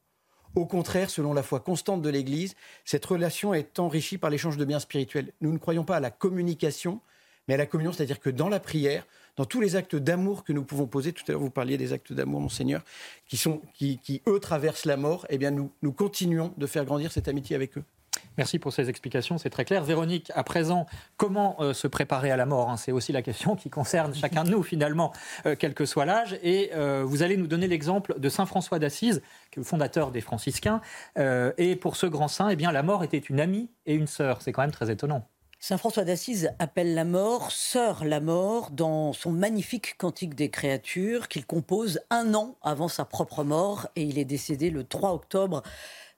Au 0.55 0.65
contraire, 0.65 1.09
selon 1.09 1.33
la 1.33 1.41
foi 1.41 1.59
constante 1.61 2.01
de 2.01 2.09
l'Église, 2.09 2.55
cette 2.85 3.05
relation 3.05 3.53
est 3.53 3.79
enrichie 3.79 4.19
par 4.19 4.29
l'échange 4.29 4.57
de 4.57 4.65
biens 4.65 4.79
spirituels. 4.79 5.33
Nous 5.41 5.51
ne 5.51 5.57
croyons 5.57 5.83
pas 5.83 5.95
à 5.95 5.99
la 5.99 6.11
communication, 6.11 7.01
mais 7.47 7.55
à 7.55 7.57
la 7.57 7.65
communion, 7.65 7.91
c'est-à-dire 7.91 8.19
que 8.19 8.29
dans 8.29 8.49
la 8.49 8.59
prière, 8.59 9.07
dans 9.35 9.45
tous 9.45 9.61
les 9.61 9.75
actes 9.75 9.95
d'amour 9.95 10.43
que 10.43 10.53
nous 10.53 10.63
pouvons 10.63 10.85
poser, 10.85 11.11
tout 11.11 11.23
à 11.27 11.31
l'heure 11.31 11.41
vous 11.41 11.49
parliez 11.49 11.77
des 11.77 11.91
actes 11.91 12.13
d'amour, 12.13 12.39
monseigneur, 12.39 12.83
qui, 13.25 13.97
qui, 13.97 14.21
eux 14.27 14.39
traversent 14.39 14.85
la 14.85 14.97
mort, 14.97 15.25
eh 15.29 15.39
bien 15.39 15.49
nous 15.49 15.91
continuons 15.91 16.53
de 16.57 16.67
faire 16.67 16.85
grandir 16.85 17.11
cette 17.11 17.27
amitié 17.27 17.55
avec 17.55 17.77
eux. 17.77 17.83
Merci 18.37 18.57
pour 18.57 18.73
ces 18.73 18.89
explications, 18.89 19.37
c'est 19.37 19.49
très 19.49 19.65
clair. 19.65 19.83
Véronique, 19.83 20.31
à 20.33 20.43
présent, 20.43 20.87
comment 21.17 21.57
euh, 21.59 21.73
se 21.73 21.87
préparer 21.87 22.31
à 22.31 22.37
la 22.37 22.45
mort 22.45 22.69
hein 22.69 22.77
C'est 22.77 22.91
aussi 22.91 23.11
la 23.11 23.21
question 23.21 23.55
qui 23.55 23.69
concerne 23.69 24.13
chacun 24.15 24.43
de 24.43 24.49
nous, 24.49 24.63
finalement, 24.63 25.13
euh, 25.45 25.55
quel 25.57 25.73
que 25.73 25.85
soit 25.85 26.05
l'âge. 26.05 26.39
Et 26.41 26.71
euh, 26.73 27.03
vous 27.05 27.21
allez 27.21 27.37
nous 27.37 27.47
donner 27.47 27.67
l'exemple 27.67 28.19
de 28.19 28.29
Saint 28.29 28.45
François 28.45 28.79
d'Assise, 28.79 29.21
fondateur 29.61 30.11
des 30.11 30.21
franciscains. 30.21 30.81
et 31.15 31.75
pour 31.75 31.95
ce 31.95 32.07
grand 32.07 32.27
saint, 32.27 32.49
eh 32.49 32.55
bien, 32.55 32.71
la 32.71 32.81
mort 32.81 33.03
était 33.03 33.19
une 33.19 33.39
amie 33.39 33.69
et 33.85 33.93
une 33.93 34.07
sœur. 34.07 34.41
C'est 34.41 34.51
quand 34.51 34.61
même 34.61 34.71
très 34.71 34.89
étonnant. 34.89 35.27
Saint 35.65 35.77
François 35.77 36.03
d'Assise 36.03 36.51
appelle 36.59 36.93
la 36.93 37.05
mort 37.05 37.51
sœur 37.51 38.03
la 38.03 38.19
mort 38.19 38.69
dans 38.71 39.13
son 39.13 39.31
magnifique 39.31 39.97
Cantique 39.97 40.35
des 40.35 40.49
créatures 40.49 41.29
qu'il 41.29 41.45
compose 41.45 42.01
un 42.09 42.33
an 42.33 42.57
avant 42.63 42.89
sa 42.89 43.05
propre 43.05 43.45
mort 43.45 43.87
et 43.95 44.03
il 44.03 44.19
est 44.19 44.25
décédé 44.25 44.69
le 44.69 44.83
3 44.83 45.13
octobre 45.13 45.63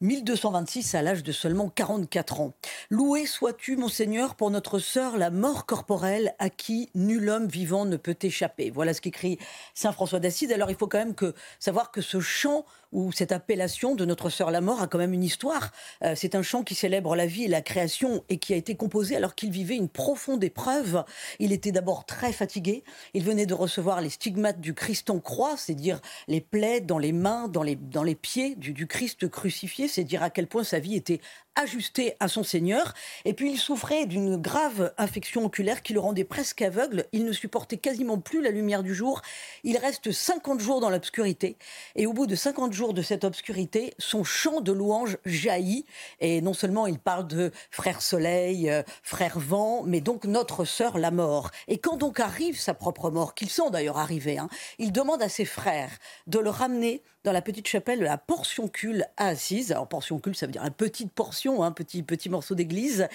1226 0.02 0.96
à 0.96 1.02
l'âge 1.02 1.24
de 1.24 1.32
seulement 1.32 1.70
44 1.70 2.42
ans. 2.42 2.54
Loué 2.90 3.26
sois-tu, 3.26 3.78
Monseigneur, 3.78 4.36
pour 4.36 4.52
notre 4.52 4.80
sœur, 4.80 5.18
la 5.18 5.30
mort 5.30 5.66
corporelle 5.66 6.36
à 6.40 6.50
qui 6.50 6.90
nul 6.96 7.30
homme 7.30 7.48
vivant 7.48 7.86
ne 7.86 7.98
peut 7.98 8.18
échapper? 8.22 8.70
Voilà 8.70 8.94
ce 8.94 9.02
qu'écrit 9.02 9.40
Saint 9.74 9.92
François 9.92 10.20
d'Assise. 10.20 10.52
Alors 10.52 10.70
il 10.70 10.76
faut 10.76 10.88
quand 10.88 10.98
même 10.98 11.16
savoir 11.60 11.92
que 11.92 12.02
ce 12.02 12.20
chant 12.20 12.66
ou 12.92 13.12
cette 13.12 13.32
appellation 13.32 13.96
de 13.96 14.06
notre 14.06 14.30
sœur 14.30 14.52
la 14.52 14.62
mort 14.62 14.82
a 14.82 14.88
quand 14.88 14.98
même 14.98 15.14
une 15.14 15.24
histoire. 15.24 15.72
Euh, 16.04 16.14
c'est 16.16 16.36
un 16.36 16.42
chant 16.42 16.64
qui 16.64 16.76
célèbre 16.76 17.16
la 17.16 17.26
vie 17.26 17.46
et 17.46 17.48
la 17.48 17.62
création 17.62 18.24
et 18.30 18.38
qui 18.38 18.54
a 18.54 18.58
été 18.58 18.76
composé 18.76 19.16
alors 19.16 19.36
qu'il 19.36 19.52
vivait 19.52 19.76
une 19.76 19.90
profonde 19.90 20.44
épreuve. 20.44 21.04
Il 21.40 21.52
était 21.52 21.72
d'abord 21.72 22.06
très 22.06 22.32
fatigué. 22.32 22.84
Il 23.14 23.24
venait 23.24 23.46
de 23.46 23.54
recevoir 23.54 24.02
les 24.02 24.10
stigmates 24.10 24.62
du 24.62 24.74
Christ 24.74 25.10
en 25.10 25.20
croix, 25.20 25.56
c'est 25.58 25.76
dire 25.76 26.02
les 26.28 26.42
plaies 26.42 26.82
dans 26.82 26.98
les 26.98 27.12
mains, 27.12 27.48
dans 27.48 27.64
les, 27.64 27.76
dans 27.76 28.04
les 28.04 28.16
pieds 28.16 28.56
du, 28.56 28.74
du 28.74 28.88
Christ 28.88 29.30
crucifié, 29.30 29.88
c'est 29.88 30.04
dire 30.04 30.24
à 30.24 30.30
quel 30.30 30.48
point 30.48 30.64
sa 30.64 30.80
vie 30.80 30.96
était 30.96 31.22
ajusté 31.56 32.16
à 32.20 32.28
son 32.28 32.44
Seigneur. 32.44 32.94
Et 33.26 33.34
puis 33.34 33.52
il 33.52 33.58
souffrait 33.58 34.06
d'une 34.06 34.38
grave 34.38 34.94
infection 34.98 35.46
oculaire 35.46 35.82
qui 35.82 35.94
le 35.94 36.00
rendait 36.00 36.24
presque 36.24 36.62
aveugle. 36.62 37.06
Il 37.12 37.26
ne 37.26 37.32
supportait 37.32 37.78
quasiment 37.78 38.18
plus 38.18 38.42
la 38.42 38.52
lumière 38.52 38.84
du 38.84 38.94
jour. 38.94 39.22
Il 39.64 39.78
reste 39.78 40.12
50 40.12 40.60
jours 40.60 40.82
dans 40.82 40.90
l'obscurité. 40.90 41.58
Et 41.96 42.06
au 42.06 42.14
bout 42.14 42.28
de 42.28 42.36
50 42.36 42.74
jours 42.74 42.94
de 42.94 43.02
cette 43.02 43.24
obscurité, 43.24 43.94
son 43.98 44.24
chant 44.24 44.62
de 44.62 44.72
louange 44.72 45.18
jaillit. 45.26 45.86
Et 46.20 46.42
non 46.42 46.54
seulement 46.54 46.88
il 46.88 47.00
parle 47.00 47.28
de 47.28 47.52
frère 47.72 48.02
soleil, 48.02 48.70
euh, 48.70 48.84
frère 49.04 49.40
vent, 49.40 49.84
mais 49.84 50.02
donc 50.02 50.26
notre 50.26 50.66
sœur 50.66 50.98
la 50.98 51.12
mort. 51.12 51.52
Et 51.68 51.78
quand 51.78 51.98
donc 51.98 52.20
arrive 52.20 52.60
sa 52.60 52.74
propre 52.74 53.10
mort, 53.10 53.34
qu'ils 53.36 53.50
sont 53.50 53.70
d'ailleurs 53.70 53.98
arrivés, 53.98 54.38
hein, 54.38 54.50
il 54.80 54.92
demande 54.92 55.22
à 55.22 55.30
ses 55.30 55.46
frères 55.46 55.92
de 56.28 56.40
le 56.40 56.50
ramener 56.50 57.02
dans 57.24 57.32
la 57.32 57.42
petite 57.42 57.68
chapelle 57.68 58.00
de 58.00 58.06
la 58.06 58.20
portioncule 58.20 59.06
à 59.18 59.28
Assise. 59.30 59.72
Alors 59.72 59.88
portioncule, 59.88 60.36
ça 60.36 60.46
veut 60.46 60.52
dire 60.52 60.64
une 60.64 60.70
petite 60.70 61.12
portion 61.12 61.45
un 61.50 61.68
hein, 61.68 61.72
petit, 61.72 62.04
petit 62.04 62.30
morceau 62.30 62.56
d'église. 62.56 63.08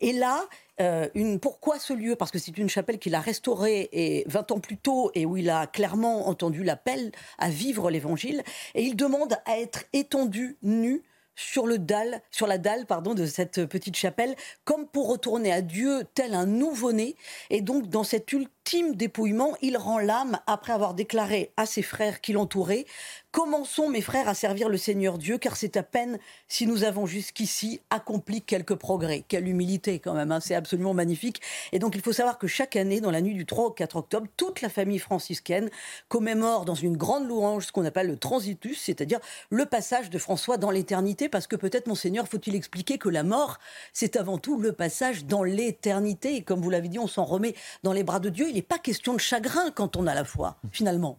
Et 0.00 0.12
là, 0.12 0.44
euh, 0.80 1.08
une, 1.14 1.40
pourquoi 1.40 1.78
ce 1.78 1.92
lieu? 1.92 2.16
Parce 2.16 2.30
que 2.30 2.38
c'est 2.38 2.56
une 2.56 2.68
chapelle 2.68 2.98
qu'il 2.98 3.14
a 3.14 3.20
restaurée 3.20 3.88
et 3.92 4.24
20 4.26 4.52
ans 4.52 4.60
plus 4.60 4.76
tôt 4.76 5.10
et 5.14 5.26
où 5.26 5.36
il 5.36 5.50
a 5.50 5.66
clairement 5.66 6.28
entendu 6.28 6.62
l'appel 6.62 7.12
à 7.38 7.50
vivre 7.50 7.90
l'évangile. 7.90 8.42
Et 8.74 8.82
il 8.82 8.96
demande 8.96 9.36
à 9.44 9.58
être 9.58 9.84
étendu, 9.92 10.56
nu, 10.62 11.02
sur 11.38 11.68
le 11.68 11.78
dalle, 11.78 12.20
sur 12.32 12.48
la 12.48 12.58
dalle 12.58 12.84
pardon 12.84 13.14
de 13.14 13.24
cette 13.24 13.64
petite 13.66 13.96
chapelle, 13.96 14.34
comme 14.64 14.88
pour 14.88 15.08
retourner 15.08 15.52
à 15.52 15.62
Dieu 15.62 16.02
tel 16.14 16.34
un 16.34 16.46
nouveau-né. 16.46 17.14
Et 17.50 17.60
donc 17.60 17.88
dans 17.88 18.02
cet 18.02 18.32
ultime 18.32 18.96
dépouillement, 18.96 19.54
il 19.62 19.76
rend 19.76 20.00
l'âme 20.00 20.40
après 20.48 20.72
avoir 20.72 20.94
déclaré 20.94 21.52
à 21.56 21.64
ses 21.64 21.82
frères 21.82 22.20
qui 22.20 22.32
l'entouraient 22.32 22.86
Commençons, 23.30 23.90
mes 23.90 24.00
frères, 24.00 24.26
à 24.26 24.32
servir 24.32 24.70
le 24.70 24.78
Seigneur 24.78 25.18
Dieu, 25.18 25.36
car 25.36 25.56
c'est 25.56 25.76
à 25.76 25.82
peine 25.82 26.18
si 26.48 26.66
nous 26.66 26.82
avons 26.84 27.04
jusqu'ici 27.04 27.82
accompli 27.90 28.40
quelques 28.40 28.74
progrès. 28.74 29.22
Quelle 29.28 29.46
humilité 29.46 29.98
quand 29.98 30.14
même, 30.14 30.32
hein, 30.32 30.40
c'est 30.40 30.54
absolument 30.54 30.94
magnifique. 30.94 31.42
Et 31.72 31.78
donc 31.78 31.94
il 31.94 32.00
faut 32.00 32.14
savoir 32.14 32.38
que 32.38 32.46
chaque 32.46 32.74
année, 32.74 33.02
dans 33.02 33.10
la 33.10 33.20
nuit 33.20 33.34
du 33.34 33.44
3 33.44 33.66
au 33.66 33.70
4 33.70 33.96
octobre, 33.96 34.26
toute 34.38 34.62
la 34.62 34.70
famille 34.70 34.98
franciscaine 34.98 35.68
commémore 36.08 36.64
dans 36.64 36.74
une 36.74 36.96
grande 36.96 37.28
louange 37.28 37.66
ce 37.66 37.72
qu'on 37.72 37.84
appelle 37.84 38.06
le 38.06 38.16
transitus, 38.16 38.80
c'est-à-dire 38.80 39.20
le 39.50 39.66
passage 39.66 40.08
de 40.08 40.18
François 40.18 40.56
dans 40.56 40.70
l'éternité, 40.70 41.28
parce 41.28 41.46
que 41.46 41.56
peut-être, 41.56 41.86
monseigneur, 41.86 42.26
faut-il 42.28 42.54
expliquer 42.54 42.96
que 42.96 43.10
la 43.10 43.24
mort, 43.24 43.58
c'est 43.92 44.16
avant 44.16 44.38
tout 44.38 44.58
le 44.58 44.72
passage 44.72 45.26
dans 45.26 45.42
l'éternité. 45.42 46.36
Et 46.36 46.42
comme 46.42 46.62
vous 46.62 46.70
l'avez 46.70 46.88
dit, 46.88 46.98
on 46.98 47.06
s'en 47.06 47.24
remet 47.24 47.54
dans 47.82 47.92
les 47.92 48.04
bras 48.04 48.20
de 48.20 48.30
Dieu. 48.30 48.48
Il 48.48 48.54
n'est 48.54 48.62
pas 48.62 48.78
question 48.78 49.12
de 49.12 49.20
chagrin 49.20 49.70
quand 49.70 49.96
on 49.96 50.06
a 50.06 50.14
la 50.14 50.24
foi, 50.24 50.56
finalement. 50.72 51.18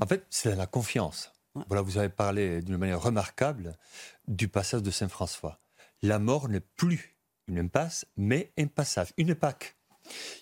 En 0.00 0.06
fait, 0.06 0.24
c'est 0.28 0.54
la 0.54 0.66
confiance. 0.66 1.32
Voilà, 1.54 1.82
vous 1.82 1.98
avez 1.98 2.08
parlé 2.08 2.62
d'une 2.62 2.76
manière 2.76 3.00
remarquable 3.00 3.76
du 4.26 4.48
passage 4.48 4.82
de 4.82 4.90
Saint 4.90 5.08
François. 5.08 5.60
La 6.02 6.18
mort 6.18 6.48
n'est 6.48 6.60
plus 6.60 7.16
une 7.48 7.58
impasse, 7.58 8.06
mais 8.16 8.52
un 8.58 8.66
passage, 8.66 9.12
une 9.16 9.34
Pâque. 9.34 9.76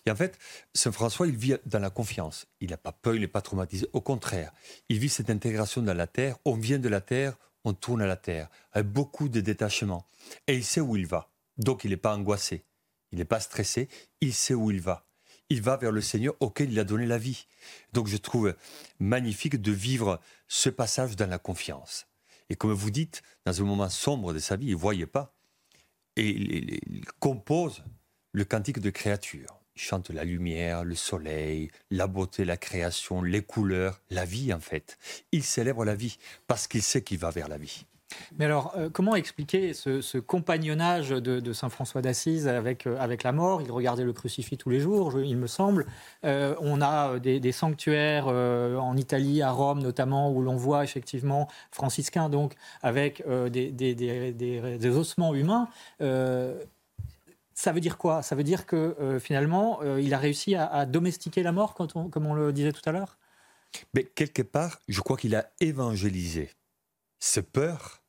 Et 0.05 0.11
en 0.11 0.17
fait, 0.17 0.39
Saint 0.75 0.93
François, 0.93 1.27
il 1.27 1.37
vit 1.37 1.57
dans 1.65 1.79
la 1.79 1.91
confiance. 1.91 2.47
Il 2.61 2.71
n'a 2.71 2.77
pas 2.77 2.93
peur, 2.93 3.15
il 3.15 3.21
n'est 3.21 3.29
pas 3.29 3.41
traumatisé. 3.41 3.89
Au 3.93 4.01
contraire, 4.01 4.53
il 4.89 4.99
vit 4.99 5.09
cette 5.09 5.31
intégration 5.31 5.83
dans 5.83 5.95
la 5.95 6.07
terre. 6.07 6.37
On 6.45 6.55
vient 6.55 6.79
de 6.79 6.89
la 6.89 7.01
terre, 7.01 7.37
on 7.65 7.73
tourne 7.73 8.03
à 8.03 8.07
la 8.07 8.17
terre, 8.17 8.49
avec 8.73 8.89
beaucoup 8.89 9.29
de 9.29 9.41
détachement. 9.41 10.07
Et 10.47 10.55
il 10.55 10.65
sait 10.65 10.81
où 10.81 10.97
il 10.97 11.07
va. 11.07 11.31
Donc 11.59 11.85
il 11.85 11.91
n'est 11.91 11.97
pas 11.97 12.15
angoissé, 12.15 12.65
il 13.13 13.19
n'est 13.19 13.25
pas 13.25 13.41
stressé, 13.41 13.89
il 14.21 14.35
sait 14.35 14.55
où 14.55 14.71
il 14.71 14.81
va 14.81 15.06
il 15.49 15.63
va 15.63 15.77
vers 15.77 15.93
le 15.93 16.01
Seigneur 16.01 16.35
auquel 16.41 16.73
il 16.73 16.79
a 16.79 16.85
donné 16.85 17.07
la 17.07 17.19
vie. 17.19 17.47
Donc 17.93 18.09
je 18.09 18.17
trouve 18.17 18.55
magnifique 18.99 19.61
de 19.61 19.73
vivre 19.73 20.21
ce 20.49 20.69
passage 20.69 21.17
dans 21.17 21.29
la 21.29 21.39
confiance. 21.39 22.07
Et 22.49 22.57
comme 22.57 22.73
vous 22.73 22.91
dites, 22.91 23.23
dans 23.45 23.61
un 23.61 23.65
moment 23.65 23.89
sombre 23.89 24.33
de 24.33 24.39
sa 24.39 24.57
vie, 24.57 24.67
il 24.67 24.73
ne 24.73 24.77
voyait 24.77 25.07
pas. 25.07 25.35
Et 26.17 26.29
il, 26.31 27.05
compose 27.19 27.85
le 28.33 28.45
cantique 28.45 28.81
de 28.81 28.91
créature. 28.91 29.59
Il 29.75 29.83
chante 29.83 30.11
la 30.11 30.25
lumière, 30.25 30.85
le 30.85 30.95
soleil, 30.95 31.71
la 31.91 32.07
beauté, 32.07 32.45
la 32.45 32.57
création, 32.57 33.21
les 33.23 33.43
couleurs, 33.43 34.01
la 34.11 34.25
vie 34.25 34.53
en 34.53 34.61
fait. 34.61 34.99
Il 35.33 35.45
célèbre 35.45 35.85
la 35.85 35.95
vie 35.95 36.19
parce 36.47 36.67
qu'il 36.67 36.83
sait 36.83 37.03
qu'il 37.03 37.19
va 37.19 37.31
vers 37.31 37.49
la 37.49 37.59
vie. 37.59 37.85
Mais 38.39 38.45
alors, 38.45 38.75
euh, 38.77 38.89
comment 38.91 39.17
expliquer 39.17 39.73
ce, 39.73 40.19
compagnonnage 40.19 41.11
de, 41.11 41.53
Saint 41.53 41.69
François 41.69 42.03
d'Assise 42.03 42.49
avec, 42.49 42.87
euh, 42.87 42.97
avec 42.99 43.23
la 43.23 43.33
mort? 43.33 43.63
Il 43.63 43.71
regardait 43.71 44.05
le 44.05 44.13
crucifix 44.13 44.57
tous 44.57 44.71
les 44.71 44.81
jours, 44.81 45.21
il 45.21 45.37
me 45.37 45.47
semble. 45.47 45.87
Euh, 46.25 46.55
on 46.61 46.81
a 46.81 47.19
des, 47.19 47.53
sanctuaires 47.53 48.27
en 48.27 48.97
Italie, 48.97 49.43
à 49.43 49.51
Rome 49.51 49.81
notamment, 49.81 50.31
où 50.31 50.43
l'on 50.43 50.57
voit 50.57 50.85
effectivement 50.85 51.49
franciscains, 51.71 52.29
donc, 52.29 52.55
avec 52.83 53.25
des, 53.51 54.91
ossements 54.91 55.35
humains. 55.35 55.69
ça 56.01 57.73
veut 57.73 57.81
dire 57.81 57.99
quoi? 57.99 58.23
Ça 58.23 58.35
veut 58.35 58.45
dire 58.45 58.67
que 58.67 59.19
finalement, 59.21 59.81
il 59.99 60.13
a 60.13 60.19
réussi 60.19 60.55
à, 60.55 60.85
domestiquer 60.87 61.43
la 61.43 61.53
mort, 61.53 61.75
comme 61.75 62.27
on 62.27 62.35
le 62.35 62.53
disait 62.53 62.73
tout 62.73 62.83
à 62.85 62.93
l'heure? 62.93 63.19
Mais 63.95 64.05
quelque 64.05 64.43
part, 64.43 64.79
je 64.89 65.01
crois 65.01 65.17
qu'il 65.17 65.35
a 65.35 65.51
évangélisé 65.61 66.51
ces 67.19 67.43
peurs 67.43 68.03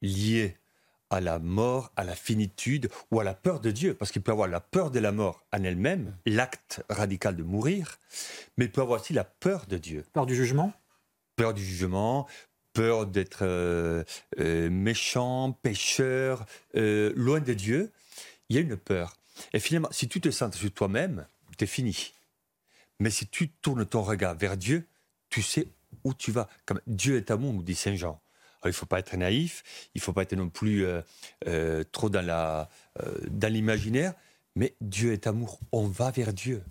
liées 0.00 0.56
à 1.10 1.20
la 1.20 1.38
mort, 1.38 1.92
à 1.96 2.04
la 2.04 2.14
finitude 2.14 2.90
ou 3.10 3.20
à 3.20 3.24
la 3.24 3.34
peur 3.34 3.60
de 3.60 3.70
Dieu, 3.70 3.94
parce 3.94 4.10
qu'il 4.10 4.22
peut 4.22 4.32
avoir 4.32 4.48
la 4.48 4.60
peur 4.60 4.90
de 4.90 4.98
la 4.98 5.12
mort 5.12 5.44
en 5.52 5.62
elle-même, 5.62 6.16
l'acte 6.24 6.82
radical 6.88 7.36
de 7.36 7.42
mourir, 7.42 7.98
mais 8.56 8.64
il 8.64 8.72
peut 8.72 8.80
avoir 8.80 9.00
aussi 9.00 9.12
la 9.12 9.24
peur 9.24 9.66
de 9.66 9.76
Dieu. 9.76 10.06
Peur 10.14 10.24
du 10.24 10.34
jugement? 10.34 10.72
Peur 11.36 11.52
du 11.52 11.62
jugement, 11.62 12.26
peur 12.72 13.06
d'être 13.06 13.40
euh, 13.42 14.04
euh, 14.38 14.70
méchant, 14.70 15.52
pécheur, 15.52 16.46
euh, 16.76 17.12
loin 17.14 17.40
de 17.40 17.52
Dieu. 17.52 17.92
Il 18.48 18.56
y 18.56 18.58
a 18.58 18.62
une 18.62 18.76
peur. 18.76 19.16
Et 19.52 19.60
finalement, 19.60 19.88
si 19.92 20.08
tu 20.08 20.20
te 20.20 20.30
sens 20.30 20.56
sur 20.56 20.72
toi-même, 20.72 21.26
tu 21.58 21.64
es 21.64 21.66
fini. 21.66 22.14
Mais 23.00 23.10
si 23.10 23.26
tu 23.26 23.48
tournes 23.48 23.84
ton 23.84 24.02
regard 24.02 24.34
vers 24.34 24.56
Dieu, 24.56 24.86
tu 25.28 25.42
sais 25.42 25.68
où 26.04 26.14
tu 26.14 26.32
vas. 26.32 26.48
Dieu 26.86 27.16
est 27.16 27.30
amour, 27.30 27.52
nous 27.52 27.62
dit 27.62 27.74
Saint 27.74 27.96
Jean. 27.96 28.20
il 28.64 28.68
ne 28.68 28.72
faut 28.72 28.86
pas 28.86 28.98
être 28.98 29.16
naïf, 29.16 29.62
il 29.94 29.98
ne 29.98 30.02
faut 30.02 30.12
pas 30.12 30.22
être 30.22 30.34
non 30.34 30.48
plus 30.48 30.84
euh, 30.84 31.02
euh, 31.46 31.84
trop 31.92 32.10
dans, 32.10 32.24
la, 32.24 32.68
euh, 33.02 33.48
l'imaginaire, 33.48 34.14
mais 34.54 34.74
Dieu 34.80 35.12
est 35.12 35.26
amour. 35.26 35.60
On 35.72 35.86
va 35.86 36.10
vers 36.10 36.32
Dieu. 36.32 36.62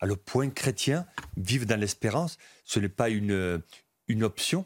À 0.00 0.06
le 0.06 0.16
point 0.16 0.48
chrétien, 0.50 1.06
vivre 1.36 1.66
dans 1.66 1.78
l'espérance, 1.78 2.38
ce 2.64 2.80
n'est 2.80 2.88
pas 2.88 3.10
une, 3.10 3.62
une 4.08 4.24
option, 4.24 4.64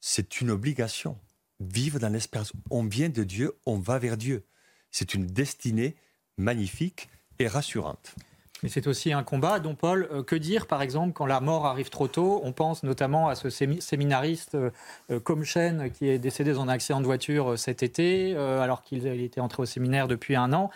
c'est 0.00 0.40
une 0.40 0.50
obligation. 0.50 1.18
Vivre 1.60 1.98
dans 1.98 2.08
l'espérance. 2.08 2.52
On 2.70 2.84
vient 2.84 3.08
de 3.08 3.24
Dieu, 3.24 3.52
on 3.66 3.78
va 3.78 3.98
vers 3.98 4.16
Dieu. 4.16 4.44
C'est 4.90 5.14
une 5.14 5.26
destinée 5.26 5.96
magnifique 6.36 7.08
et 7.38 7.48
rassurante. 7.48 8.14
Mais 8.62 8.68
c'est 8.68 8.86
aussi 8.88 9.12
un 9.12 9.22
combat, 9.22 9.60
dont 9.60 9.74
Paul, 9.74 10.08
euh, 10.12 10.22
que 10.22 10.34
dire 10.34 10.66
par 10.66 10.82
exemple 10.82 11.12
quand 11.12 11.26
la 11.26 11.40
mort 11.40 11.66
arrive 11.66 11.90
trop 11.90 12.08
tôt? 12.08 12.40
On 12.42 12.52
pense 12.52 12.82
notamment 12.82 13.28
à 13.28 13.34
ce 13.34 13.50
séminariste 13.50 14.56
euh, 14.56 14.70
euh, 15.10 15.44
Chen 15.44 15.90
qui 15.92 16.08
est 16.08 16.18
décédé 16.18 16.52
dans 16.52 16.62
un 16.62 16.68
accident 16.68 17.00
de 17.00 17.06
voiture 17.06 17.58
cet 17.58 17.82
été, 17.82 18.36
alors 18.36 18.82
qu'il 18.82 19.06
était 19.06 19.40
entré 19.40 19.62
au 19.62 19.66
séminaire 19.66 20.08
depuis 20.08 20.34
un 20.34 20.52
an. 20.52 20.70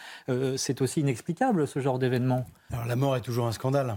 c'est 0.57 0.81
aussi 0.81 1.01
inexplicable 1.01 1.67
ce 1.67 1.81
genre 1.81 1.99
d'événement. 1.99 2.47
Alors 2.73 2.87
la 2.87 2.97
mort 2.97 3.17
est 3.17 3.21
toujours 3.21 3.47
un 3.47 3.53
scandale. 3.53 3.97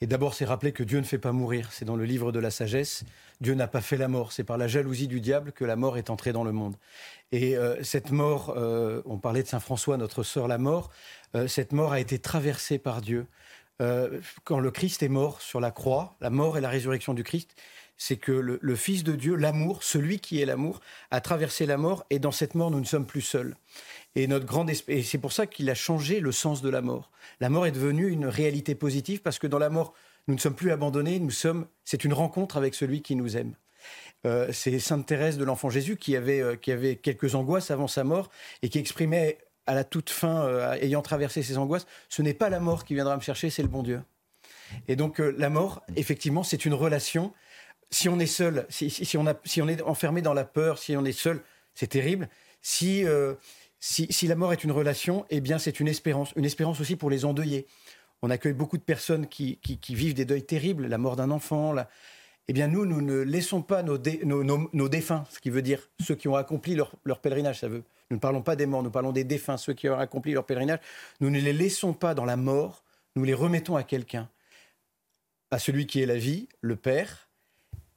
Et 0.00 0.06
d'abord, 0.06 0.32
c'est 0.32 0.46
rappeler 0.46 0.72
que 0.72 0.82
Dieu 0.82 0.98
ne 0.98 1.04
fait 1.04 1.18
pas 1.18 1.32
mourir. 1.32 1.68
C'est 1.72 1.84
dans 1.84 1.96
le 1.96 2.04
livre 2.04 2.32
de 2.32 2.38
la 2.38 2.50
sagesse. 2.50 3.04
Dieu 3.40 3.54
n'a 3.54 3.68
pas 3.68 3.80
fait 3.80 3.96
la 3.96 4.08
mort. 4.08 4.32
C'est 4.32 4.44
par 4.44 4.58
la 4.58 4.68
jalousie 4.68 5.08
du 5.08 5.20
diable 5.20 5.52
que 5.52 5.64
la 5.64 5.76
mort 5.76 5.96
est 5.96 6.10
entrée 6.10 6.32
dans 6.32 6.44
le 6.44 6.52
monde. 6.52 6.76
Et 7.32 7.56
cette 7.82 8.10
mort, 8.10 8.56
on 9.06 9.18
parlait 9.18 9.42
de 9.42 9.48
Saint 9.48 9.60
François, 9.60 9.96
notre 9.96 10.24
sœur 10.24 10.48
la 10.48 10.58
mort, 10.58 10.90
euh, 11.34 11.46
cette 11.46 11.72
mort 11.72 11.92
a 11.92 12.00
été 12.00 12.18
traversée 12.18 12.78
par 12.78 13.00
Dieu. 13.00 13.26
Euh, 13.80 14.20
quand 14.44 14.58
le 14.58 14.70
Christ 14.70 15.02
est 15.02 15.08
mort 15.08 15.40
sur 15.40 15.60
la 15.60 15.70
croix, 15.70 16.16
la 16.20 16.30
mort 16.30 16.58
et 16.58 16.60
la 16.60 16.68
résurrection 16.68 17.14
du 17.14 17.22
Christ, 17.22 17.54
c'est 17.96 18.16
que 18.16 18.32
le, 18.32 18.76
Fils 18.76 19.04
de 19.04 19.14
Dieu, 19.14 19.34
l'amour, 19.34 19.82
celui 19.82 20.20
qui 20.20 20.40
est 20.40 20.46
l'amour, 20.46 20.80
a 21.10 21.20
traversé 21.20 21.66
la 21.66 21.76
mort 21.76 22.04
et 22.08 22.18
dans 22.18 22.32
cette 22.32 22.54
mort, 22.54 22.70
nous 22.70 22.80
ne 22.80 22.86
sommes 22.86 23.06
plus 23.06 23.20
seuls. 23.20 23.56
Et 24.14 24.26
notre 24.26 24.46
grande 24.46 24.70
et 24.70 25.02
c'est 25.02 25.18
pour 25.18 25.32
ça 25.32 25.46
qu'il 25.46 25.68
a 25.68 25.74
changé 25.74 26.20
le 26.20 26.32
sens 26.32 26.62
de 26.62 26.70
la 26.70 26.80
mort. 26.80 27.10
La 27.40 27.50
mort 27.50 27.66
est 27.66 27.72
devenue 27.72 28.08
une 28.08 28.26
réalité 28.26 28.74
positive 28.74 29.20
parce 29.20 29.38
que 29.38 29.46
dans 29.46 29.58
la 29.58 29.68
mort, 29.68 29.92
nous 30.28 30.34
ne 30.34 30.40
sommes 30.40 30.54
plus 30.54 30.70
abandonnés, 30.70 31.18
nous 31.18 31.30
sommes. 31.30 31.66
C'est 31.84 32.04
une 32.04 32.12
rencontre 32.12 32.56
avec 32.56 32.74
celui 32.74 33.02
qui 33.02 33.16
nous 33.16 33.36
aime. 33.36 33.54
Euh, 34.26 34.50
c'est 34.52 34.78
Sainte 34.78 35.06
Thérèse 35.06 35.38
de 35.38 35.44
l'Enfant 35.44 35.70
Jésus 35.70 35.96
qui 35.96 36.16
avait, 36.16 36.58
qui 36.60 36.72
avait 36.72 36.96
quelques 36.96 37.34
angoisses 37.34 37.70
avant 37.70 37.88
sa 37.88 38.04
mort 38.04 38.30
et 38.62 38.68
qui 38.68 38.78
exprimait 38.78 39.38
à 39.70 39.74
la 39.74 39.84
toute 39.84 40.10
fin, 40.10 40.42
euh, 40.42 40.72
ayant 40.80 41.00
traversé 41.00 41.44
ces 41.44 41.56
angoisses, 41.56 41.86
ce 42.08 42.22
n'est 42.22 42.34
pas 42.34 42.48
la 42.50 42.58
mort 42.58 42.84
qui 42.84 42.94
viendra 42.94 43.16
me 43.16 43.22
chercher, 43.22 43.50
c'est 43.50 43.62
le 43.62 43.68
bon 43.68 43.84
Dieu. 43.84 44.02
Et 44.88 44.96
donc 44.96 45.20
euh, 45.20 45.32
la 45.38 45.48
mort, 45.48 45.84
effectivement, 45.94 46.42
c'est 46.42 46.64
une 46.64 46.74
relation. 46.74 47.32
Si 47.90 48.08
on 48.08 48.18
est 48.18 48.26
seul, 48.26 48.66
si, 48.68 49.16
on 49.16 49.28
a, 49.28 49.34
si, 49.44 49.62
on 49.62 49.68
est 49.68 49.80
enfermé 49.82 50.22
dans 50.22 50.34
la 50.34 50.44
peur, 50.44 50.78
si 50.78 50.96
on 50.96 51.04
est 51.04 51.12
seul, 51.12 51.40
c'est 51.74 51.86
terrible. 51.86 52.28
Si, 52.62 53.04
euh, 53.04 53.34
si, 53.78 54.08
si, 54.10 54.26
la 54.26 54.34
mort 54.34 54.52
est 54.52 54.64
une 54.64 54.72
relation, 54.72 55.24
eh 55.30 55.40
bien 55.40 55.58
c'est 55.58 55.78
une 55.78 55.88
espérance. 55.88 56.32
Une 56.34 56.44
espérance 56.44 56.80
aussi 56.80 56.96
pour 56.96 57.08
les 57.08 57.24
endeuillés. 57.24 57.68
On 58.22 58.30
accueille 58.30 58.52
beaucoup 58.52 58.76
de 58.76 58.82
personnes 58.82 59.26
qui, 59.26 59.58
vivent 59.88 60.14
des 60.14 60.24
deuils 60.24 60.44
terribles, 60.44 60.86
la 60.86 60.98
mort 60.98 61.16
d'un 61.16 61.30
enfant. 61.30 61.74
Eh 62.48 62.52
bien 62.52 62.68
nous, 62.68 62.84
nous 62.84 63.00
ne 63.00 63.20
laissons 63.20 63.62
pas 63.62 63.82
nos, 63.82 63.98
défunts, 63.98 65.24
ce 65.30 65.40
qui 65.40 65.50
veut 65.50 65.62
dire 65.62 65.88
ceux 66.00 66.14
qui 66.14 66.28
ont 66.28 66.34
accompli 66.34 66.74
leur, 66.74 66.94
leur 67.04 67.20
pèlerinage, 67.20 67.60
ça 67.60 67.68
veut 67.68 67.84
nous 68.10 68.16
ne 68.16 68.20
parlons 68.20 68.42
pas 68.42 68.56
des 68.56 68.66
morts, 68.66 68.82
nous 68.82 68.90
parlons 68.90 69.12
des 69.12 69.22
défunts, 69.22 69.56
ceux 69.56 69.72
qui 69.72 69.88
ont 69.88 69.96
accompli 69.96 70.32
leur 70.32 70.44
pèlerinage. 70.44 70.80
Nous 71.20 71.30
ne 71.30 71.38
les 71.38 71.52
laissons 71.52 71.92
pas 71.92 72.14
dans 72.14 72.24
la 72.24 72.36
mort, 72.36 72.82
nous 73.14 73.22
les 73.22 73.34
remettons 73.34 73.76
à 73.76 73.84
quelqu'un, 73.84 74.28
à 75.52 75.60
celui 75.60 75.86
qui 75.86 76.02
est 76.02 76.06
la 76.06 76.16
vie, 76.16 76.48
le 76.60 76.74
Père. 76.74 77.28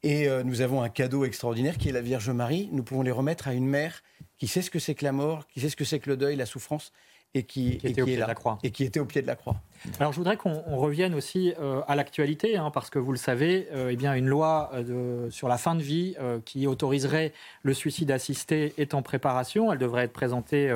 Et 0.03 0.28
euh, 0.28 0.43
nous 0.43 0.61
avons 0.61 0.84
un 0.84 0.89
cadeau 0.89 1.26
extraordinaire 1.26 1.78
qui 1.78 1.89
est 1.89 1.93
la 1.93 2.01
Vierge 2.01 2.30
Marie. 2.30 2.69
Nous 2.71 2.84
pouvons 2.84 3.01
les 3.01 3.11
remettre 3.11 3.47
à 3.47 3.53
une 3.53 3.65
mère 3.65 4.03
qui 4.38 4.47
sait 4.47 4.61
ce 4.61 4.69
que 4.69 4.80
c'est 4.80 4.93
que 4.93 5.05
la 5.05 5.13
mort, 5.13 5.47
qui 5.47 5.61
sait 5.61 5.69
ce 5.69 5.76
que 5.76 5.86
c'est 5.86 5.99
que 5.99 6.09
le 6.09 6.17
deuil, 6.17 6.36
la 6.36 6.45
souffrance. 6.45 6.91
Et 7.36 7.43
qui, 7.43 7.77
Qui 7.77 7.88
et 7.88 7.89
était 7.91 8.01
au 8.01 8.05
pied 8.05 8.15
de 8.15 8.21
la 8.21 8.36
croix. 8.36 8.59
et 8.63 8.69
qui 8.71 8.84
était 8.84 8.99
au 8.99 9.05
pied 9.05 9.21
de 9.21 9.27
la 9.27 9.36
croix. 9.36 9.55
Alors 9.99 10.13
je 10.13 10.17
voudrais 10.17 10.38
qu'on 10.38 10.63
on 10.67 10.77
revienne 10.77 11.13
aussi 11.13 11.53
euh, 11.59 11.81
à 11.88 11.95
l'actualité, 11.95 12.55
hein, 12.57 12.71
parce 12.71 12.89
que 12.89 12.99
vous 12.99 13.11
le 13.11 13.17
savez, 13.17 13.67
euh, 13.73 13.89
eh 13.91 13.95
bien, 13.97 14.13
une 14.13 14.27
loi 14.27 14.69
euh, 14.73 15.25
de- 15.25 15.29
sur 15.29 15.47
la 15.49 15.57
fin 15.57 15.75
de 15.75 15.81
vie 15.81 16.15
euh, 16.21 16.39
qui 16.45 16.67
autoriserait 16.67 17.34
le 17.63 17.73
suicide 17.73 18.11
assisté 18.11 18.73
est 18.77 18.93
en 18.93 19.01
préparation. 19.01 19.73
Elle 19.73 19.79
devrait 19.79 20.03
être 20.05 20.13
présentée 20.13 20.71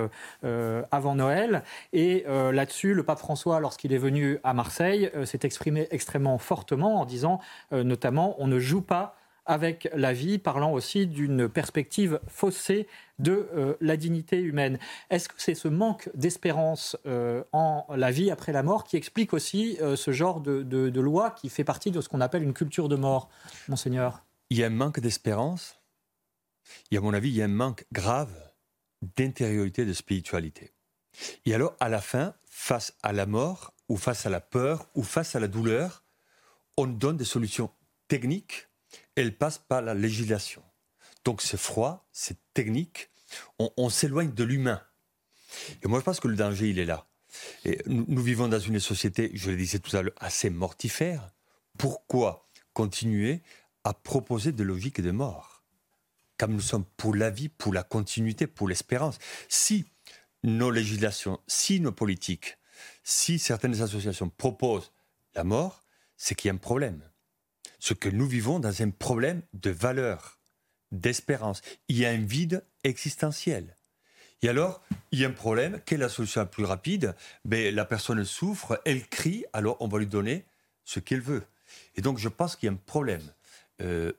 avant 0.91 1.16
Noël. 1.16 1.64
Et 1.93 2.26
là-dessus, 2.28 2.93
le 2.93 3.03
pape 3.03 3.20
François, 3.20 3.60
lorsqu'il 3.60 3.93
est 3.93 3.97
venu 3.97 4.39
à 4.43 4.53
Marseille, 4.53 5.10
s'est 5.26 5.39
exprimé 5.43 5.88
extrêmement 5.91 6.38
fortement 6.38 6.99
en 7.01 7.05
disant 7.05 7.39
notamment 7.72 8.36
on 8.39 8.47
ne 8.47 8.60
joue 8.60 8.82
pas 8.82 9.16
avec 9.48 9.89
la 9.95 10.14
vie, 10.14 10.38
parlant 10.38 10.72
aussi 10.72 11.08
d'une 11.08 11.50
perspective 11.50 12.20
faussée 12.28 12.88
de 13.18 13.50
euh, 13.56 13.76
la 13.82 13.98
dignité 13.98 14.39
humaine. 14.39 14.78
Est-ce 15.10 15.30
que 15.30 15.36
c'est 15.38 15.56
ce 15.56 15.68
manque 15.68 16.10
d'espérance 16.14 16.95
euh, 17.06 17.43
en 17.54 17.86
la 17.95 18.12
vie 18.12 18.30
après 18.30 18.52
la 18.52 18.62
mort 18.62 18.84
qui 18.84 18.98
explique 18.98 19.34
aussi 19.34 19.78
euh, 19.82 19.95
ce 19.95 20.12
genre 20.12 20.41
de, 20.41 21.00
loi 21.00 21.32
qui 21.32 21.50
fait 21.50 21.64
partie 21.64 21.91
de 21.91 22.02
ce 22.02 22.10
qu'on 22.10 22.22
appelle 22.22 22.43
une 22.43 22.54
culture 22.54 22.89
de 22.89 22.95
mort, 22.95 23.30
monseigneur? 23.68 24.24
Il 24.50 24.58
y 24.58 24.64
a 24.64 24.68
un 24.68 24.72
manque 24.72 25.00
d'espérance. 25.00 25.80
Et 26.91 26.98
à 26.98 27.02
mon 27.02 27.14
avis, 27.14 27.30
il 27.30 27.36
y 27.36 27.41
a 27.41 27.45
un 27.45 27.50
manque 27.50 27.86
grave 27.91 28.32
d'intériorité, 29.16 29.86
de 29.86 29.93
spiritualité. 29.93 30.74
Et 31.45 31.54
alors, 31.54 31.76
à 31.80 31.89
la 31.89 32.02
fin, 32.02 32.34
face 32.45 32.93
à 33.04 33.14
la 33.14 33.26
mort, 33.26 33.74
ou 33.89 33.95
face 33.95 34.26
à 34.26 34.30
la 34.30 34.41
peur, 34.41 34.88
ou 34.95 35.04
face 35.04 35.36
à 35.36 35.39
la 35.39 35.48
douleur, 35.48 36.04
on 36.76 36.88
donne 36.88 37.18
des 37.18 37.26
solutions 37.26 37.72
techniques. 38.08 38.68
Elles 39.18 39.36
passent 39.36 39.57
par 39.57 39.82
la 39.82 39.95
législation. 39.95 40.63
Donc 41.26 41.41
c'est 41.41 41.57
froid, 41.57 42.07
c'est 42.11 42.38
technique. 42.53 43.09
On, 43.57 43.89
s'éloigne 43.89 44.32
de 44.32 44.43
l'humain. 44.43 44.82
Et 45.82 45.88
moi, 45.88 45.99
je 45.99 46.05
pense 46.05 46.20
que 46.20 46.28
le 46.28 46.36
danger, 46.36 46.70
il 46.70 46.80
est 46.80 46.86
là. 46.86 47.07
Nous 47.88 48.22
vivons 48.22 48.47
dans 48.47 48.59
une 48.59 48.80
société, 48.80 49.32
je 49.34 49.49
le 49.49 49.57
disais 49.57 49.80
tout 49.80 49.97
à 49.97 50.03
l'heure, 50.03 50.13
assez 50.18 50.49
mortifère. 50.49 51.32
Pourquoi 51.78 52.47
continuer 52.74 53.41
à 53.84 53.93
proposer 53.93 54.51
des 54.51 54.63
logiques 54.63 55.01
de 55.01 55.11
mort? 55.11 55.63
Comme 56.38 56.53
nous 56.53 56.61
sommes 56.61 56.86
pour 56.95 57.15
la 57.15 57.32
vie, 57.32 57.49
pour 57.49 57.74
la 57.74 57.84
continuité, 57.84 58.45
pour 58.45 58.68
l'espérance. 58.68 59.18
Si 59.49 59.86
nos 60.43 60.70
législations, 60.70 61.39
si 61.47 61.80
nos 61.80 61.91
politiques, 61.91 62.57
si 63.03 63.39
certaines 63.39 63.82
associations 63.82 64.30
proposent 64.30 64.93
la 65.34 65.43
mort, 65.43 65.84
c'est 66.15 66.36
qu'il 66.36 66.49
y 66.49 66.51
a 66.51 66.53
un 66.53 66.57
problème. 66.57 67.01
Ce 67.80 67.93
que 67.93 68.09
nous 68.09 68.28
vivons 68.28 68.59
dans 68.59 68.82
un 68.82 68.89
problème 68.89 69.41
de 69.53 69.69
valeur, 69.69 70.38
d'espérance. 70.91 71.61
Il 71.88 71.97
y 71.97 72.05
a 72.05 72.09
un 72.09 72.23
vide 72.23 72.63
existentiel. 72.84 73.75
Et 74.41 74.49
alors, 74.49 74.82
il 75.11 75.19
y 75.19 75.25
a 75.25 75.28
un 75.28 75.32
problème. 75.32 75.82
Quelle 75.86 75.99
est 75.99 76.03
la 76.03 76.09
solution 76.09 76.41
la 76.41 76.45
plus 76.45 76.65
rapide? 76.65 77.15
Ben, 77.45 77.73
La 77.73 77.86
personne 77.86 78.23
souffre, 78.23 78.82
elle 78.86 79.07
crie, 79.07 79.45
alors 79.53 79.78
on 79.80 79.88
va 79.88 79.99
lui 79.99 80.07
donner 80.07 80.45
ce 80.86 80.99
qu'elle 80.99 81.21
veut. 81.21 81.43
Et 81.95 82.01
donc, 82.01 82.17
je 82.17 82.30
pense 82.30 82.55
qu'il 82.55 82.67
y 82.67 82.69
a 82.69 82.73
un 82.73 82.80
problème 82.86 83.34
euh, 83.82 84.13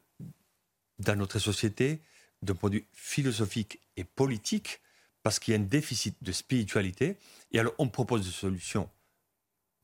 dans 0.98 1.16
notre 1.16 1.38
société, 1.38 2.00
d'un 2.42 2.54
point 2.54 2.70
de 2.70 2.76
vue 2.76 2.86
philosophique 2.92 3.80
et 3.96 4.04
politique, 4.04 4.80
parce 5.22 5.38
qu'il 5.38 5.54
y 5.54 5.56
a 5.56 5.60
un 5.60 5.64
déficit 5.64 6.16
de 6.22 6.32
spiritualité. 6.32 7.16
Et 7.52 7.58
alors, 7.58 7.74
on 7.78 7.88
propose 7.88 8.24
des 8.24 8.32
solutions 8.32 8.90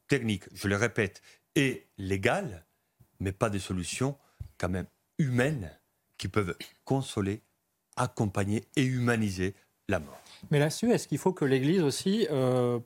techniques, 0.09 0.45
je 0.53 0.69
le 0.69 0.77
répète, 0.77 1.23
et 1.55 1.87
légales, 1.97 2.65
mais 3.25 3.33
pas 3.33 3.49
des 3.51 3.59
solutions 3.59 4.17
quand 4.59 4.69
même 4.69 4.87
humaines 5.19 5.71
qui 6.19 6.29
peuvent 6.29 6.55
consoler, 6.85 7.43
accompagner 7.97 8.65
et 8.77 8.85
humaniser 8.85 9.55
la 9.89 9.99
mort. 9.99 10.21
Mais 10.51 10.59
là-dessus, 10.59 10.93
est-ce 10.93 11.09
qu'il 11.09 11.19
faut 11.19 11.33
que 11.33 11.47
l'Église 11.47 11.83
aussi 11.83 12.29
euh, 12.31 12.79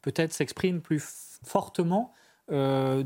peut-être 0.00 0.32
s'exprime 0.32 0.80
plus 0.80 1.38
fortement 1.44 2.14
euh, 2.50 3.04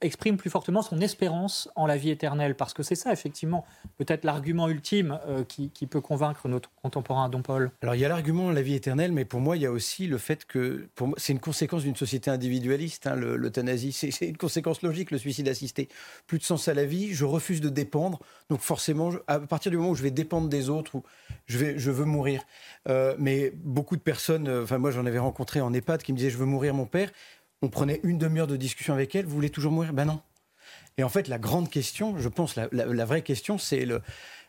exprime 0.00 0.36
plus 0.36 0.50
fortement 0.50 0.82
son 0.82 1.00
espérance 1.00 1.68
en 1.74 1.86
la 1.86 1.96
vie 1.96 2.10
éternelle, 2.10 2.54
parce 2.54 2.74
que 2.74 2.82
c'est 2.82 2.94
ça, 2.94 3.12
effectivement, 3.12 3.64
peut-être 3.96 4.24
l'argument 4.24 4.68
ultime 4.68 5.18
euh, 5.26 5.44
qui, 5.44 5.68
peut 5.88 6.00
convaincre 6.00 6.48
notre 6.48 6.70
contemporain 6.82 7.28
Don 7.28 7.42
Paul. 7.42 7.70
Alors 7.82 7.94
il 7.94 8.00
y 8.00 8.04
a 8.04 8.08
l'argument 8.08 8.50
la 8.50 8.62
vie 8.62 8.74
éternelle, 8.74 9.12
mais 9.12 9.24
pour 9.24 9.40
moi 9.40 9.56
il 9.56 9.62
y 9.62 9.66
a 9.66 9.72
aussi 9.72 10.06
le 10.06 10.18
fait 10.18 10.44
que 10.44 10.88
c'est 11.16 11.32
une 11.32 11.40
conséquence 11.40 11.82
d'une 11.82 11.96
société 11.96 12.30
individualiste. 12.30 13.06
hein, 13.06 13.16
le- 13.16 13.36
L'euthanasie, 13.36 13.92
c'est 13.92 14.26
une 14.26 14.36
conséquence 14.36 14.82
logique. 14.82 15.10
Le 15.10 15.18
suicide 15.18 15.48
assisté, 15.48 15.88
plus 16.26 16.38
de 16.38 16.44
sens 16.44 16.68
à 16.68 16.74
la 16.74 16.84
vie. 16.84 17.14
Je 17.14 17.24
refuse 17.24 17.60
de 17.60 17.68
dépendre. 17.68 18.18
Donc 18.50 18.60
forcément, 18.60 19.10
à 19.26 19.38
partir 19.40 19.70
du 19.70 19.76
moment 19.78 19.90
où 19.90 19.94
je 19.94 20.02
vais 20.02 20.10
dépendre 20.10 20.48
des 20.48 20.68
autres, 20.68 20.96
ou 20.96 21.02
je 21.46 21.58
vais, 21.58 21.78
je 21.78 21.90
veux 21.90 22.04
mourir. 22.04 22.42
Euh, 22.88 23.14
mais 23.18 23.52
beaucoup 23.54 23.96
de 23.96 24.02
personnes, 24.02 24.48
euh, 24.48 24.62
enfin 24.64 24.78
moi 24.78 24.90
j'en 24.90 25.06
avais 25.06 25.18
rencontré 25.18 25.60
en 25.60 25.72
EHPAD 25.72 26.02
qui 26.02 26.12
me 26.12 26.18
disaient 26.18 26.30
je 26.30 26.38
veux 26.38 26.46
mourir 26.46 26.74
mon 26.74 26.86
père. 26.86 27.10
On 27.62 27.68
prenait 27.68 28.00
une 28.04 28.18
demi-heure 28.18 28.46
de 28.46 28.56
discussion 28.56 28.94
avec 28.94 29.14
elle. 29.14 29.26
Vous 29.26 29.34
voulez 29.34 29.50
toujours 29.50 29.72
mourir? 29.72 29.92
Ben 29.92 30.04
non. 30.04 30.20
Et 30.96 31.02
en 31.02 31.08
fait, 31.08 31.28
la 31.28 31.38
grande 31.38 31.70
question, 31.70 32.18
je 32.18 32.28
pense, 32.28 32.56
la, 32.56 33.04
vraie 33.04 33.22
question, 33.22 33.56
c'est 33.56 33.84
le, 33.84 34.00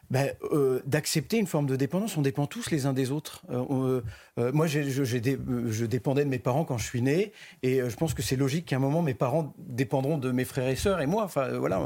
ben, 0.10 0.34
euh, 0.52 0.82
d'accepter 0.86 1.38
une 1.38 1.46
forme 1.46 1.68
de 1.68 1.76
dépendance. 1.76 2.18
On 2.18 2.24
dépend 2.24 2.48
tous 2.48 2.72
les 2.72 2.88
uns 2.88 2.94
des 2.94 3.12
autres. 3.12 3.44
Euh, 3.52 4.02
euh, 4.40 4.52
moi, 4.52 4.66
je, 4.66 5.86
dépendais 5.86 6.26
de 6.26 6.30
mes 6.30 6.40
parents 6.40 6.66
quand 6.66 6.80
je 6.80 6.86
suis 6.86 7.04
né, 7.04 7.32
et 7.62 7.82
je 7.88 7.96
pense 7.96 8.16
que 8.16 8.24
c'est 8.24 8.36
logique 8.36 8.66
qu'à 8.66 8.78
un 8.78 8.80
moment, 8.80 9.04
mes 9.04 9.14
parents 9.14 9.54
dépendront 9.60 10.18
de 10.18 10.32
mes 10.32 10.46
frères 10.46 10.68
et 10.68 10.76
sœurs 10.76 11.02
et 11.02 11.06
moi. 11.06 11.24
Enfin, 11.24 11.50
voilà, 11.58 11.82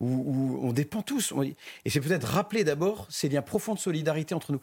on 0.00 0.72
dépend 0.72 1.00
tous. 1.00 1.32
Et 1.84 1.90
c'est 1.90 2.00
peut-être 2.00 2.24
rappeler 2.28 2.64
d'abord 2.64 3.06
ces 3.08 3.30
liens 3.30 3.42
profonds 3.42 3.74
de 3.74 3.78
solidarité 3.78 4.34
entre 4.34 4.52
nous, 4.52 4.60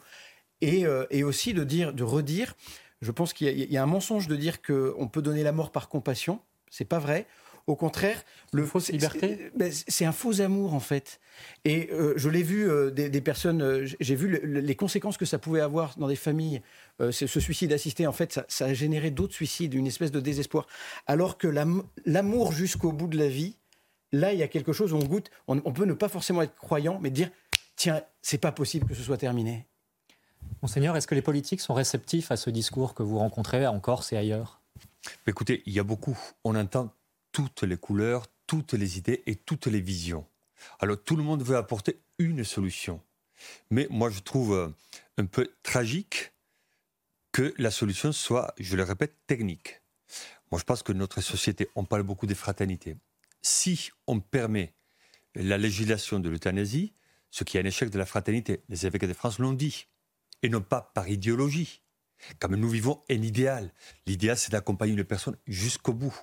et, 0.60 0.84
et 1.10 1.24
aussi 1.24 1.54
de 1.54 1.64
dire, 1.64 1.92
de 1.92 2.04
redire. 2.04 2.54
Je 3.00 3.10
pense 3.10 3.32
qu'il 3.32 3.46
y, 3.46 3.50
a- 3.50 3.52
il 3.52 3.72
y 3.72 3.76
a 3.76 3.82
un 3.82 3.86
mensonge 3.86 4.28
de 4.28 4.36
dire 4.36 4.60
qu'on 4.62 5.08
peut 5.08 5.22
donner 5.22 5.42
la 5.42 5.52
mort 5.52 5.70
par 5.72 5.88
compassion. 5.88 6.40
C'est 6.70 6.84
pas 6.84 6.98
vrai. 6.98 7.26
Au 7.66 7.76
contraire, 7.76 8.24
le 8.52 8.64
fausse 8.64 8.90
liberté. 8.90 9.50
C'est 9.70 10.04
un 10.04 10.12
faux 10.12 10.40
amour 10.40 10.74
en 10.74 10.80
fait. 10.80 11.20
Et 11.64 11.88
euh, 11.92 12.14
je 12.16 12.28
l'ai 12.28 12.42
vu 12.42 12.68
euh, 12.68 12.90
des, 12.90 13.08
des 13.10 13.20
personnes. 13.20 13.62
euh, 13.62 13.86
J'ai 14.00 14.14
vu 14.16 14.28
le- 14.28 14.40
le- 14.42 14.60
les 14.60 14.74
conséquences 14.74 15.16
que 15.18 15.24
ça 15.26 15.38
pouvait 15.38 15.60
avoir 15.60 15.96
dans 15.98 16.08
des 16.08 16.16
familles. 16.16 16.62
Euh, 17.00 17.12
c'est- 17.12 17.26
ce 17.26 17.38
suicide 17.38 17.72
assisté, 17.72 18.06
en 18.06 18.12
fait, 18.12 18.32
ça, 18.32 18.44
ça 18.48 18.64
a 18.66 18.74
généré 18.74 19.10
d'autres 19.10 19.34
suicides, 19.34 19.74
une 19.74 19.86
espèce 19.86 20.10
de 20.10 20.20
désespoir. 20.20 20.66
Alors 21.06 21.38
que 21.38 21.46
l'am- 21.46 21.84
l'amour 22.06 22.52
jusqu'au 22.52 22.92
bout 22.92 23.08
de 23.08 23.18
la 23.18 23.28
vie, 23.28 23.56
là, 24.10 24.32
il 24.32 24.38
y 24.38 24.42
a 24.42 24.48
quelque 24.48 24.72
chose 24.72 24.92
où 24.92 24.96
on 24.96 25.04
goûte. 25.04 25.30
On, 25.46 25.60
on 25.64 25.72
peut 25.72 25.84
ne 25.84 25.92
pas 25.94 26.08
forcément 26.08 26.42
être 26.42 26.56
croyant, 26.56 26.98
mais 27.00 27.10
dire 27.10 27.30
tiens, 27.76 28.02
c'est 28.20 28.38
pas 28.38 28.52
possible 28.52 28.88
que 28.88 28.94
ce 28.94 29.02
soit 29.02 29.18
terminé. 29.18 29.66
Monseigneur, 30.62 30.96
est-ce 30.96 31.06
que 31.06 31.14
les 31.14 31.22
politiques 31.22 31.60
sont 31.60 31.74
réceptifs 31.74 32.30
à 32.30 32.36
ce 32.36 32.50
discours 32.50 32.94
que 32.94 33.02
vous 33.02 33.18
rencontrez 33.18 33.66
en 33.66 33.80
Corse 33.80 34.12
et 34.12 34.16
ailleurs? 34.16 34.60
Écoutez, 35.26 35.62
il 35.66 35.72
y 35.72 35.78
a 35.78 35.84
beaucoup. 35.84 36.18
On 36.44 36.54
entend 36.54 36.92
toutes 37.32 37.62
les 37.62 37.76
couleurs, 37.76 38.26
toutes 38.46 38.74
les 38.74 38.98
idées 38.98 39.22
et 39.26 39.36
toutes 39.36 39.66
les 39.66 39.80
visions. 39.80 40.26
Alors 40.78 41.02
tout 41.02 41.16
le 41.16 41.22
monde 41.22 41.42
veut 41.42 41.56
apporter 41.56 42.00
une 42.18 42.44
solution. 42.44 43.00
Mais 43.70 43.86
moi, 43.90 44.10
je 44.10 44.20
trouve 44.20 44.54
euh, 44.54 44.68
un 45.16 45.24
peu 45.24 45.50
tragique 45.62 46.32
que 47.32 47.54
la 47.58 47.70
solution 47.70 48.12
soit, 48.12 48.52
je 48.58 48.76
le 48.76 48.82
répète, 48.82 49.14
technique. 49.26 49.80
Moi, 50.50 50.58
je 50.58 50.64
pense 50.64 50.82
que 50.82 50.92
notre 50.92 51.20
société, 51.20 51.68
on 51.76 51.84
parle 51.84 52.02
beaucoup 52.02 52.26
des 52.26 52.34
fraternités. 52.34 52.96
Si 53.40 53.90
on 54.06 54.20
permet 54.20 54.74
la 55.34 55.56
législation 55.56 56.18
de 56.18 56.28
l'euthanasie, 56.28 56.92
ce 57.30 57.44
qui 57.44 57.56
est 57.56 57.60
un 57.60 57.64
échec 57.64 57.88
de 57.90 57.98
la 57.98 58.06
fraternité, 58.06 58.62
les 58.68 58.86
évêques 58.86 59.04
de 59.04 59.12
France 59.12 59.38
l'ont 59.38 59.52
dit, 59.52 59.86
et 60.42 60.48
non 60.48 60.60
pas 60.60 60.90
par 60.94 61.08
idéologie. 61.08 61.82
Comme 62.38 62.56
nous 62.56 62.68
vivons 62.68 63.02
un 63.10 63.22
idéal. 63.22 63.72
L'idéal, 64.06 64.36
c'est 64.36 64.52
d'accompagner 64.52 64.92
une 64.92 65.04
personne 65.04 65.36
jusqu'au 65.46 65.94
bout. 65.94 66.14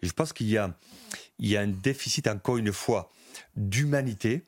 Je 0.00 0.12
pense 0.12 0.32
qu'il 0.32 0.46
y 0.46 0.58
y 1.40 1.56
a 1.56 1.60
un 1.60 1.66
déficit, 1.66 2.28
encore 2.28 2.56
une 2.56 2.72
fois, 2.72 3.10
d'humanité 3.56 4.46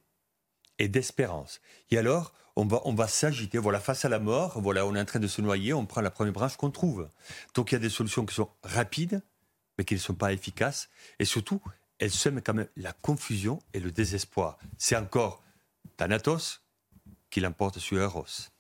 et 0.79 0.89
d'espérance. 0.89 1.61
Et 1.91 1.99
alors, 1.99 2.33
on 2.57 2.67
va, 2.67 2.81
on 2.85 2.95
va 2.95 3.09
s'agiter, 3.09 3.59
voilà, 3.59 3.81
face 3.81 4.05
à 4.05 4.09
la 4.09 4.19
mort, 4.19 4.61
voilà, 4.61 4.87
on 4.87 4.95
est 4.95 5.01
en 5.01 5.05
train 5.05 5.21
de 5.21 5.27
se 5.27 5.41
noyer, 5.41 5.73
on 5.73 5.87
prend 5.87 6.01
la 6.03 6.11
première 6.11 6.33
branche 6.33 6.57
qu'on 6.57 6.71
trouve. 6.71 7.09
Donc 7.55 7.73
il 7.73 7.75
y 7.75 7.77
a 7.77 7.81
des 7.81 7.89
solutions 7.89 8.27
qui 8.27 8.35
sont 8.35 8.51
rapides, 8.63 9.23
mais 9.79 9.85
qui 9.85 9.95
ne 9.95 9.99
sont 9.99 10.15
pas 10.15 10.33
efficaces. 10.33 10.91
Et 11.19 11.25
surtout, 11.25 11.63
elles 11.99 12.11
sèment 12.11 12.43
quand 12.43 12.55
même 12.55 12.69
la 12.77 12.93
confusion 12.93 13.61
et 13.73 13.81
le 13.81 13.91
désespoir. 13.91 14.59
C'est 14.77 14.97
encore 14.97 15.43
Thanatos 15.97 16.63
qui 17.31 17.41
l'emporte 17.41 17.79
sur 17.79 18.01
Eros. 18.01 18.52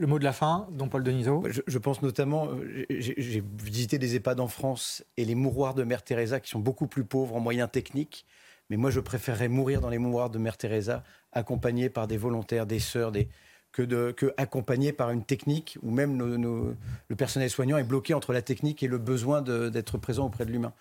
Le 0.00 0.06
mot 0.06 0.18
de 0.18 0.24
la 0.24 0.32
fin, 0.32 0.66
Don 0.72 0.88
Paul 0.88 1.02
Deniso 1.02 1.42
je, 1.46 1.60
je 1.66 1.78
pense 1.78 2.00
notamment, 2.00 2.48
euh, 2.48 2.86
j'ai 2.88 3.44
visité 3.62 3.98
des 3.98 4.16
EHPAD 4.16 4.40
en 4.40 4.48
France 4.48 5.04
et 5.18 5.26
les 5.26 5.34
mouroirs 5.34 5.74
de 5.74 5.84
Mère 5.84 6.02
Teresa 6.02 6.40
qui 6.40 6.48
sont 6.48 6.58
beaucoup 6.58 6.86
plus 6.86 7.04
pauvres 7.04 7.36
en 7.36 7.40
moyens 7.40 7.68
techniques. 7.70 8.24
Mais 8.70 8.78
moi, 8.78 8.90
je 8.90 8.98
préférerais 9.00 9.48
mourir 9.48 9.82
dans 9.82 9.90
les 9.90 9.98
mouroirs 9.98 10.30
de 10.30 10.38
Mère 10.38 10.56
Teresa, 10.56 11.04
accompagné 11.32 11.90
par 11.90 12.06
des 12.06 12.16
volontaires, 12.16 12.64
des 12.64 12.78
sœurs, 12.78 13.12
des, 13.12 13.28
que, 13.72 13.82
de, 13.82 14.10
que 14.16 14.32
accompagné 14.38 14.94
par 14.94 15.10
une 15.10 15.22
technique 15.22 15.76
où 15.82 15.90
même 15.90 16.16
nos- 16.16 16.38
nos- 16.38 16.74
le 17.08 17.16
personnel 17.16 17.50
soignant 17.50 17.76
est 17.76 17.84
bloqué 17.84 18.14
entre 18.14 18.32
la 18.32 18.40
technique 18.40 18.82
et 18.82 18.88
le 18.88 18.96
besoin 18.96 19.42
d'être 19.42 19.98
présent 19.98 20.24
auprès 20.24 20.46
de 20.46 20.50
l'humain. 20.50 20.72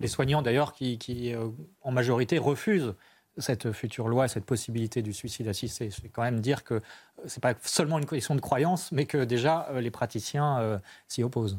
Les 0.00 0.08
soignants, 0.08 0.42
d'ailleurs, 0.42 0.74
qui, 0.74 0.98
qui, 0.98 1.34
euh, 1.34 1.48
en 1.80 1.92
majorité, 1.92 2.36
refusent 2.36 2.94
cette 3.38 3.72
future 3.72 4.08
loi, 4.08 4.28
cette 4.28 4.44
possibilité 4.44 5.02
du 5.02 5.12
suicide 5.12 5.48
assisté. 5.48 5.90
C'est 5.90 6.08
quand 6.08 6.22
même 6.22 6.40
dire 6.40 6.64
que 6.64 6.80
ce 7.26 7.36
n'est 7.36 7.40
pas 7.40 7.54
seulement 7.62 7.98
une 7.98 8.06
question 8.06 8.34
de 8.34 8.40
croyance, 8.40 8.92
mais 8.92 9.06
que 9.06 9.24
déjà 9.24 9.68
euh, 9.70 9.80
les 9.80 9.90
praticiens 9.90 10.58
euh, 10.58 10.78
s'y 11.08 11.22
opposent. 11.22 11.58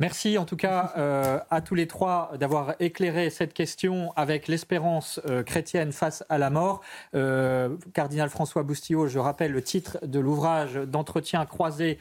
Merci 0.00 0.38
en 0.38 0.46
tout 0.46 0.56
cas 0.56 0.94
euh, 0.96 1.38
à 1.50 1.60
tous 1.60 1.74
les 1.74 1.86
trois 1.86 2.32
d'avoir 2.40 2.74
éclairé 2.80 3.28
cette 3.28 3.52
question 3.52 4.14
avec 4.16 4.48
l'espérance 4.48 5.20
euh, 5.26 5.42
chrétienne 5.42 5.92
face 5.92 6.24
à 6.30 6.38
la 6.38 6.48
mort. 6.48 6.80
Euh, 7.14 7.76
Cardinal 7.92 8.30
François 8.30 8.62
Boustillot, 8.62 9.08
je 9.08 9.18
rappelle 9.18 9.52
le 9.52 9.60
titre 9.60 9.98
de 10.02 10.18
l'ouvrage 10.18 10.76
d'entretien 10.76 11.44
croisé 11.44 11.98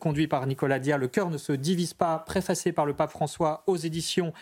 conduit 0.00 0.28
par 0.28 0.46
Nicolas 0.46 0.78
Dia, 0.78 0.96
Le 0.96 1.08
cœur 1.08 1.28
ne 1.28 1.36
se 1.36 1.52
divise 1.52 1.92
pas, 1.92 2.20
préfacé 2.20 2.72
par 2.72 2.86
le 2.86 2.94
pape 2.94 3.10
François 3.10 3.64
aux 3.66 3.76
éditions 3.76 4.32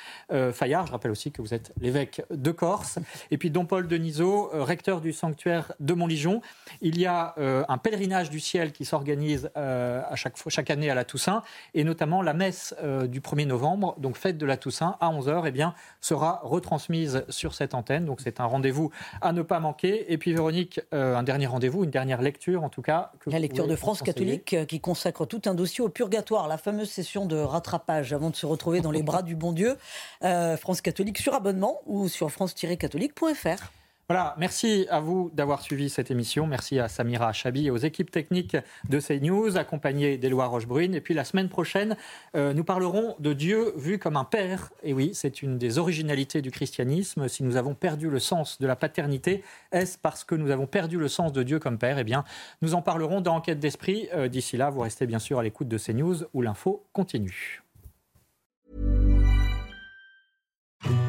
Fayard. 0.53 0.87
Je 0.87 0.93
rappelle 0.93 1.11
aussi 1.11 1.33
que 1.33 1.43
vous 1.43 1.55
êtes 1.55 1.73
l'évêque 1.81 2.23
de 2.31 2.51
Corse. 2.53 2.99
Et 3.31 3.39
puis 3.39 3.51
Don 3.51 3.65
Paul 3.65 3.89
Denisot, 3.89 4.51
recteur 4.53 5.01
du 5.01 5.13
sanctuaire 5.13 5.73
de 5.81 5.95
Montligeon. 5.95 6.43
Il 6.81 6.99
y 6.99 7.07
a 7.07 7.35
un 7.37 7.79
pèlerinage 7.79 8.31
du 8.31 8.39
ciel 8.39 8.73
qui 8.73 8.85
s'organise 8.85 9.51
à 9.55 10.15
chaque, 10.15 10.37
chaque 10.49 10.71
année 10.71 10.91
à 10.91 10.95
la 10.95 11.05
Toussaint 11.05 11.43
et 11.75 11.85
notamment 11.85 12.23
la 12.23 12.35
messe 12.35 12.68
euh, 12.83 13.07
du 13.07 13.21
1er 13.21 13.47
novembre, 13.47 13.95
donc 13.99 14.17
fête 14.17 14.39
de 14.39 14.47
la 14.47 14.57
Toussaint, 14.57 14.97
à 15.01 15.11
11h, 15.11 15.45
eh 15.47 15.51
bien, 15.51 15.75
sera 16.01 16.41
retransmise 16.43 17.25
sur 17.29 17.55
cette 17.55 17.75
antenne. 17.75 18.05
Donc 18.05 18.21
c'est 18.21 18.41
un 18.41 18.45
rendez-vous 18.45 18.91
à 19.21 19.33
ne 19.33 19.43
pas 19.43 19.61
manquer. 19.61 20.13
Et 20.13 20.19
puis 20.19 20.33
Véronique, 20.33 20.81
euh, 20.95 21.17
un 21.17 21.23
dernier 21.23 21.47
rendez-vous, 21.47 21.85
une 21.85 21.91
dernière 21.91 22.23
lecture 22.23 22.65
en 22.65 22.69
tout 22.69 22.83
cas. 22.83 23.13
la 23.27 23.39
lecture 23.39 23.67
de 23.67 23.77
France 23.77 24.03
catholique 24.03 24.55
euh, 24.55 24.65
qui 24.65 24.81
consacre 24.81 25.27
tout 25.27 25.43
un 25.47 25.55
dossier 25.55 25.83
au 25.83 25.89
purgatoire, 25.89 26.49
la 26.49 26.59
fameuse 26.59 26.91
session 26.91 27.27
de 27.27 27.37
rattrapage 27.37 28.13
avant 28.13 28.31
de 28.31 28.37
se 28.37 28.47
retrouver 28.47 28.81
dans 28.81 28.91
les 28.91 29.03
bras 29.03 29.23
du 29.23 29.35
bon 29.35 29.53
Dieu. 29.53 29.77
France 30.21 30.81
catholique 30.81 31.19
sur 31.19 31.35
abonnement 31.35 31.81
ou 31.87 32.09
sur 32.09 32.31
france-catholique.fr. 32.31 33.78
Voilà, 34.11 34.35
merci 34.39 34.87
à 34.89 35.01
vous 35.01 35.31
d'avoir 35.35 35.61
suivi 35.61 35.91
cette 35.91 36.11
émission. 36.11 36.47
Merci 36.47 36.79
à 36.79 36.89
Samira 36.89 37.31
Chabi 37.35 37.67
et 37.67 37.71
aux 37.71 37.77
équipes 37.77 38.11
techniques 38.11 38.57
de 38.89 39.01
CNews, 39.01 39.59
accompagnées 39.59 40.17
d'Éloi 40.17 40.47
Rochebrune. 40.47 40.95
Et 40.95 41.03
puis 41.03 41.13
la 41.13 41.25
semaine 41.25 41.51
prochaine, 41.51 41.95
euh, 42.35 42.55
nous 42.55 42.65
parlerons 42.65 43.17
de 43.19 43.35
Dieu 43.35 43.75
vu 43.77 43.99
comme 43.99 44.17
un 44.17 44.25
père. 44.25 44.71
Et 44.83 44.95
oui, 44.95 45.11
c'est 45.13 45.43
une 45.43 45.59
des 45.59 45.77
originalités 45.77 46.41
du 46.41 46.51
christianisme. 46.51 47.29
Si 47.29 47.43
nous 47.43 47.57
avons 47.57 47.75
perdu 47.75 48.09
le 48.09 48.19
sens 48.19 48.59
de 48.59 48.67
la 48.67 48.77
paternité, 48.77 49.45
est-ce 49.73 49.99
parce 49.99 50.25
que 50.25 50.35
nous 50.35 50.51
avons 50.51 50.67
perdu 50.67 50.97
le 50.99 51.09
sens 51.09 51.31
de 51.35 51.43
Dieu 51.43 51.59
comme 51.59 51.77
père? 51.77 51.99
Eh 51.99 52.05
bien, 52.05 52.25
nous 52.63 52.73
en 52.73 52.81
parlerons 52.81 53.21
dans 53.21 53.35
Enquête 53.35 53.61
d'esprit. 53.61 54.09
Euh, 54.15 54.29
d'ici 54.29 54.57
là, 54.57 54.71
vous 54.71 54.81
restez 54.81 55.07
bien 55.07 55.19
sûr 55.19 55.39
à 55.39 55.43
l'écoute 55.43 55.69
de 55.69 55.77
CNews 55.77 56.25
où 56.33 56.41
l'info 56.41 56.87
continue. 56.95 57.63